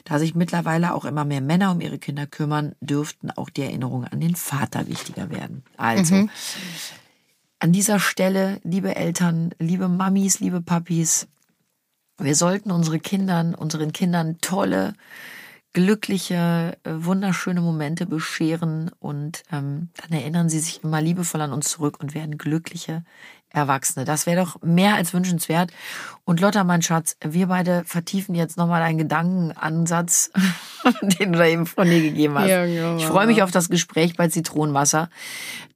Da 0.05 0.19
sich 0.19 0.35
mittlerweile 0.35 0.95
auch 0.95 1.05
immer 1.05 1.25
mehr 1.25 1.41
Männer 1.41 1.73
um 1.73 1.81
ihre 1.81 1.99
Kinder 1.99 2.27
kümmern, 2.27 2.75
dürften 2.81 3.31
auch 3.31 3.49
die 3.49 3.63
Erinnerungen 3.63 4.09
an 4.09 4.21
den 4.21 4.37
Vater 4.37 4.89
wichtiger 4.89 5.31
werden. 5.31 5.65
Also, 5.77 6.29
an 7.59 7.73
dieser 7.73 7.99
Stelle, 7.99 8.61
liebe 8.63 8.97
Eltern, 8.97 9.55
liebe 9.59 9.89
Mamis, 9.89 10.41
liebe 10.41 10.61
Papis, 10.61 11.29
wir 12.19 12.35
sollten 12.35 12.71
unsere 12.71 13.01
Kindern, 13.01 13.55
unseren 13.55 13.93
Kindern 13.93 14.39
tolle, 14.41 14.95
glückliche, 15.73 16.77
äh, 16.85 16.91
wunderschöne 16.97 17.61
Momente 17.61 18.07
bescheren 18.07 18.91
und 18.99 19.45
ähm, 19.53 19.91
dann 19.97 20.19
erinnern 20.19 20.49
sie 20.49 20.59
sich 20.59 20.83
immer 20.83 21.01
liebevoll 21.01 21.41
an 21.43 21.53
uns 21.53 21.69
zurück 21.71 22.01
und 22.01 22.15
werden 22.15 22.39
glückliche 22.39 23.05
Erwachsene. 23.53 24.05
Das 24.05 24.27
wäre 24.27 24.45
doch 24.45 24.63
mehr 24.63 24.95
als 24.95 25.13
wünschenswert. 25.13 25.71
Und 26.25 26.41
Lotta, 26.41 26.63
mein 26.63 26.83
Schatz, 26.83 27.17
wir 27.21 27.49
beide 27.49 27.83
vertiefen 27.85 28.37
jetzt 28.37 28.57
nochmal 28.57 28.83
einen 28.83 28.99
Gedankenansatz, 28.99 30.31
den 31.03 31.33
du 31.33 31.39
da 31.39 31.47
eben 31.47 31.67
von 31.67 31.89
dir 31.89 32.01
gegeben 32.01 32.39
hast. 32.39 32.49
Ja, 32.49 32.65
ja, 32.65 32.97
ich 32.97 33.07
freue 33.07 33.27
mich 33.27 33.43
auf 33.43 33.51
das 33.51 33.69
Gespräch 33.69 34.17
bei 34.17 34.29
Zitronenwasser. 34.29 35.11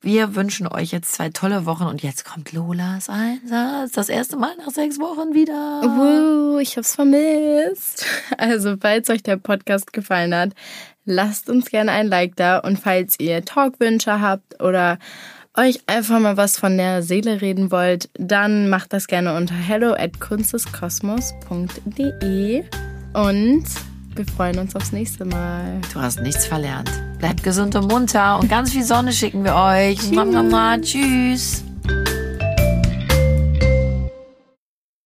Wir 0.01 0.37
wünschen 0.37 0.68
euch 0.68 0.93
jetzt 0.93 1.12
zwei 1.12 1.31
tolle 1.31 1.66
Wochen 1.66 1.85
und 1.85 2.03
jetzt 2.03 2.25
kommt 2.25 2.53
Lolas 2.53 3.09
Einsatz. 3.09 3.93
Das 3.93 4.09
erste 4.09 4.37
Mal 4.37 4.55
nach 4.59 4.70
sechs 4.70 5.01
Wochen 5.01 5.35
wieder. 5.35 5.83
Uh, 5.83 6.59
ich 6.59 6.77
hab's 6.77 6.95
vermisst. 6.95 8.07
Also, 8.39 8.77
falls 8.81 9.11
euch 9.11 9.22
der 9.22 9.39
Podcast 9.39 9.93
gefallen 9.93 10.35
hat, 10.35 10.51
lasst 11.05 11.51
uns 11.51 11.70
gerne 11.70 11.91
ein 11.93 12.07
Like 12.07 12.37
da. 12.37 12.59
Und 12.59 12.79
falls 12.79 13.18
ihr 13.18 13.45
Talkwünsche 13.45 14.20
habt 14.20 14.62
oder 14.62 14.99
euch 15.57 15.81
einfach 15.87 16.21
mal 16.21 16.37
was 16.37 16.59
von 16.59 16.77
der 16.77 17.03
Seele 17.03 17.41
reden 17.41 17.71
wollt, 17.71 18.11
dann 18.15 18.69
macht 18.69 18.93
das 18.93 19.07
gerne 19.07 19.37
unter 19.37 19.55
hello 19.55 19.93
at 19.93 20.21
kunsteskosmos.de 20.21 22.65
und 23.13 23.65
wir 24.17 24.27
freuen 24.27 24.59
uns 24.59 24.77
aufs 24.77 24.93
nächste 24.93 25.25
Mal. 25.25 25.81
Du 25.93 26.01
hast 26.01 26.21
nichts 26.21 26.47
verlernt. 26.47 26.91
Bleibt 27.19 27.43
gesund 27.43 27.75
und 27.75 27.89
munter 27.89 28.39
und 28.39 28.49
ganz 28.49 28.73
viel 28.73 28.85
Sonne 28.85 29.13
schicken 29.13 29.45
wir 29.45 29.55
euch. 29.55 29.99
Tschüss. 29.99 30.13
Mama, 30.13 30.79
Tschüss. 30.79 31.65